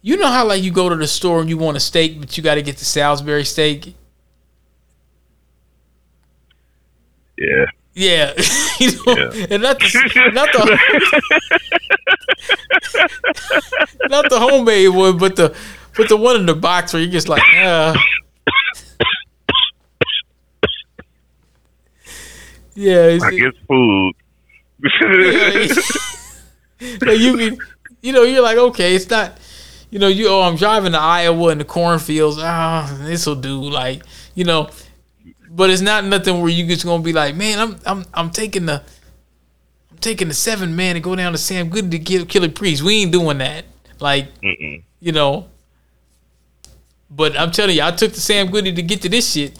you 0.00 0.16
know 0.16 0.28
how 0.28 0.46
like 0.46 0.62
you 0.62 0.70
go 0.72 0.88
to 0.88 0.96
the 0.96 1.06
store 1.06 1.40
and 1.40 1.50
you 1.50 1.58
want 1.58 1.76
a 1.76 1.80
steak 1.80 2.18
but 2.18 2.34
you 2.36 2.42
got 2.42 2.54
to 2.54 2.62
get 2.62 2.78
the 2.78 2.84
salisbury 2.86 3.44
steak 3.44 3.94
Yeah. 7.36 7.66
Yeah 7.94 8.32
you 8.80 8.90
know, 9.06 9.30
and 9.50 9.62
not 9.62 9.78
the 9.78 10.30
not 10.34 10.48
the 10.52 10.78
not 14.08 14.28
the 14.28 14.38
homemade 14.38 14.88
one 14.88 15.16
but 15.16 15.36
the 15.36 15.54
but 15.96 16.08
the 16.08 16.16
one 16.16 16.36
in 16.36 16.46
the 16.46 16.54
box 16.54 16.92
where 16.92 17.02
you're 17.02 17.12
just 17.12 17.28
like 17.28 17.42
uh 17.58 17.94
yeah 22.74 23.06
it's, 23.06 23.24
I 23.24 23.30
guess 23.30 23.52
food. 23.68 24.14
like 27.02 27.18
you 27.18 27.36
can, 27.36 27.58
you 28.02 28.12
know, 28.12 28.24
you're 28.24 28.42
like, 28.42 28.58
okay, 28.58 28.94
it's 28.94 29.08
not, 29.08 29.38
you 29.90 29.98
know, 29.98 30.08
you. 30.08 30.28
Oh, 30.28 30.42
I'm 30.42 30.56
driving 30.56 30.92
to 30.92 30.98
Iowa 30.98 31.50
in 31.50 31.58
the 31.58 31.64
cornfields. 31.64 32.36
Ah, 32.38 32.94
this 33.02 33.26
will 33.26 33.36
do. 33.36 33.62
Like, 33.62 34.02
you 34.34 34.44
know, 34.44 34.68
but 35.54 35.70
it's 35.70 35.82
not 35.82 36.04
nothing 36.04 36.40
where 36.40 36.50
you 36.50 36.66
just 36.66 36.84
gonna 36.84 37.02
be 37.02 37.12
like, 37.12 37.36
man, 37.36 37.58
I'm, 37.60 37.76
I'm, 37.86 38.04
I'm 38.12 38.30
taking 38.30 38.66
the, 38.66 38.82
I'm 39.90 39.98
taking 39.98 40.26
the 40.26 40.34
seven 40.34 40.74
man 40.74 40.96
and 40.96 41.04
go 41.04 41.14
down 41.14 41.30
to 41.32 41.38
Sam 41.38 41.68
Goody 41.68 41.98
to 41.98 42.04
kill 42.04 42.24
Killah 42.24 42.52
Priest. 42.52 42.82
We 42.82 43.02
ain't 43.02 43.12
doing 43.12 43.38
that. 43.38 43.64
Like, 44.00 44.28
Mm-mm. 44.40 44.82
you 44.98 45.12
know. 45.12 45.46
But 47.08 47.38
I'm 47.38 47.52
telling 47.52 47.76
you, 47.76 47.82
I 47.82 47.92
took 47.92 48.12
the 48.12 48.20
Sam 48.20 48.50
Goody 48.50 48.72
to 48.72 48.82
get 48.82 49.02
to 49.02 49.08
this 49.08 49.32
shit. 49.32 49.56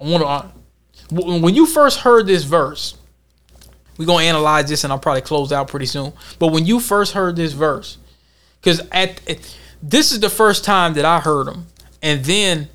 I 0.00 0.04
want 0.04 0.24
to. 0.24 1.14
When 1.14 1.54
you 1.54 1.64
first 1.64 2.00
heard 2.00 2.26
this 2.26 2.42
verse, 2.42 2.96
we're 3.96 4.06
gonna 4.06 4.24
analyze 4.24 4.68
this, 4.68 4.82
and 4.82 4.92
I'll 4.92 4.98
probably 4.98 5.20
close 5.20 5.52
out 5.52 5.68
pretty 5.68 5.86
soon. 5.86 6.12
But 6.40 6.48
when 6.48 6.66
you 6.66 6.80
first 6.80 7.12
heard 7.12 7.36
this 7.36 7.52
verse, 7.52 7.98
because 8.60 8.80
at, 8.90 9.20
at 9.30 9.56
this 9.80 10.10
is 10.10 10.18
the 10.18 10.28
first 10.28 10.64
time 10.64 10.94
that 10.94 11.04
I 11.04 11.20
heard 11.20 11.46
him, 11.46 11.66
and 12.02 12.24
then 12.24 12.68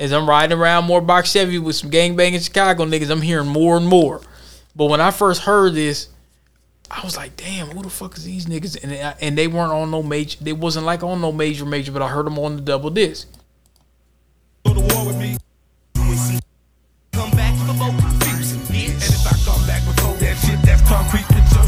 as 0.00 0.12
I'm 0.12 0.26
riding 0.28 0.58
around 0.58 0.86
more 0.86 1.02
box 1.02 1.30
Chevy 1.30 1.58
with 1.58 1.76
some 1.76 1.90
gangbanging 1.90 2.42
Chicago 2.42 2.86
niggas, 2.86 3.10
I'm 3.10 3.20
hearing 3.20 3.46
more 3.48 3.76
and 3.76 3.86
more. 3.86 4.22
But 4.74 4.86
when 4.86 5.00
I 5.00 5.10
first 5.10 5.42
heard 5.42 5.74
this, 5.74 6.08
I 6.90 7.04
was 7.04 7.16
like, 7.18 7.36
damn, 7.36 7.68
who 7.68 7.82
the 7.82 7.90
fuck 7.90 8.16
is 8.16 8.24
these 8.24 8.46
niggas? 8.46 8.82
And 8.82 8.92
I- 8.92 9.14
and 9.20 9.36
they 9.36 9.46
weren't 9.46 9.72
on 9.72 9.90
no 9.90 10.02
major. 10.02 10.38
They 10.40 10.54
wasn't 10.54 10.86
like 10.86 11.02
on 11.02 11.20
no 11.20 11.30
major 11.32 11.66
major, 11.66 11.92
but 11.92 12.00
I 12.00 12.08
heard 12.08 12.24
them 12.26 12.38
on 12.38 12.56
the 12.56 12.62
double 12.62 12.88
disc. 12.88 13.28
Come 14.64 14.76
back 17.32 17.54
for 17.58 17.74
more 17.74 17.90
confusing, 17.90 18.60
bitch. 18.72 18.94
And 18.94 19.02
if 19.02 19.26
I 19.26 19.36
come 19.44 19.66
back 19.66 19.84
before 19.84 20.14
that 20.14 20.36
shit, 20.38 20.62
that's 20.62 20.82
concrete 20.88 21.28
with 21.28 21.52
your. 21.52 21.66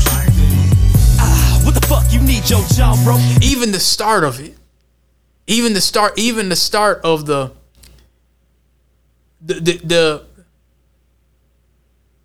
Ah, 1.21 1.61
what 1.65 1.75
the 1.75 1.87
fuck 1.87 2.11
you 2.11 2.21
need 2.21 2.49
your 2.49 2.63
bro? 3.05 3.19
even 3.43 3.73
the 3.73 3.81
start 3.81 4.25
of 4.25 4.41
it, 4.41 4.57
even 5.47 5.75
the 5.75 5.81
start, 5.83 6.19
even 6.19 6.49
the 6.49 6.57
start 6.57 7.01
of 7.05 7.27
the 7.27 7.53
the 9.45 9.55
the 9.55 10.25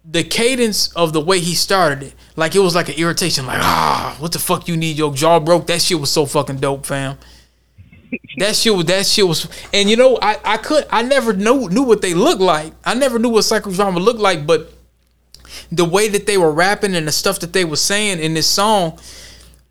the, 0.09 0.23
cadence 0.23 0.91
of 0.93 1.13
the 1.13 1.19
way 1.19 1.39
he 1.39 1.53
started 1.53 2.03
it, 2.03 2.15
like 2.35 2.55
it 2.55 2.59
was 2.59 2.75
like 2.75 2.89
an 2.89 2.95
irritation, 2.95 3.45
like 3.45 3.59
ah, 3.61 4.15
what 4.19 4.31
the 4.31 4.39
fuck 4.39 4.67
you 4.67 4.77
need 4.77 4.97
your 4.97 5.13
jaw 5.13 5.39
broke? 5.39 5.67
That 5.67 5.81
shit 5.81 5.99
was 5.99 6.11
so 6.11 6.25
fucking 6.25 6.57
dope, 6.57 6.85
fam. 6.85 7.17
That 8.37 8.55
shit 8.55 8.73
was 8.73 8.85
that 8.85 9.05
shit 9.05 9.27
was, 9.27 9.47
and 9.73 9.89
you 9.89 9.97
know 9.97 10.17
I 10.21 10.37
I 10.45 10.57
could 10.57 10.85
I 10.89 11.01
never 11.01 11.33
knew 11.33 11.69
knew 11.69 11.83
what 11.83 12.01
they 12.01 12.13
looked 12.13 12.41
like. 12.41 12.73
I 12.85 12.93
never 12.93 13.19
knew 13.19 13.29
what 13.29 13.43
psychodrama 13.43 13.99
looked 13.99 14.19
like, 14.19 14.45
but 14.45 14.71
the 15.71 15.85
way 15.85 16.07
that 16.09 16.25
they 16.25 16.37
were 16.37 16.51
rapping 16.51 16.95
and 16.95 17.07
the 17.07 17.11
stuff 17.11 17.39
that 17.39 17.53
they 17.53 17.65
were 17.65 17.75
saying 17.77 18.19
in 18.19 18.33
this 18.33 18.47
song, 18.47 18.99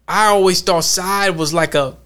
I 0.09 0.27
always 0.27 0.61
thought 0.61 0.85
Side 0.85 1.37
was 1.37 1.55
like 1.55 1.75
a 1.75 1.97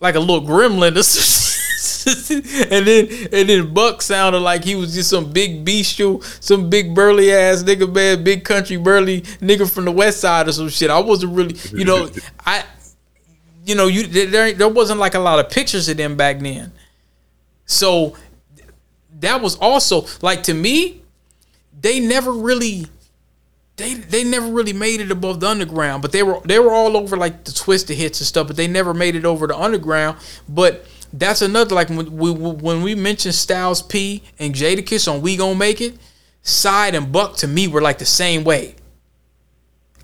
like 0.00 0.14
a 0.14 0.20
little 0.20 0.46
gremlin 0.46 0.96
or 0.96 1.02
some. 1.02 1.37
and 2.30 2.86
then 2.86 3.08
and 3.32 3.48
then 3.48 3.72
Buck 3.72 4.02
sounded 4.02 4.40
like 4.40 4.64
he 4.64 4.74
was 4.74 4.94
just 4.94 5.10
some 5.10 5.32
big 5.32 5.64
bestial, 5.64 6.22
some 6.22 6.68
big 6.68 6.94
burly 6.94 7.32
ass 7.32 7.62
nigga 7.62 7.92
man, 7.92 8.24
big 8.24 8.44
country 8.44 8.76
burly 8.76 9.22
nigga 9.40 9.70
from 9.70 9.84
the 9.84 9.92
west 9.92 10.20
side 10.20 10.48
or 10.48 10.52
some 10.52 10.68
shit. 10.68 10.90
I 10.90 10.98
wasn't 10.98 11.34
really, 11.34 11.56
you 11.72 11.84
know, 11.84 12.10
I 12.44 12.64
you 13.64 13.74
know, 13.74 13.86
you 13.86 14.06
there 14.06 14.52
there 14.52 14.68
wasn't 14.68 14.98
like 14.98 15.14
a 15.14 15.20
lot 15.20 15.38
of 15.38 15.50
pictures 15.50 15.88
of 15.88 15.96
them 15.96 16.16
back 16.16 16.40
then. 16.40 16.72
So 17.66 18.16
that 19.20 19.40
was 19.40 19.56
also 19.56 20.06
like 20.22 20.42
to 20.44 20.54
me, 20.54 21.02
they 21.80 22.00
never 22.00 22.32
really 22.32 22.86
they 23.76 23.94
they 23.94 24.24
never 24.24 24.48
really 24.48 24.72
made 24.72 25.00
it 25.00 25.10
above 25.10 25.40
the 25.40 25.48
underground, 25.48 26.02
but 26.02 26.12
they 26.12 26.22
were 26.22 26.40
they 26.44 26.58
were 26.58 26.72
all 26.72 26.96
over 26.96 27.16
like 27.16 27.44
the 27.44 27.52
twisted 27.52 27.96
hits 27.96 28.20
and 28.20 28.26
stuff, 28.26 28.46
but 28.48 28.56
they 28.56 28.66
never 28.66 28.92
made 28.92 29.14
it 29.14 29.24
over 29.24 29.46
the 29.46 29.56
underground. 29.56 30.18
But 30.48 30.84
that's 31.12 31.42
another 31.42 31.74
like 31.74 31.88
when 31.88 32.16
we 32.16 32.30
when 32.30 32.82
we 32.82 32.94
mentioned 32.94 33.34
Styles 33.34 33.82
P 33.82 34.22
and 34.38 34.54
Jadakiss 34.54 35.10
on 35.10 35.22
We 35.22 35.36
Gonna 35.36 35.54
Make 35.54 35.80
It, 35.80 35.96
Side 36.42 36.94
and 36.94 37.10
Buck 37.10 37.36
to 37.38 37.46
me 37.46 37.68
were 37.68 37.80
like 37.80 37.98
the 37.98 38.06
same 38.06 38.44
way. 38.44 38.74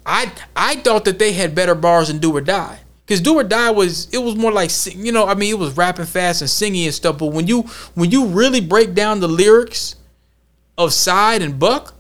I 0.07 0.33
I 0.55 0.77
thought 0.77 1.05
that 1.05 1.19
they 1.19 1.33
had 1.33 1.55
better 1.55 1.75
bars 1.75 2.09
than 2.09 2.19
Do 2.19 2.37
or 2.37 2.41
Die. 2.41 2.79
Cause 3.07 3.21
Do 3.21 3.39
or 3.39 3.45
Die 3.45 3.71
was 3.71 4.09
it 4.13 4.19
was 4.19 4.35
more 4.35 4.53
like 4.53 4.71
you 4.95 5.13
know 5.13 5.27
I 5.27 5.35
mean 5.35 5.51
it 5.51 5.59
was 5.59 5.77
rapping 5.77 6.07
fast 6.07 6.41
and 6.41 6.51
singing 6.51 6.87
and 6.87 6.95
stuff. 6.95 7.19
But 7.19 7.27
when 7.27 7.47
you 7.47 7.63
when 7.95 8.11
you 8.11 8.27
really 8.27 8.61
break 8.61 8.95
down 8.95 9.21
the 9.21 9.29
lyrics 9.29 9.97
of 10.79 10.93
Side 10.93 11.43
and 11.43 11.59
Buck, 11.59 11.95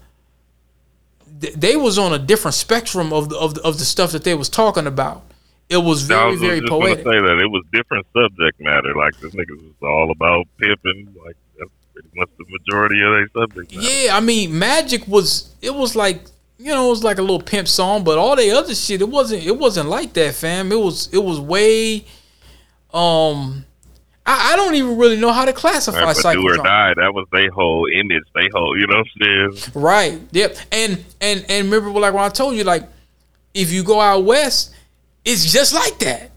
th- 1.40 1.54
they 1.54 1.76
was 1.76 1.98
on 1.98 2.12
a 2.12 2.18
different 2.18 2.54
spectrum 2.54 3.12
of 3.12 3.28
the, 3.28 3.36
of 3.36 3.54
the, 3.54 3.62
of 3.62 3.78
the 3.78 3.84
stuff 3.84 4.12
that 4.12 4.24
they 4.24 4.34
was 4.34 4.48
talking 4.48 4.86
about. 4.86 5.22
It 5.68 5.78
was 5.78 6.02
very 6.02 6.32
was 6.32 6.40
very 6.40 6.60
poetic. 6.60 6.98
say 6.98 7.20
that 7.20 7.38
it 7.40 7.50
was 7.50 7.64
different 7.72 8.06
subject 8.12 8.60
matter. 8.60 8.94
Like 8.94 9.18
this 9.18 9.34
niggas 9.34 9.62
was 9.62 9.74
all 9.82 10.10
about 10.10 10.46
pimping. 10.58 11.14
Like 11.24 11.36
that's 11.58 11.70
pretty 11.92 12.08
much 12.14 12.28
the 12.38 12.44
majority 12.48 13.02
of 13.02 13.12
their 13.12 13.28
subject. 13.28 13.74
matter. 13.74 13.88
Yeah, 13.88 14.16
I 14.16 14.20
mean, 14.20 14.58
Magic 14.58 15.08
was 15.08 15.54
it 15.62 15.74
was 15.74 15.96
like 15.96 16.24
you 16.58 16.70
know 16.70 16.86
it 16.86 16.90
was 16.90 17.02
like 17.02 17.18
a 17.18 17.22
little 17.22 17.40
pimp 17.40 17.68
song, 17.68 18.04
but 18.04 18.18
all 18.18 18.36
the 18.36 18.50
other 18.50 18.74
shit 18.74 19.00
it 19.00 19.08
wasn't 19.08 19.44
it 19.44 19.58
wasn't 19.58 19.88
like 19.88 20.12
that, 20.14 20.34
fam. 20.34 20.70
It 20.70 20.78
was 20.78 21.12
it 21.12 21.24
was 21.24 21.40
way 21.40 22.04
um 22.92 23.64
I, 24.26 24.52
I 24.52 24.56
don't 24.56 24.74
even 24.74 24.96
really 24.96 25.16
know 25.16 25.32
how 25.32 25.44
to 25.44 25.52
classify 25.52 26.02
Right, 26.02 26.16
but 26.22 26.32
do 26.32 26.48
or 26.48 26.56
die, 26.56 26.94
that 26.94 27.12
was 27.12 27.26
their 27.30 27.50
whole 27.50 27.86
image. 27.92 28.22
They 28.34 28.48
whole, 28.54 28.78
you 28.78 28.86
know 28.86 28.98
what 28.98 29.06
I'm 29.22 29.52
saying? 29.52 29.72
Right. 29.74 30.20
Yep. 30.32 30.56
And 30.72 31.04
and 31.20 31.44
and 31.48 31.70
remember 31.70 31.98
like 32.00 32.14
when 32.14 32.24
I 32.24 32.30
told 32.30 32.56
you 32.56 32.64
like 32.64 32.84
if 33.52 33.70
you 33.70 33.84
go 33.84 34.00
out 34.00 34.24
west, 34.24 34.73
it's 35.24 35.52
just 35.52 35.74
like 35.74 35.98
that. 36.00 36.30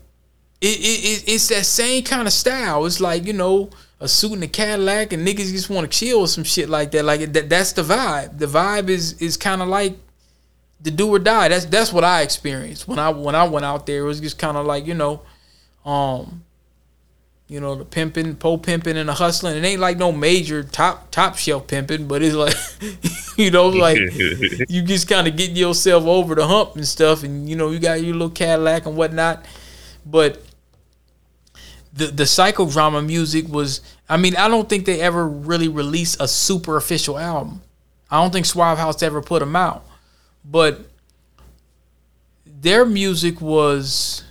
It, 0.60 0.80
it, 0.80 1.06
it 1.06 1.24
it's 1.28 1.48
that 1.50 1.66
same 1.66 2.04
kind 2.04 2.28
of 2.28 2.34
style. 2.34 2.86
It's 2.86 3.00
like 3.00 3.26
you 3.26 3.34
know 3.34 3.70
a 4.00 4.08
suit 4.08 4.34
and 4.34 4.44
a 4.44 4.48
Cadillac, 4.48 5.14
and 5.14 5.28
niggas 5.28 5.52
just 5.52 5.70
want 5.70 5.92
to 5.92 5.98
chill 5.98 6.22
or 6.22 6.28
some 6.28 6.44
shit 6.44 6.70
like 6.70 6.92
that. 6.92 7.06
Like 7.06 7.34
that, 7.34 7.50
that's 7.50 7.74
the 7.74 7.84
vibe. 7.84 8.38
The 8.38 8.46
vibe 8.46 8.90
is 8.90 9.14
is 9.22 9.38
kind 9.38 9.62
of 9.62 9.68
like 9.68 9.98
the 10.82 10.92
do 10.92 11.10
or 11.10 11.20
die. 11.20 11.50
That's 11.50 11.66
that's 11.66 11.92
what 11.94 12.04
I 12.04 12.22
experienced 12.22 12.88
when 12.88 13.00
I 13.00 13.10
when 13.10 13.36
I 13.36 13.48
went 13.48 13.66
out 13.66 13.86
there. 13.86 14.04
It 14.04 14.08
was 14.08 14.20
just 14.20 14.40
kind 14.40 14.58
of 14.58 14.66
like 14.66 14.86
you 14.86 14.94
know, 14.94 15.22
um, 15.86 16.44
you 17.48 17.62
know 17.62 17.76
the 17.76 17.86
pimping, 17.86 18.36
pole 18.36 18.58
pimping, 18.58 18.98
and 18.98 19.08
the 19.08 19.14
hustling. 19.14 19.56
It 19.56 19.66
ain't 19.66 19.80
like 19.80 19.98
no 19.98 20.12
major 20.12 20.64
top 20.64 21.12
top 21.12 21.38
shelf 21.38 21.68
pimping, 21.68 22.08
but 22.08 22.22
it's 22.22 22.36
like 22.36 22.56
you 23.38 23.52
know 23.52 23.70
like 23.70 23.98
you 24.70 24.82
just 24.82 25.08
kind 25.08 25.28
of 25.28 25.38
getting 25.38 25.56
yourself 25.56 26.06
over 26.06 26.36
the 26.36 26.46
hump 26.46 26.76
and 26.76 26.88
stuff, 26.88 27.24
and 27.24 27.48
you 27.48 27.56
know 27.56 27.72
you 27.72 27.80
got 27.80 28.02
your 28.02 28.14
little 28.14 28.30
Cadillac 28.30 28.86
and 28.86 28.98
whatnot. 28.98 29.46
But 30.06 30.44
the 31.94 32.08
the 32.08 32.24
psychodrama 32.24 33.06
music 33.06 33.48
was 33.48 33.82
I 34.10 34.18
mean, 34.18 34.36
I 34.36 34.48
don't 34.48 34.70
think 34.70 34.86
they 34.86 35.02
ever 35.02 35.28
really 35.28 35.68
released 35.68 36.22
a 36.22 36.28
super 36.28 36.78
official 36.78 37.18
album. 37.18 37.62
I 38.10 38.22
don't 38.22 38.32
think 38.32 38.46
Suave 38.46 38.78
House 38.78 39.04
ever 39.04 39.22
put 39.22 39.40
them 39.40 39.56
out, 39.56 39.86
but 40.46 40.86
their 42.46 42.86
music 42.86 43.42
was. 43.42 44.24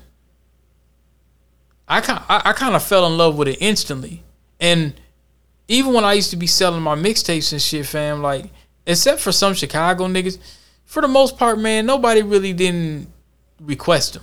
I 1.89 2.01
kind 2.01 2.23
I, 2.29 2.43
I 2.47 2.53
kind 2.53 2.75
of 2.75 2.83
fell 2.83 3.07
in 3.07 3.17
love 3.17 3.37
with 3.37 3.49
it 3.49 3.59
instantly, 3.61 4.23
and 4.61 4.95
even 5.69 5.93
when 5.93 6.05
I 6.05 6.15
used 6.15 6.31
to 6.31 6.37
be 6.37 6.47
selling 6.47 6.83
my 6.83 6.95
mixtapes 6.95 7.53
and 7.53 7.61
shit, 7.61 7.87
fam, 7.87 8.23
like 8.23 8.51
except 8.87 9.21
for 9.21 9.33
some 9.33 9.55
Chicago 9.55 10.07
niggas, 10.07 10.39
for 10.85 11.01
the 11.01 11.09
most 11.09 11.37
part, 11.37 11.59
man, 11.59 11.87
nobody 11.87 12.23
really 12.23 12.53
didn't 12.53 13.09
request 13.61 14.15
them. 14.15 14.23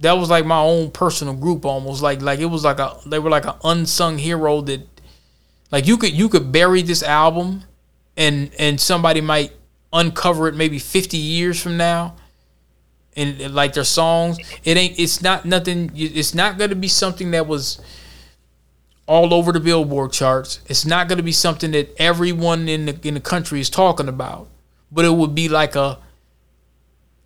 That 0.00 0.12
was 0.12 0.30
like 0.30 0.46
my 0.46 0.60
own 0.60 0.90
personal 0.90 1.34
group, 1.34 1.64
almost. 1.64 2.02
Like 2.02 2.22
like 2.22 2.40
it 2.40 2.46
was 2.46 2.64
like 2.64 2.78
a 2.78 2.96
they 3.06 3.18
were 3.18 3.30
like 3.30 3.46
an 3.46 3.54
unsung 3.64 4.18
hero 4.18 4.60
that, 4.62 4.86
like 5.72 5.86
you 5.86 5.96
could 5.96 6.12
you 6.12 6.28
could 6.28 6.52
bury 6.52 6.82
this 6.82 7.02
album, 7.02 7.64
and 8.16 8.50
and 8.58 8.80
somebody 8.80 9.20
might 9.20 9.52
uncover 9.92 10.48
it 10.48 10.54
maybe 10.54 10.78
fifty 10.78 11.16
years 11.16 11.60
from 11.60 11.76
now, 11.76 12.14
and, 13.18 13.54
like 13.54 13.74
their 13.74 13.84
songs, 13.84 14.38
it 14.64 14.76
ain't 14.76 14.98
it's 14.98 15.20
not 15.20 15.44
nothing. 15.44 15.90
It's 15.94 16.34
not 16.34 16.58
gonna 16.58 16.74
be 16.74 16.88
something 16.88 17.32
that 17.32 17.46
was 17.46 17.80
all 19.08 19.32
over 19.32 19.50
the 19.50 19.58
Billboard 19.58 20.12
charts. 20.12 20.60
It's 20.66 20.84
not 20.84 21.08
going 21.08 21.16
to 21.16 21.22
be 21.22 21.32
something 21.32 21.70
that 21.72 21.94
everyone 22.00 22.68
in 22.68 22.86
the 22.86 23.08
in 23.08 23.14
the 23.14 23.20
country 23.20 23.58
is 23.58 23.70
talking 23.70 24.06
about, 24.06 24.48
but 24.92 25.04
it 25.04 25.12
would 25.12 25.34
be 25.34 25.48
like 25.48 25.74
a 25.74 25.98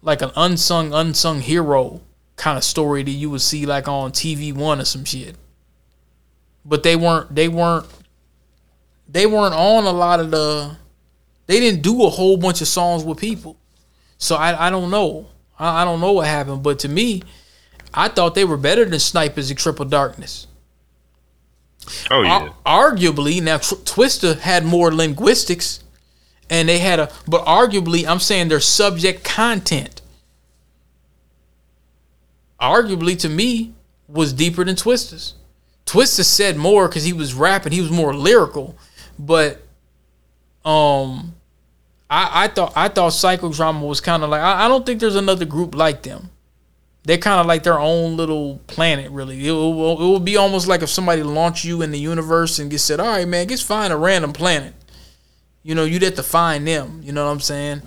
like 0.00 0.22
an 0.22 0.30
unsung 0.36 0.94
unsung 0.94 1.40
hero 1.40 2.00
kind 2.36 2.56
of 2.56 2.64
story 2.64 3.02
that 3.02 3.10
you 3.10 3.28
would 3.30 3.40
see 3.40 3.66
like 3.66 3.88
on 3.88 4.12
TV 4.12 4.54
One 4.54 4.80
or 4.80 4.84
some 4.84 5.04
shit. 5.04 5.36
But 6.64 6.84
they 6.84 6.94
weren't 6.94 7.34
they 7.34 7.48
weren't 7.48 7.86
they 9.08 9.26
weren't 9.26 9.54
on 9.54 9.84
a 9.84 9.92
lot 9.92 10.20
of 10.20 10.30
the 10.30 10.76
they 11.48 11.58
didn't 11.58 11.82
do 11.82 12.04
a 12.04 12.10
whole 12.10 12.36
bunch 12.36 12.60
of 12.60 12.68
songs 12.68 13.02
with 13.02 13.18
people. 13.18 13.56
So 14.18 14.36
I, 14.36 14.68
I 14.68 14.70
don't 14.70 14.90
know. 14.90 15.26
I, 15.58 15.82
I 15.82 15.84
don't 15.84 16.00
know 16.00 16.12
what 16.12 16.26
happened, 16.26 16.62
but 16.62 16.78
to 16.80 16.88
me, 16.88 17.22
I 17.94 18.08
thought 18.08 18.34
they 18.34 18.44
were 18.44 18.56
better 18.56 18.84
than 18.84 18.98
Snipers 18.98 19.50
and 19.50 19.58
Triple 19.58 19.84
Darkness. 19.84 20.46
Oh 22.10 22.22
yeah. 22.22 22.50
Ar- 22.64 22.92
arguably, 22.92 23.42
now 23.42 23.58
Tw- 23.58 23.84
Twista 23.84 24.38
had 24.38 24.64
more 24.64 24.94
linguistics, 24.94 25.82
and 26.48 26.68
they 26.68 26.78
had 26.78 27.00
a. 27.00 27.10
But 27.26 27.44
arguably, 27.44 28.06
I'm 28.06 28.20
saying 28.20 28.48
their 28.48 28.60
subject 28.60 29.24
content. 29.24 30.00
Arguably, 32.60 33.18
to 33.18 33.28
me, 33.28 33.74
was 34.08 34.32
deeper 34.32 34.64
than 34.64 34.76
Twista's. 34.76 35.34
Twista 35.86 36.24
said 36.24 36.56
more 36.56 36.88
because 36.88 37.04
he 37.04 37.12
was 37.12 37.34
rapping. 37.34 37.72
He 37.72 37.80
was 37.80 37.90
more 37.90 38.14
lyrical, 38.14 38.76
but 39.18 39.60
um, 40.64 41.34
I 42.12 42.44
I 42.44 42.48
thought 42.48 42.72
I 42.76 42.88
thought 42.88 43.12
Psychodrama 43.12 43.88
was 43.88 44.02
kind 44.02 44.22
of 44.22 44.28
like 44.28 44.42
I, 44.42 44.66
I 44.66 44.68
don't 44.68 44.84
think 44.84 45.00
there's 45.00 45.16
another 45.16 45.46
group 45.46 45.74
like 45.74 46.02
them. 46.02 46.28
They're 47.04 47.18
kind 47.18 47.40
of 47.40 47.46
like 47.46 47.62
their 47.62 47.80
own 47.80 48.16
little 48.16 48.60
planet, 48.68 49.10
really. 49.10 49.48
It 49.48 49.50
will, 49.50 50.00
it 50.00 50.04
will 50.04 50.20
be 50.20 50.36
almost 50.36 50.68
like 50.68 50.82
if 50.82 50.90
somebody 50.90 51.22
launched 51.24 51.64
you 51.64 51.82
in 51.82 51.90
the 51.90 51.98
universe 51.98 52.58
and 52.58 52.70
just 52.70 52.86
said, 52.86 53.00
"All 53.00 53.06
right, 53.06 53.26
man, 53.26 53.48
just 53.48 53.64
find 53.64 53.92
a 53.92 53.96
random 53.96 54.34
planet." 54.34 54.74
You 55.62 55.74
know, 55.74 55.84
you'd 55.84 56.02
have 56.02 56.14
to 56.16 56.22
find 56.22 56.66
them. 56.66 57.00
You 57.02 57.12
know 57.12 57.24
what 57.24 57.32
I'm 57.32 57.40
saying? 57.40 57.82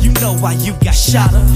You 0.00 0.12
know 0.14 0.34
why 0.36 0.54
you 0.54 0.72
got 0.84 0.94
shot 0.94 1.32
up. 1.32 1.46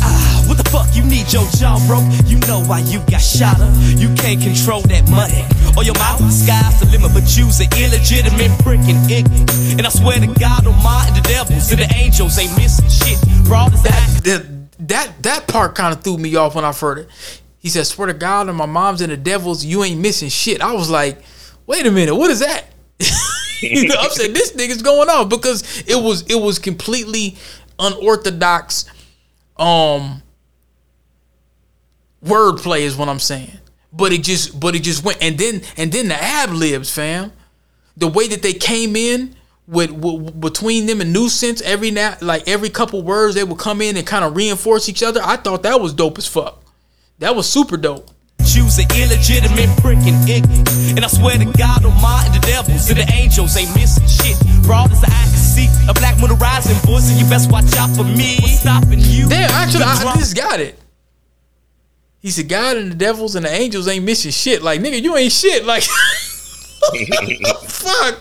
Ah, 0.00 0.44
what 0.48 0.56
the 0.56 0.68
fuck 0.70 0.86
you 0.96 1.04
need 1.04 1.30
your 1.30 1.46
jaw 1.58 1.78
broke? 1.86 2.08
You 2.26 2.38
know 2.48 2.64
why 2.64 2.78
you 2.80 3.00
got 3.10 3.20
shot 3.20 3.60
up. 3.60 3.74
You 3.76 4.14
can't 4.14 4.40
control 4.40 4.80
that 4.82 5.08
money. 5.10 5.44
Or 5.78 5.84
your 5.84 5.94
mouth, 5.94 6.18
sky's 6.32 6.80
the 6.80 6.86
limit, 6.86 7.14
but 7.14 7.36
you's 7.36 7.60
an 7.60 7.68
illegitimate 7.78 8.50
freaking 8.66 8.98
ignorant. 9.08 9.48
And 9.78 9.86
I 9.86 9.90
swear 9.90 10.18
to 10.18 10.26
God 10.26 10.66
Almighty, 10.66 11.20
the 11.20 11.28
devils 11.28 11.70
and 11.70 11.78
the 11.78 11.94
angels 11.94 12.36
ain't 12.36 12.56
missing 12.56 12.88
shit. 12.88 13.16
Broad 13.44 13.72
as 13.72 13.84
that. 13.84 14.20
That 14.24 14.88
that 14.88 15.22
that 15.22 15.46
part 15.46 15.76
kind 15.76 15.94
of 15.94 16.02
threw 16.02 16.18
me 16.18 16.34
off 16.34 16.56
when 16.56 16.64
I 16.64 16.72
heard 16.72 16.98
it. 16.98 17.08
He 17.60 17.68
said, 17.68 17.86
"Swear 17.86 18.08
to 18.08 18.12
God, 18.12 18.48
and 18.48 18.58
my 18.58 18.66
mom's 18.66 19.02
and 19.02 19.12
the 19.12 19.16
devils, 19.16 19.64
you 19.64 19.84
ain't 19.84 20.00
missing 20.00 20.30
shit." 20.30 20.60
I 20.60 20.72
was 20.72 20.90
like, 20.90 21.22
"Wait 21.68 21.86
a 21.86 21.92
minute, 21.92 22.16
what 22.16 22.32
is 22.32 22.40
that?" 22.40 22.64
you 23.62 23.86
know, 23.86 23.94
I'm 24.00 24.10
saying 24.10 24.32
this 24.32 24.54
nigga's 24.54 24.82
going 24.82 25.08
on 25.08 25.28
because 25.28 25.84
it 25.86 26.02
was 26.02 26.22
it 26.22 26.42
was 26.42 26.58
completely 26.58 27.36
unorthodox 27.78 28.86
um 29.56 30.24
wordplay 32.24 32.80
is 32.80 32.96
what 32.96 33.08
I'm 33.08 33.20
saying. 33.20 33.60
But 33.92 34.12
it 34.12 34.22
just 34.22 34.58
but 34.58 34.74
it 34.74 34.80
just 34.80 35.04
went 35.04 35.22
and 35.22 35.38
then 35.38 35.62
and 35.76 35.90
then 35.90 36.08
the 36.08 36.14
ad 36.14 36.50
libs, 36.50 36.90
fam. 36.90 37.32
The 37.96 38.08
way 38.08 38.28
that 38.28 38.42
they 38.42 38.52
came 38.52 38.94
in 38.96 39.34
with, 39.66 39.90
with 39.90 40.40
between 40.40 40.86
them 40.86 41.00
and 41.00 41.12
nuisance 41.12 41.60
every 41.62 41.90
now 41.90 42.16
like 42.20 42.48
every 42.48 42.70
couple 42.70 43.02
words 43.02 43.34
they 43.34 43.44
would 43.44 43.58
come 43.58 43.80
in 43.80 43.96
and 43.96 44.06
kind 44.06 44.24
of 44.24 44.36
reinforce 44.36 44.88
each 44.88 45.02
other. 45.02 45.20
I 45.22 45.36
thought 45.36 45.62
that 45.62 45.80
was 45.80 45.92
dope 45.92 46.18
as 46.18 46.26
fuck. 46.26 46.62
That 47.18 47.34
was 47.34 47.48
super 47.48 47.76
dope. 47.76 48.10
You's 48.54 48.78
an 48.78 48.86
illegitimate 48.96 49.68
freaking 49.80 50.16
ignorant. 50.28 50.68
And 50.96 51.04
I 51.04 51.08
swear 51.08 51.36
to 51.36 51.44
God 51.44 51.84
Almighty, 51.84 52.38
the 52.38 52.46
devils 52.46 52.88
and 52.88 52.98
the 52.98 53.12
angels 53.12 53.56
ain't 53.56 53.74
missing 53.74 54.06
shit. 54.06 54.38
Broad 54.64 54.90
as 54.90 55.00
the 55.00 55.06
eye 55.06 55.28
can 55.28 55.36
see, 55.36 55.68
a 55.88 55.94
black 55.94 56.18
moon 56.18 56.36
rising 56.38 56.76
voice, 56.86 57.10
and 57.10 57.20
you 57.20 57.28
best 57.28 57.50
watch 57.52 57.72
out 57.76 57.90
for 57.94 58.04
me. 58.04 58.38
What's 58.40 58.60
stopping 58.60 59.00
you? 59.00 59.28
Damn, 59.28 59.50
actually, 59.50 59.84
I, 59.84 60.02
I 60.06 60.16
just 60.16 60.36
got 60.36 60.60
it. 60.60 60.78
He 62.20 62.30
said, 62.30 62.48
God 62.48 62.76
and 62.76 62.90
the 62.90 62.96
devils 62.96 63.36
and 63.36 63.46
the 63.46 63.52
angels 63.52 63.86
ain't 63.86 64.04
missing 64.04 64.32
shit. 64.32 64.60
Like, 64.60 64.80
nigga, 64.80 65.00
you 65.00 65.16
ain't 65.16 65.30
shit. 65.30 65.64
Like, 65.64 65.84
fuck. 67.62 68.18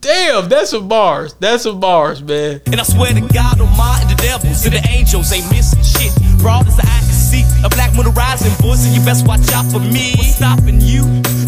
Damn, 0.00 0.48
that's 0.48 0.70
some 0.70 0.88
bars. 0.88 1.34
That's 1.34 1.62
some 1.62 1.78
bars, 1.78 2.20
man. 2.22 2.60
And 2.66 2.80
I 2.80 2.82
swear 2.82 3.12
to 3.14 3.20
God 3.20 3.60
on 3.60 3.70
my 3.76 4.00
and 4.02 4.10
the 4.10 4.20
devils 4.20 4.64
and 4.66 4.74
the 4.74 4.84
angels 4.90 5.32
ain't 5.32 5.48
missing 5.50 5.82
shit. 5.82 6.12
Broad 6.40 6.66
as 6.66 6.76
the 6.76 6.82
eye 6.82 7.06
can 7.06 7.14
see, 7.14 7.44
a 7.64 7.68
black 7.68 7.94
moon 7.94 8.12
rising 8.14 8.50
voice, 8.58 8.84
and 8.84 8.94
you 8.96 9.04
best 9.04 9.28
watch 9.28 9.46
out 9.52 9.70
for 9.70 9.78
me. 9.78 10.14
What's 10.18 10.34
stopping 10.34 10.80
you? 10.80 11.04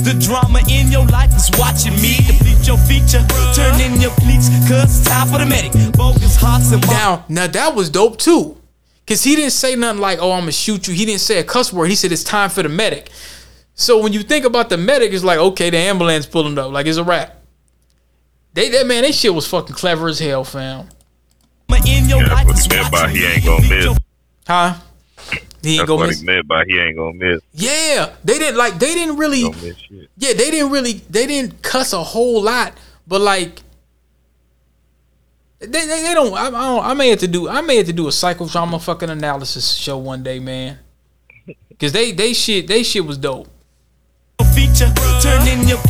The 0.07 0.15
drama 0.23 0.61
in 0.71 0.93
your 0.93 1.05
life 1.07 1.35
is 1.35 1.51
watching 1.59 1.95
me 2.01 2.15
deplete 2.31 2.65
your 2.67 2.79
feature, 2.79 3.27
turn 3.55 3.81
in 3.81 4.01
your 4.01 4.13
cleats, 4.23 4.49
cause 4.71 5.01
it's 5.01 5.03
time 5.03 5.27
for 5.27 5.39
the 5.39 5.47
medic. 5.47 5.73
Bogus 5.99 6.37
hearts 6.37 6.71
and 6.71 6.87
Now, 6.87 7.25
now 7.29 7.49
that 7.49 7.75
was 7.75 7.91
dope 7.91 8.19
too. 8.19 8.56
Cause 9.07 9.23
he 9.23 9.37
didn't 9.37 9.53
say 9.53 9.77
nothing 9.77 10.01
like, 10.01 10.19
oh, 10.21 10.33
I'm 10.33 10.41
gonna 10.41 10.53
shoot 10.53 10.89
you. 10.89 10.95
He 10.95 11.05
didn't 11.05 11.21
say 11.21 11.39
a 11.39 11.45
cuss 11.45 11.73
word. 11.73 11.89
He 11.89 11.95
said 11.95 12.11
it's 12.11 12.25
time 12.25 12.51
for 12.51 12.63
the 12.65 12.69
medic. 12.69 13.11
So 13.75 14.03
when 14.03 14.13
you 14.13 14.23
think 14.23 14.45
about 14.45 14.69
the 14.69 14.77
medic, 14.77 15.13
it's 15.13 15.23
like, 15.23 15.39
okay, 15.39 15.71
the 15.71 15.77
ambulance 15.77 16.27
pulling 16.27 16.59
up. 16.59 16.73
Like 16.73 16.87
it's 16.87 16.99
a 16.99 17.05
wrap. 17.05 17.37
They 18.55 18.69
that 18.71 18.87
man, 18.87 19.03
that 19.03 19.15
shit 19.15 19.33
was 19.35 19.47
fucking 19.47 19.77
clever 19.77 20.09
as 20.09 20.19
hell, 20.19 20.43
fam. 20.43 20.89
in 21.87 22.09
your 22.09 22.23
Yeah, 22.23 22.33
life 22.33 22.47
that's 22.49 22.67
what 22.67 22.73
he 22.73 22.79
meant 22.79 22.93
by 22.93 23.09
he 23.11 23.25
ain't 23.27 23.45
gonna 23.45 23.69
miss. 23.69 23.99
Huh? 24.47 24.75
He 25.63 25.73
ain't 25.73 25.79
That's 25.81 25.87
gonna 25.89 25.95
what 26.01 26.09
miss. 26.09 26.21
he 26.21 26.27
meant 26.27 26.49
by 26.49 26.65
he 26.67 26.79
ain't 26.79 26.97
gonna 26.97 27.13
miss. 27.15 27.41
Yeah, 27.53 28.13
they 28.25 28.39
didn't 28.39 28.57
like. 28.57 28.79
They 28.79 28.95
didn't 28.95 29.17
really. 29.17 29.43
Don't 29.43 29.63
miss 29.63 29.77
shit. 29.77 30.09
Yeah, 30.17 30.33
they 30.33 30.51
didn't 30.51 30.71
really. 30.71 30.95
They 31.11 31.27
didn't 31.27 31.63
cuss 31.63 31.93
a 31.93 32.03
whole 32.03 32.43
lot, 32.43 32.73
but 33.07 33.21
like. 33.21 33.61
They, 35.59 35.67
they, 35.67 35.87
they 35.87 36.15
don't, 36.15 36.35
I, 36.35 36.47
I 36.47 36.51
don't. 36.51 36.85
I 36.85 36.95
may 36.95 37.09
have 37.09 37.21
to 37.21 37.29
do. 37.29 37.49
I 37.49 37.63
may 37.63 37.77
have 37.77 37.87
to 37.87 37.93
do 37.93 38.07
a 38.07 38.11
psychodrama 38.11 38.83
fucking 38.83 39.09
analysis 39.09 39.73
show 39.73 39.97
one 39.97 40.23
day, 40.23 40.39
man. 40.39 40.79
Cause 41.79 41.93
they 41.93 42.13
they 42.13 42.33
shit 42.33 42.67
they 42.67 42.83
shit 42.83 43.05
was 43.05 43.19
dope. 43.19 43.49
Turn 44.77 45.49
in 45.49 45.67
your 45.67 45.81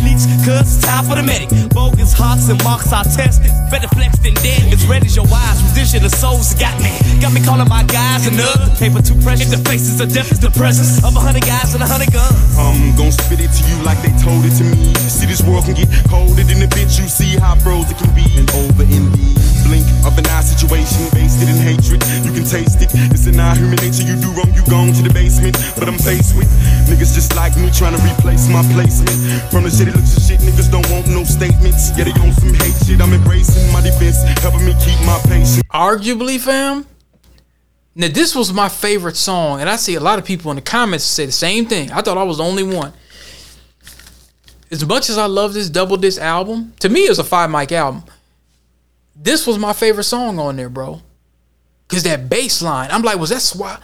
cause 0.47 0.79
it's 0.79 0.87
time 0.87 1.03
for 1.03 1.19
the 1.19 1.23
medic. 1.27 1.51
Bogus 1.75 2.15
hearts 2.15 2.47
and 2.49 2.63
marks 2.63 2.93
are 2.95 3.03
tested. 3.03 3.51
Better 3.67 3.91
flex 3.99 4.15
than 4.23 4.35
dead. 4.47 4.63
As 4.71 4.87
red 4.87 5.03
as 5.03 5.19
your 5.19 5.27
eyes, 5.27 5.59
rendition 5.67 6.07
of 6.07 6.15
souls 6.15 6.55
got 6.55 6.79
me. 6.79 6.95
Got 7.19 7.35
me 7.35 7.43
calling 7.43 7.67
my 7.67 7.83
guys. 7.83 8.31
The 8.31 8.47
paper 8.79 9.03
too 9.03 9.19
precious. 9.27 9.51
The 9.51 9.59
faces 9.67 9.99
are 9.99 10.07
death 10.07 10.31
is 10.31 10.39
the 10.39 10.55
presence 10.55 11.03
of 11.03 11.19
a 11.19 11.21
hundred 11.21 11.43
guys 11.43 11.75
and 11.75 11.83
a 11.83 11.87
hundred 11.87 12.15
guns. 12.15 12.39
I'm 12.55 12.95
gon' 12.95 13.11
spit 13.11 13.43
it 13.43 13.51
to 13.51 13.63
you 13.67 13.77
like 13.83 13.99
they 14.07 14.15
told 14.23 14.47
it 14.47 14.55
to 14.63 14.65
me. 14.65 14.95
See, 15.11 15.27
this 15.27 15.43
world 15.43 15.67
can 15.67 15.75
get 15.75 15.91
colder 16.07 16.47
than 16.47 16.63
the 16.63 16.71
bitch 16.71 17.03
you 17.03 17.11
see 17.11 17.35
how 17.43 17.59
frozen 17.59 17.91
it 17.91 17.99
can 17.99 18.15
be. 18.15 18.27
And 18.39 18.47
over 18.55 18.87
in 18.87 19.11
the 19.11 19.27
blink 19.67 19.87
of 20.07 20.15
an 20.15 20.31
eye 20.31 20.47
situation, 20.47 21.11
based 21.11 21.43
it 21.43 21.51
in 21.51 21.59
hatred. 21.59 22.07
You 22.23 22.31
can 22.31 22.47
taste 22.47 22.79
it. 22.79 22.95
It's 23.11 23.27
in 23.27 23.43
our 23.43 23.59
human 23.59 23.83
nature. 23.83 24.07
You 24.07 24.15
do 24.15 24.31
wrong, 24.39 24.55
you 24.55 24.63
gone 24.71 24.95
to 24.95 25.03
the 25.03 25.11
basement. 25.11 25.59
But 25.75 25.91
I'm 25.91 25.99
faced 25.99 26.39
with 26.39 26.47
niggas 26.87 27.19
just 27.19 27.35
like 27.35 27.59
me 27.59 27.75
trying 27.75 27.99
to 27.99 28.03
replace 28.07 28.47
my 28.47 28.63
placement. 28.77 29.17
From 29.51 29.63
the 29.65 29.71
shitty 29.71 29.95
looks 29.97 30.17
of 30.17 30.23
shit, 30.23 30.41
niggas 30.41 30.71
don't 30.71 30.87
want 30.91 31.09
no 31.09 31.25
statements. 31.25 31.97
Yeah, 31.97 32.05
they 32.05 32.13
on 32.21 32.33
some 32.35 32.53
hate 32.53 32.77
shit. 32.85 33.01
I'm 33.01 33.13
embracing 33.13 33.73
my 33.73 33.81
defense, 33.81 34.23
helping 34.45 34.67
me 34.67 34.75
keep 34.85 35.01
my 35.07 35.19
patience. 35.25 35.63
Arguably, 35.73 36.39
fam. 36.39 36.87
Now 37.95 38.09
this 38.09 38.35
was 38.35 38.53
my 38.53 38.69
favorite 38.69 39.17
song, 39.17 39.61
and 39.63 39.71
I 39.71 39.77
see 39.77 39.95
a 39.95 40.01
lot 40.01 40.19
of 40.19 40.27
people 40.27 40.51
in 40.51 40.57
the 40.57 40.63
comments 40.63 41.05
say 41.05 41.25
the 41.25 41.33
same 41.33 41.65
thing. 41.65 41.91
I 41.91 42.03
thought 42.03 42.19
I 42.19 42.23
was 42.23 42.37
the 42.37 42.45
only 42.45 42.63
one. 42.63 42.93
As 44.71 44.85
much 44.85 45.09
as 45.09 45.17
I 45.17 45.25
love 45.27 45.55
this 45.55 45.71
double 45.71 45.97
disc 45.97 46.21
album, 46.21 46.75
to 46.81 46.91
me 46.91 47.01
it's 47.01 47.19
a 47.19 47.25
five 47.25 47.51
mic 47.51 47.73
album. 47.73 48.05
This 49.15 49.47
was 49.47 49.59
my 49.59 49.73
favorite 49.73 50.05
song 50.05 50.39
on 50.39 50.57
there, 50.57 50.69
bro. 50.69 51.01
Cause 51.89 52.03
that 52.03 52.29
bass 52.29 52.61
line, 52.61 52.91
I'm 52.91 53.03
like, 53.03 53.19
was 53.19 53.31
that 53.31 53.39
Swa- 53.39 53.81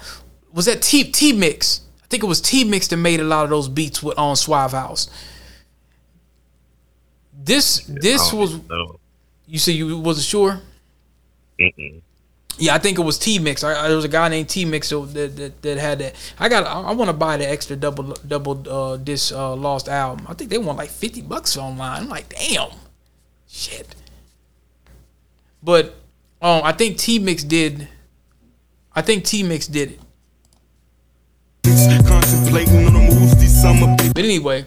was 0.53 0.67
that 0.67 0.83
T 0.83 1.05
T 1.05 1.33
mix? 1.33 1.81
I 2.13 2.15
think 2.15 2.25
it 2.25 2.27
was 2.27 2.43
T 2.43 2.65
Mix 2.65 2.89
that 2.89 2.99
made 2.99 3.21
a 3.21 3.25
lot 3.25 3.45
of 3.45 3.49
those 3.49 3.71
beats 3.71 4.03
with 4.03 4.19
on 4.19 4.37
Suave 4.37 4.73
House. 4.73 5.09
This 7.33 7.79
this 7.89 8.35
was 8.35 8.61
you 9.47 9.59
said 9.59 9.77
you 9.77 9.97
wasn't 9.97 10.27
sure. 10.27 10.61
Mm-mm. 11.59 12.03
Yeah, 12.59 12.75
I 12.75 12.79
think 12.79 12.99
it 12.99 13.03
was 13.03 13.19
T 13.19 13.39
Mix. 13.39 13.63
There 13.63 13.97
was 13.97 14.05
a 14.05 14.09
guy 14.09 14.29
named 14.29 14.51
T 14.51 14.67
Mix 14.67 14.91
that, 14.91 15.33
that 15.37 15.63
that 15.63 15.79
had 15.79 16.01
that. 16.01 16.15
I 16.39 16.51
got. 16.51 16.67
I, 16.67 16.91
I 16.91 16.93
want 16.93 17.09
to 17.09 17.17
buy 17.17 17.39
the 17.39 17.49
extra 17.49 17.77
double 17.77 18.13
double 18.29 18.63
uh, 18.69 18.99
this 18.99 19.33
uh, 19.33 19.57
lost 19.57 19.89
album. 19.89 20.27
I 20.29 20.35
think 20.35 20.51
they 20.51 20.59
want 20.59 20.77
like 20.77 20.91
fifty 20.91 21.23
bucks 21.23 21.57
online. 21.57 22.03
I'm 22.03 22.09
like, 22.11 22.29
damn, 22.29 22.73
shit. 23.49 23.95
But 25.63 25.95
um, 26.43 26.61
I 26.63 26.73
think 26.73 26.99
T 26.99 27.19
Mix 27.19 27.43
did. 27.43 27.89
I 28.95 29.01
think 29.01 29.25
T 29.25 29.43
Mix 29.43 29.67
did 29.67 29.93
it. 29.93 30.01
But 34.15 34.25
anyway, 34.25 34.67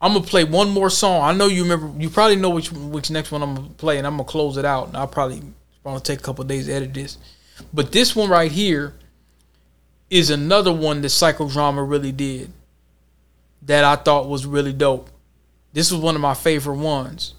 I'm 0.00 0.12
gonna 0.12 0.24
play 0.24 0.44
one 0.44 0.70
more 0.70 0.90
song. 0.90 1.22
I 1.22 1.32
know 1.32 1.46
you 1.46 1.62
remember. 1.62 1.92
You 2.00 2.10
probably 2.10 2.36
know 2.36 2.50
which 2.50 2.72
which 2.72 3.10
next 3.10 3.30
one 3.30 3.42
I'm 3.42 3.54
gonna 3.54 3.68
play, 3.70 3.98
and 3.98 4.06
I'm 4.06 4.14
gonna 4.14 4.24
close 4.24 4.56
it 4.56 4.64
out. 4.64 4.88
And 4.88 4.96
I'll 4.96 5.06
probably 5.06 5.42
probably 5.82 6.00
take 6.00 6.20
a 6.20 6.22
couple 6.22 6.44
days 6.44 6.66
to 6.66 6.72
edit 6.72 6.94
this. 6.94 7.18
But 7.72 7.92
this 7.92 8.16
one 8.16 8.28
right 8.28 8.50
here 8.50 8.94
is 10.10 10.30
another 10.30 10.72
one 10.72 11.00
that 11.02 11.08
Psychodrama 11.08 11.88
really 11.88 12.12
did 12.12 12.52
that 13.62 13.84
I 13.84 13.96
thought 13.96 14.28
was 14.28 14.46
really 14.46 14.72
dope. 14.72 15.10
This 15.72 15.90
was 15.90 16.00
one 16.00 16.14
of 16.14 16.20
my 16.20 16.34
favorite 16.34 16.78
ones. 16.78 17.34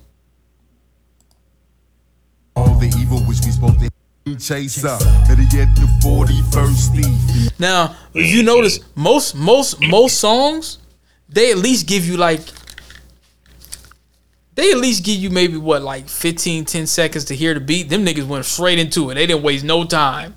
Chaser. 4.35 4.97
Better 5.27 5.43
yet, 5.43 5.73
the 5.75 5.87
41st 6.03 6.95
thief. 6.95 7.59
Now, 7.59 7.95
if 8.13 8.33
you 8.33 8.43
notice, 8.43 8.79
most 8.95 9.35
most 9.35 9.79
most 9.81 10.19
songs, 10.19 10.77
they 11.27 11.51
at 11.51 11.57
least 11.57 11.87
give 11.87 12.05
you 12.05 12.17
like 12.17 12.41
they 14.55 14.71
at 14.71 14.77
least 14.77 15.03
give 15.03 15.17
you 15.17 15.29
maybe 15.29 15.57
what 15.57 15.83
like 15.83 16.07
15, 16.07 16.65
10 16.65 16.87
seconds 16.87 17.25
to 17.25 17.35
hear 17.35 17.53
the 17.53 17.59
beat. 17.59 17.89
Them 17.89 18.05
niggas 18.05 18.25
went 18.25 18.45
straight 18.45 18.79
into 18.79 19.09
it. 19.09 19.15
They 19.15 19.27
didn't 19.27 19.43
waste 19.43 19.65
no 19.65 19.83
time. 19.83 20.36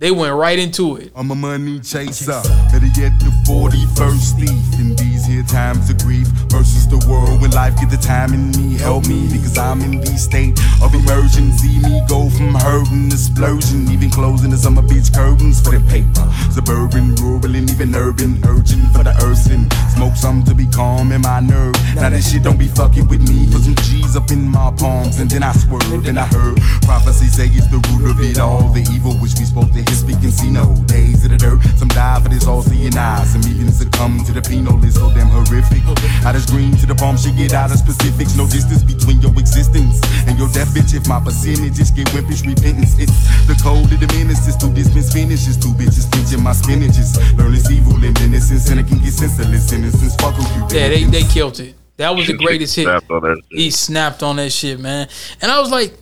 They 0.00 0.12
went 0.12 0.32
right 0.36 0.56
into 0.56 0.94
it. 0.94 1.10
I'm 1.16 1.28
a 1.32 1.34
money 1.34 1.80
chaser. 1.80 2.40
Better 2.70 2.86
yet, 2.94 3.18
the 3.18 3.34
41st 3.50 4.38
thief. 4.38 4.78
In 4.78 4.94
these 4.94 5.26
here 5.26 5.42
times 5.42 5.90
of 5.90 5.98
grief 5.98 6.28
versus 6.54 6.86
the 6.86 7.02
world 7.10 7.42
when 7.42 7.50
life 7.50 7.74
get 7.80 7.90
the 7.90 7.96
time 7.96 8.32
in 8.32 8.52
me. 8.52 8.78
Help 8.78 9.08
me 9.08 9.26
because 9.26 9.58
I'm 9.58 9.80
in 9.82 9.98
the 9.98 10.14
state 10.14 10.54
of 10.80 10.94
emergency. 10.94 11.82
Me 11.82 12.00
go 12.06 12.30
from 12.30 12.54
hurting 12.54 13.10
to 13.10 13.18
splurging. 13.18 13.90
Even 13.90 14.08
closing 14.08 14.50
the 14.50 14.56
summer 14.56 14.82
beach 14.82 15.12
curtains 15.12 15.60
for 15.60 15.74
the 15.74 15.82
paper. 15.90 16.22
Suburban, 16.54 17.16
rural, 17.16 17.50
and 17.50 17.68
even 17.68 17.92
urban. 17.96 18.38
Urging 18.46 18.86
for 18.94 19.02
the 19.02 19.18
earthing. 19.26 19.66
Smoke 19.98 20.14
some 20.14 20.44
to 20.44 20.54
be 20.54 20.66
calm 20.70 21.10
in 21.10 21.22
my 21.22 21.40
nerve. 21.40 21.74
Now 21.98 22.08
that 22.08 22.22
shit 22.22 22.44
don't 22.44 22.56
be 22.56 22.68
fucking 22.68 23.08
with 23.08 23.26
me. 23.26 23.50
Put 23.50 23.66
some 23.66 23.74
G's 23.82 24.14
up 24.14 24.30
in 24.30 24.46
my 24.46 24.70
palms 24.78 25.18
and 25.18 25.28
then 25.28 25.42
I 25.42 25.50
swerve. 25.58 26.06
And 26.06 26.20
I 26.22 26.26
heard 26.30 26.54
prophecy 26.86 27.26
say 27.26 27.50
it's 27.50 27.66
the 27.66 27.82
root 27.98 28.14
of 28.14 28.20
it 28.22 28.38
all. 28.38 28.70
The 28.70 28.86
evil 28.94 29.18
which 29.18 29.34
we 29.34 29.42
spoke 29.42 29.74
to 29.74 29.87
his 29.88 30.00
speak 30.00 30.20
and 30.22 30.32
see 30.32 30.50
no 30.50 30.64
days 30.86 31.24
of 31.24 31.30
the 31.32 31.38
dirt. 31.38 31.60
Some 31.76 31.88
die 31.88 32.20
for 32.22 32.28
this 32.28 32.46
all 32.46 32.62
seeing 32.62 32.96
eyes. 32.96 33.32
Some 33.32 33.42
even 33.48 33.72
succumb 33.72 34.24
to 34.24 34.32
the 34.32 34.42
penal 34.42 34.76
is 34.84 34.94
so 34.94 35.12
damn 35.12 35.28
horrific. 35.28 35.82
Out 36.24 36.36
as 36.36 36.46
green 36.46 36.76
to 36.78 36.86
the 36.86 36.94
palm, 36.94 37.16
she 37.16 37.32
get 37.32 37.52
out 37.52 37.70
of 37.70 37.78
specifics. 37.78 38.36
No 38.36 38.46
distance 38.46 38.82
between 38.82 39.20
your 39.20 39.32
existence 39.38 40.00
and 40.28 40.38
your 40.38 40.48
death, 40.52 40.70
bitch. 40.76 40.94
If 40.94 41.08
my 41.08 41.20
percentages 41.20 41.90
get 41.90 42.08
wimpish 42.14 42.44
repentance, 42.46 42.98
it's 42.98 43.16
the 43.48 43.56
code 43.62 43.90
of 43.90 43.98
the 44.00 44.08
menaces. 44.14 44.56
Two 44.56 44.72
dispense 44.72 45.12
finishes, 45.12 45.56
two 45.56 45.72
bitches 45.74 46.06
pinching 46.12 46.42
my 46.42 46.52
spinaches. 46.52 47.16
Learn 47.36 47.52
this 47.52 47.70
evil 47.70 47.96
and 47.96 48.18
innocence, 48.20 48.68
and 48.70 48.80
it 48.80 48.86
can 48.86 48.98
get 48.98 49.12
senseless. 49.12 49.72
Innocence, 49.72 50.14
fuck 50.16 50.34
who 50.34 50.44
you 50.54 50.62
Yeah, 50.70 50.88
they, 50.88 51.04
they 51.04 51.22
killed 51.24 51.60
it. 51.60 51.74
That 51.98 52.14
was 52.14 52.26
the 52.28 52.34
greatest 52.34 52.76
hit. 52.76 52.84
Snapped 52.84 53.10
on 53.10 53.22
that 53.22 53.42
shit. 53.50 53.58
He 53.58 53.70
snapped 53.70 54.22
on 54.22 54.36
that 54.36 54.50
shit, 54.50 54.78
man. 54.78 55.08
And 55.42 55.50
I 55.50 55.60
was 55.60 55.70
like, 55.70 55.94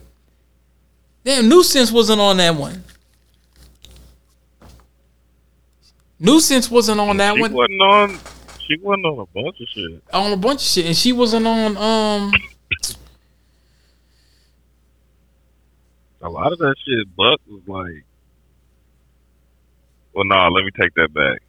damn, 1.24 1.48
Nuisance 1.48 1.90
wasn't 1.90 2.20
on 2.20 2.36
that 2.36 2.54
one. 2.54 2.84
Nuisance 6.18 6.70
wasn't 6.70 7.00
on 7.00 7.16
that 7.18 7.34
she 7.34 7.40
one. 7.40 7.52
wasn't 7.52 7.80
on. 7.82 8.18
She 8.66 8.76
wasn't 8.78 9.06
on 9.06 9.18
a 9.20 9.26
bunch 9.26 9.60
of 9.60 9.68
shit. 9.68 10.02
On 10.12 10.32
a 10.32 10.36
bunch 10.36 10.60
of 10.60 10.66
shit. 10.66 10.86
And 10.86 10.96
she 10.96 11.12
wasn't 11.12 11.46
on 11.46 11.76
um 11.76 12.32
A 16.22 16.28
lot 16.28 16.50
of 16.52 16.58
that 16.58 16.74
shit, 16.84 17.14
Buck 17.14 17.40
was 17.48 17.62
like. 17.66 18.04
Well, 20.14 20.24
no, 20.24 20.48
let 20.48 20.64
me 20.64 20.70
take 20.80 20.94
that 20.94 21.12
back. 21.12 21.40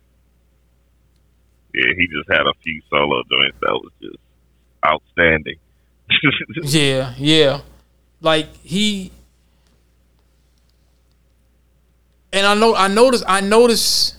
Yeah, 1.73 1.93
he 1.97 2.07
just 2.07 2.29
had 2.29 2.41
a 2.41 2.53
few 2.63 2.81
solo 2.89 3.23
joints 3.31 3.57
that 3.61 3.71
was 3.71 3.91
just 4.01 4.17
outstanding. 4.85 5.57
Yeah, 6.63 7.13
yeah. 7.17 7.61
Like 8.21 8.55
he 8.57 9.11
and 12.33 12.45
I 12.45 12.53
know 12.55 12.75
I 12.75 12.87
noticed 12.87 13.23
I 13.27 13.41
noticed 13.41 14.16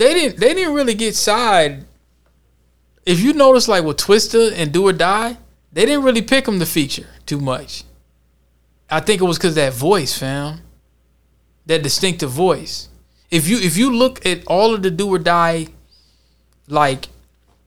they 0.00 0.14
didn't 0.14 0.40
they 0.40 0.54
didn't 0.54 0.72
really 0.72 0.94
get 0.94 1.14
side. 1.14 1.84
If 3.04 3.20
you 3.20 3.34
notice 3.34 3.68
like 3.68 3.84
with 3.84 3.98
Twista 3.98 4.50
and 4.56 4.72
Do 4.72 4.88
or 4.88 4.94
Die, 4.94 5.36
they 5.72 5.84
didn't 5.84 6.04
really 6.04 6.22
pick 6.22 6.48
him 6.48 6.58
to 6.58 6.64
feature 6.64 7.08
too 7.26 7.38
much. 7.38 7.84
I 8.90 9.00
think 9.00 9.20
it 9.20 9.24
was 9.24 9.38
cause 9.38 9.54
that 9.56 9.74
voice, 9.74 10.16
fam. 10.16 10.62
That 11.66 11.82
distinctive 11.82 12.30
voice. 12.30 12.88
If 13.30 13.46
you 13.46 13.58
if 13.58 13.76
you 13.76 13.94
look 13.94 14.24
at 14.24 14.42
all 14.46 14.74
of 14.74 14.82
the 14.82 14.90
Do 14.90 15.06
or 15.06 15.18
Die 15.18 15.66
like 16.66 17.08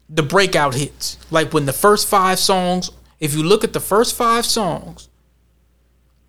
the 0.09 0.23
breakout 0.23 0.73
hits. 0.73 1.17
Like 1.29 1.53
when 1.53 1.67
the 1.67 1.73
first 1.73 2.07
five 2.07 2.39
songs, 2.39 2.89
if 3.19 3.35
you 3.35 3.43
look 3.43 3.63
at 3.63 3.73
the 3.73 3.79
first 3.79 4.15
five 4.15 4.45
songs, 4.45 5.07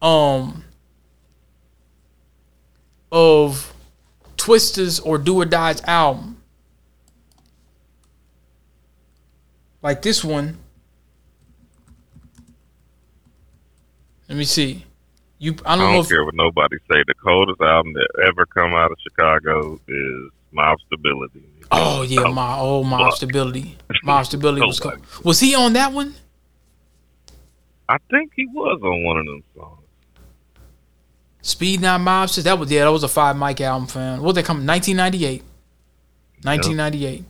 um, 0.03 0.65
of 3.11 3.74
Twista's 4.37 5.01
or 5.01 5.19
Do 5.19 5.41
or 5.41 5.45
Die's 5.45 5.83
album, 5.85 6.43
like 9.83 10.03
this 10.03 10.25
one. 10.25 10.59
Let 14.29 14.39
me 14.39 14.45
see. 14.45 14.85
You, 15.39 15.55
I 15.67 15.75
I 15.75 15.77
don't, 15.77 15.85
don't, 15.85 15.95
know 15.95 16.01
if 16.01 16.09
care 16.09 16.25
what 16.25 16.35
nobody 16.35 16.77
say. 16.91 17.03
The 17.07 17.15
coldest 17.23 17.61
album 17.61 17.93
that 17.93 18.09
ever 18.27 18.47
come 18.47 18.73
out 18.73 18.91
of 18.91 18.97
Chicago 19.03 19.79
is 19.87 20.31
Mobstability. 20.57 21.43
Oh 21.71 22.03
yeah, 22.03 22.29
my 22.29 22.57
oh 22.59 22.83
mob 22.83 23.11
fuck. 23.11 23.17
stability, 23.17 23.77
Mobstability 24.05 24.67
was. 24.67 24.83
Nobody. 24.83 25.03
Was 25.25 25.41
he 25.41 25.55
on 25.55 25.75
that 25.75 25.93
one? 25.93 26.15
I 27.89 27.99
think 28.11 28.33
he 28.35 28.47
was 28.47 28.81
on 28.83 29.05
one 29.05 29.19
of 29.19 29.27
them 29.27 29.43
songs. 29.55 29.84
Speedknot 31.45 32.01
Mobstaz. 32.01 32.43
That 32.45 32.59
was 32.59 32.71
yeah, 32.71 32.85
that 32.85 32.91
was 32.91 33.03
a 33.05 33.09
five 33.09 33.37
mic 33.37 33.61
album, 33.61 33.87
fam. 33.87 34.21
What 34.23 34.35
they 34.35 34.43
come? 34.43 34.67
1998. 34.67 35.43
1998. 36.43 37.25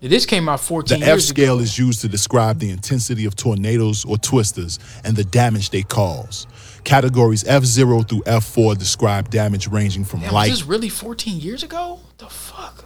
Yeah, 0.00 0.08
this 0.08 0.24
came 0.26 0.48
out 0.48 0.60
14 0.60 0.98
The 1.00 1.04
F 1.04 1.08
years 1.08 1.30
ago. 1.30 1.42
scale 1.42 1.58
is 1.60 1.78
used 1.78 2.00
to 2.02 2.08
describe 2.08 2.58
the 2.58 2.70
intensity 2.70 3.24
of 3.24 3.34
tornadoes 3.36 4.04
or 4.04 4.18
twisters 4.18 4.78
and 5.02 5.16
the 5.16 5.24
damage 5.24 5.70
they 5.70 5.82
cause. 5.82 6.46
Categories 6.84 7.42
F0 7.44 8.08
through 8.08 8.20
F4 8.22 8.76
describe 8.78 9.30
damage 9.30 9.66
ranging 9.68 10.04
from 10.04 10.20
Damn, 10.20 10.26
was 10.28 10.34
light 10.34 10.50
this 10.50 10.64
really 10.64 10.88
14 10.90 11.40
years 11.40 11.62
ago? 11.62 12.00
What 12.02 12.18
The 12.18 12.26
fuck? 12.26 12.84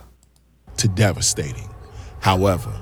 to 0.79 0.89
devastating. 0.89 1.69
However, 2.21 2.73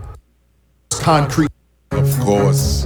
concrete. 0.90 1.48
Of 1.92 2.18
course. 2.20 2.84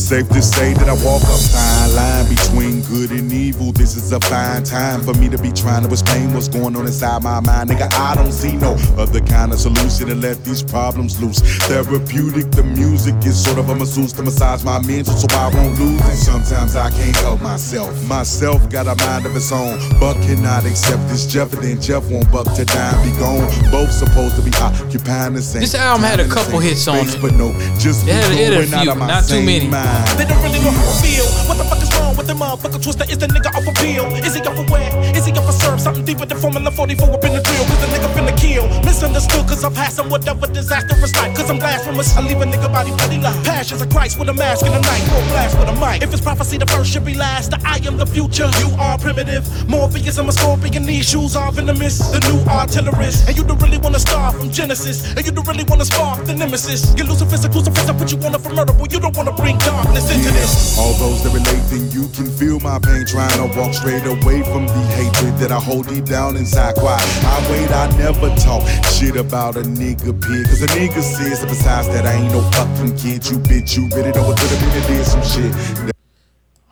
Safe 0.00 0.28
to 0.30 0.42
say 0.42 0.72
that 0.72 0.88
I 0.88 0.94
walk 1.04 1.22
a 1.22 1.26
fine 1.26 1.69
line 1.94 2.28
between 2.28 2.82
good 2.82 3.10
and 3.10 3.32
evil. 3.32 3.72
This 3.72 3.96
is 3.96 4.12
a 4.12 4.20
fine 4.20 4.62
time 4.64 5.02
for 5.02 5.14
me 5.14 5.28
to 5.28 5.38
be 5.38 5.50
trying 5.52 5.82
to 5.84 5.90
explain 5.90 6.32
what's 6.32 6.48
going 6.48 6.76
on 6.76 6.86
inside 6.86 7.22
my 7.22 7.40
mind. 7.40 7.70
Nigga, 7.70 7.92
I 7.94 8.14
don't 8.14 8.32
see 8.32 8.56
no 8.56 8.76
other 8.96 9.20
kind 9.20 9.52
of 9.52 9.58
solution 9.60 10.08
to 10.08 10.14
let 10.14 10.42
these 10.44 10.62
problems 10.62 11.20
loose. 11.22 11.40
Therapeutic, 11.66 12.50
the 12.52 12.62
music 12.62 13.14
is 13.24 13.42
sort 13.42 13.58
of 13.58 13.68
a 13.70 13.74
masseuse 13.74 14.12
to 14.14 14.22
massage 14.22 14.62
my 14.64 14.78
mental 14.86 15.14
so 15.14 15.26
I 15.30 15.50
won't 15.54 15.78
lose 15.78 16.00
it. 16.00 16.16
Sometimes 16.16 16.76
I 16.76 16.90
can't 16.90 17.16
help 17.16 17.40
myself. 17.42 17.90
Myself 18.08 18.68
got 18.70 18.86
a 18.86 18.94
mind 19.04 19.26
of 19.26 19.34
its 19.36 19.50
own. 19.52 19.78
Buck 19.98 20.16
cannot 20.22 20.64
accept 20.66 21.06
this 21.08 21.26
Jeff, 21.26 21.52
and 21.52 21.62
then 21.62 21.80
Jeff 21.80 22.08
won't 22.10 22.30
buck 22.30 22.46
to 22.54 22.64
die 22.64 22.92
and 22.94 23.12
be 23.12 23.18
gone. 23.18 23.46
Both 23.70 23.92
supposed 23.92 24.36
to 24.36 24.42
be 24.42 24.52
occupying 24.56 25.34
the 25.34 25.42
same 25.42 25.62
This 25.62 25.74
album 25.74 26.02
had 26.04 26.20
a 26.20 26.22
time 26.22 26.24
in 26.24 26.28
the 26.28 26.34
couple 26.34 26.58
hits 26.60 26.86
on 26.88 26.96
space, 26.98 27.14
it. 27.14 27.22
But 27.22 27.34
no, 27.34 27.52
just 27.78 28.06
It 28.06 28.12
had- 28.14 28.32
it 28.32 28.38
had 28.38 28.52
a 28.52 28.56
going 28.66 28.74
out 28.74 28.82
few, 28.82 28.90
of 28.92 28.98
my 28.98 29.06
not 29.06 29.22
too 29.22 29.28
same 29.28 29.46
many. 29.46 29.68
mind. 29.68 30.08
They 30.18 30.24
don't 30.24 30.42
really 30.42 30.60
know 30.60 30.70
how 30.70 30.90
I 30.90 31.02
feel. 31.02 31.24
What 31.48 31.58
the 31.58 31.64
fuck 31.64 31.79
is 31.82 31.90
wrong 31.96 32.16
with 32.16 32.26
the 32.26 32.34
motherfucker 32.34 32.80
Twista? 32.80 33.08
Is 33.10 33.18
the 33.18 33.26
nigga 33.26 33.50
off 33.54 33.66
a 33.66 33.72
pill? 33.72 34.06
Is 34.24 34.34
he 34.34 34.40
off 34.42 34.58
a 34.58 34.64
wet? 34.70 34.92
Is 35.16 35.26
he 35.26 35.32
off 35.32 35.48
a 35.48 35.52
serve? 35.52 35.80
Something 35.80 36.04
deeper 36.04 36.26
than 36.26 36.38
Formula 36.38 36.70
44 36.70 37.10
up 37.10 37.24
in 37.24 37.32
the 37.32 37.42
drill. 37.42 37.64
Cause 37.64 37.80
the 37.80 37.88
nigga 37.92 38.08
finna 38.14 38.34
kill. 38.36 38.66
Misunderstood 38.84 39.46
cause 39.48 39.64
I'm 39.64 39.74
passing 39.74 40.08
whatever 40.08 40.46
disastrous 40.46 41.14
life. 41.16 41.36
Cause 41.36 41.50
I'm 41.50 41.58
blasphemous. 41.58 42.16
I 42.16 42.20
leave 42.20 42.40
a 42.40 42.46
nigga 42.46 42.70
body 42.72 42.90
bloody 42.96 43.18
life. 43.18 43.38
Passions 43.44 43.82
of 43.82 43.88
Christ 43.90 44.18
with 44.18 44.28
a 44.28 44.34
mask 44.34 44.66
and 44.66 44.74
a 44.74 44.80
knife. 44.80 45.04
Full 45.08 45.22
blast 45.32 45.58
with 45.58 45.68
a 45.68 45.76
mic. 45.80 46.02
If 46.02 46.12
it's 46.12 46.22
prophecy, 46.22 46.58
the 46.58 46.66
first 46.66 46.90
should 46.92 47.04
be 47.04 47.14
last. 47.14 47.50
The 47.50 47.58
I 47.64 47.80
am 47.86 47.96
the 47.96 48.06
future. 48.06 48.50
You 48.58 48.70
are 48.78 48.98
primitive. 48.98 49.44
Morpheus, 49.68 50.18
I'm 50.18 50.28
a 50.28 50.32
scorpion. 50.32 50.84
These 50.84 51.08
shoes 51.08 51.36
are 51.36 51.52
venomous. 51.52 51.98
The 52.10 52.20
new 52.28 52.40
artillerist. 52.50 53.28
And 53.28 53.36
you 53.36 53.44
don't 53.44 53.60
really 53.62 53.78
wanna 53.78 54.00
start 54.00 54.36
from 54.36 54.50
Genesis. 54.50 55.14
And 55.14 55.24
you 55.24 55.32
don't 55.32 55.46
really 55.46 55.64
wanna 55.64 55.84
spark 55.84 56.24
the 56.24 56.34
nemesis. 56.34 56.94
You 56.96 57.04
lose 57.04 57.22
a 57.22 57.26
physical 57.26 57.62
surface. 57.64 57.88
I 57.88 57.96
put 57.96 58.12
you 58.12 58.18
on 58.26 58.34
a 58.34 58.38
for 58.38 58.52
murder. 58.52 58.72
But 58.72 58.92
you 58.92 59.00
don't 59.00 59.16
wanna 59.16 59.32
bring 59.32 59.56
darkness 59.58 60.10
into 60.10 60.30
this. 60.30 60.78
All 60.78 60.92
those 60.94 61.22
that 61.22 61.32
relate, 61.32 61.62
then 61.70 61.90
you 61.90 62.08
can 62.10 62.26
feel 62.26 62.58
my 62.60 62.78
pain. 62.78 63.06
Trying 63.06 63.30
to 63.38 63.58
walk 63.58 63.72
straight 63.72 64.04
away 64.04 64.42
from 64.42 64.66
the 64.66 64.82
hatred 64.98 65.38
that 65.38 65.52
I 65.52 65.60
hold 65.60 65.88
deep 65.88 66.04
down 66.04 66.36
inside. 66.36 66.74
Quiet. 66.74 67.00
I 67.24 67.50
wait, 67.50 67.70
I 67.70 67.86
never 67.96 68.28
talk 68.36 68.66
shit 68.84 69.16
about 69.16 69.56
a 69.56 69.62
nigga 69.62 70.12
pig. 70.20 70.44
Cause 70.46 70.62
a 70.62 70.66
nigga 70.68 71.00
says, 71.00 71.44
besides 71.44 71.88
that, 71.88 72.04
I 72.04 72.14
ain't 72.14 72.32
no 72.32 72.42
fucking 72.50 72.96
kid. 72.96 73.24
You 73.30 73.38
bitch, 73.38 73.76
you 73.76 73.88
really 73.96 74.10
know 74.10 74.26
what 74.26 74.38
could 74.38 74.50
have 74.50 74.60
been 74.60 74.82
and 74.82 74.86
did 74.86 75.06
some 75.06 75.22
shit. 75.22 75.94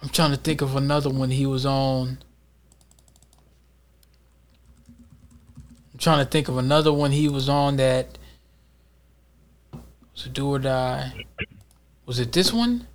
I'm 0.03 0.09
trying 0.09 0.33
to 0.33 0.37
think 0.37 0.61
of 0.61 0.77
another 0.77 1.11
one 1.11 1.31
he 1.31 1.47
was 1.47 1.65
on. 1.65 2.19
I'm 5.93 5.99
trying 5.99 6.25
to 6.25 6.31
think 6.31 6.49
of 6.49 6.59
another 6.59 6.93
one 6.93 7.13
he 7.13 7.29
was 7.29 7.49
on 7.49 7.77
that 7.77 8.19
was 10.13 10.27
a 10.27 10.29
do 10.29 10.49
or 10.49 10.59
die. 10.59 11.13
Was 12.07 12.19
it 12.19 12.33
this 12.33 12.53
one? 12.53 12.87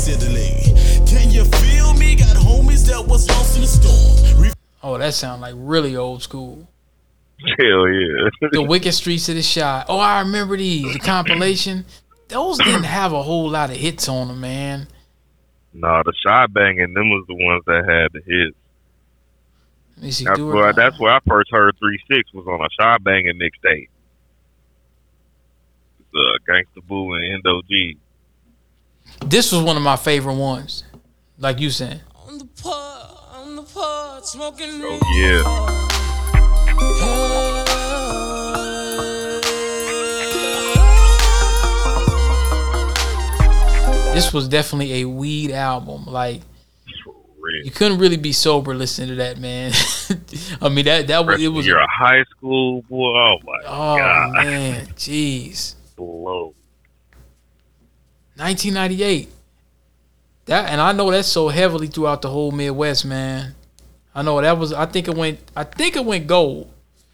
Sidley. 0.00 0.64
Can 1.06 1.30
you 1.30 1.44
feel 1.44 1.92
me? 1.94 2.16
Got 2.16 2.36
homies 2.36 2.86
that 2.88 3.06
was 3.06 3.28
lost 3.28 3.56
in 3.56 3.62
the 3.62 3.68
storm. 3.68 4.42
Re- 4.42 4.52
Oh, 4.82 4.96
that 4.96 5.12
sound 5.12 5.42
like 5.42 5.54
really 5.56 5.94
old 5.94 6.22
school. 6.22 6.66
Hell 7.58 7.88
yeah. 7.88 8.28
The 8.52 8.62
Wicked 8.62 8.94
Streets 8.94 9.28
of 9.28 9.34
the 9.34 9.42
Chi. 9.42 9.84
Oh, 9.88 9.98
I 9.98 10.20
remember 10.20 10.56
these. 10.56 10.92
The 10.94 10.98
compilation. 10.98 11.84
Those 12.28 12.58
didn't 12.58 12.84
have 12.84 13.12
a 13.12 13.22
whole 13.22 13.50
lot 13.50 13.70
of 13.70 13.76
hits 13.76 14.08
on 14.08 14.28
them, 14.28 14.40
man. 14.40 14.88
Nah, 15.74 16.02
the 16.02 16.12
Chi 16.24 16.46
banging, 16.46 16.94
them 16.94 17.10
was 17.10 17.24
the 17.28 17.34
ones 17.34 17.62
that 17.66 17.84
had 17.88 18.12
the 18.12 18.20
hits. 18.26 18.56
Let 19.96 20.04
me 20.04 20.10
see. 20.12 20.24
That's 20.24 20.40
where 20.40 20.72
that's 20.72 20.98
where 20.98 21.12
I 21.12 21.20
first 21.28 21.50
heard 21.52 21.76
three 21.78 21.98
six 22.10 22.32
was 22.32 22.46
on 22.46 22.60
a 22.60 22.68
Chi 22.78 22.98
banging 22.98 23.38
mixtape. 23.38 23.88
Uh, 26.14 26.38
Gangsta 26.48 26.86
Boo 26.88 27.12
and 27.12 27.24
Indo 27.24 27.60
G. 27.68 27.98
This 29.24 29.52
was 29.52 29.62
one 29.62 29.76
of 29.76 29.82
my 29.82 29.96
favorite 29.96 30.34
ones. 30.34 30.84
Like 31.38 31.60
you 31.60 31.70
saying. 31.70 32.00
On 32.26 32.38
the 32.38 32.44
pod, 32.62 33.18
on 33.32 33.56
the 33.56 33.62
pod, 33.62 34.24
smoking 34.26 34.68
Oh 34.82 35.00
yeah. 35.16 35.76
This 44.14 44.32
was 44.34 44.48
definitely 44.48 45.02
a 45.02 45.04
weed 45.08 45.52
album. 45.52 46.04
Like 46.04 46.42
you 47.64 47.70
couldn't 47.70 47.98
really 47.98 48.16
be 48.16 48.32
sober 48.32 48.74
listening 48.74 49.08
to 49.10 49.14
that, 49.16 49.38
man. 49.38 49.72
I 50.60 50.68
mean 50.68 50.84
that 50.86 51.06
that 51.06 51.24
was 51.24 51.40
it 51.40 51.48
was 51.48 51.64
You're 51.66 51.78
a 51.78 51.86
high 51.90 52.24
school 52.24 52.82
boy. 52.82 53.14
Oh 53.16 53.38
my 53.44 53.58
Oh 53.66 53.96
god. 53.96 54.32
man, 54.44 54.86
jeez. 54.96 55.76
Blow. 55.96 56.54
1998. 58.40 59.28
That 60.46 60.70
and 60.70 60.80
I 60.80 60.92
know 60.92 61.10
that 61.10 61.24
so 61.24 61.48
heavily 61.48 61.86
throughout 61.86 62.22
the 62.22 62.28
whole 62.28 62.50
Midwest, 62.50 63.04
man. 63.04 63.54
I 64.14 64.22
know 64.22 64.40
that 64.40 64.58
was. 64.58 64.72
I 64.72 64.86
think 64.86 65.08
it 65.08 65.16
went. 65.16 65.38
I 65.54 65.64
think 65.64 65.96
it 65.96 66.04
went 66.04 66.26
gold, 66.26 66.72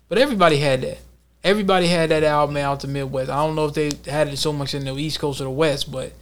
but 0.09 0.19
everybody 0.19 0.57
had 0.57 0.83
that. 0.83 0.99
Everybody 1.45 1.87
had 1.87 2.11
that 2.11 2.25
album 2.25 2.57
out 2.57 2.81
the 2.81 2.89
Midwest. 2.89 3.31
I 3.31 3.37
don't 3.37 3.55
know 3.55 3.67
if 3.67 3.75
they 3.75 3.91
had 4.11 4.29
it 4.29 4.39
so 4.39 4.53
much 4.53 4.75
in 4.75 4.85
the 4.85 4.95
East 4.97 5.19
Coast 5.19 5.41
or 5.41 5.45
the 5.45 5.51
West, 5.51 5.93
but 5.93 6.13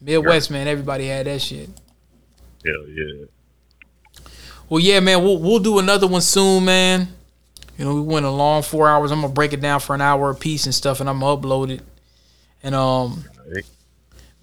Midwest, 0.00 0.50
man, 0.50 0.66
everybody 0.66 1.06
had 1.06 1.26
that 1.26 1.42
shit. 1.42 1.68
Hell 2.64 2.88
yeah. 2.88 3.26
Well, 4.68 4.80
yeah, 4.80 5.00
man, 5.00 5.22
we'll 5.22 5.38
we'll 5.38 5.58
do 5.58 5.78
another 5.78 6.06
one 6.06 6.22
soon, 6.22 6.64
man. 6.64 7.08
You 7.76 7.84
know, 7.84 7.94
we 7.94 8.00
went 8.00 8.24
a 8.24 8.30
long 8.30 8.62
four 8.62 8.88
hours. 8.88 9.10
I'm 9.10 9.20
gonna 9.20 9.32
break 9.32 9.52
it 9.52 9.60
down 9.60 9.80
for 9.80 9.94
an 9.94 10.00
hour 10.00 10.30
a 10.30 10.34
piece 10.34 10.64
and 10.64 10.74
stuff, 10.74 11.00
and 11.00 11.10
I'm 11.10 11.20
gonna 11.20 11.40
upload 11.40 11.70
it. 11.70 11.82
And 12.62 12.74
um, 12.74 13.24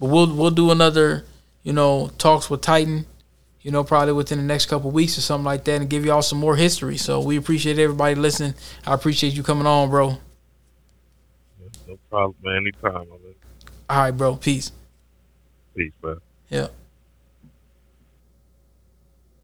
but 0.02 0.08
we'll 0.08 0.34
we'll 0.34 0.50
do 0.50 0.72
another, 0.72 1.24
you 1.62 1.72
know, 1.72 2.10
talks 2.18 2.50
with 2.50 2.60
Titan. 2.60 3.06
You 3.60 3.70
know, 3.70 3.84
probably 3.84 4.12
within 4.12 4.38
the 4.38 4.44
next 4.44 4.66
couple 4.66 4.90
weeks 4.90 5.16
or 5.16 5.20
something 5.20 5.44
like 5.44 5.62
that, 5.66 5.80
and 5.80 5.88
give 5.88 6.04
y'all 6.04 6.22
some 6.22 6.38
more 6.38 6.56
history. 6.56 6.96
So 6.96 7.20
we 7.20 7.36
appreciate 7.36 7.78
everybody 7.78 8.16
listening. 8.16 8.54
I 8.84 8.94
appreciate 8.94 9.34
you 9.34 9.44
coming 9.44 9.64
on, 9.64 9.90
bro. 9.90 10.18
No 11.86 11.96
problem, 12.10 12.34
man. 12.42 12.56
Anytime. 12.56 13.06
All 13.88 13.96
right, 13.96 14.10
bro. 14.10 14.34
Peace. 14.34 14.72
Peace, 15.76 15.92
man. 16.02 16.16
Yeah. 16.48 16.66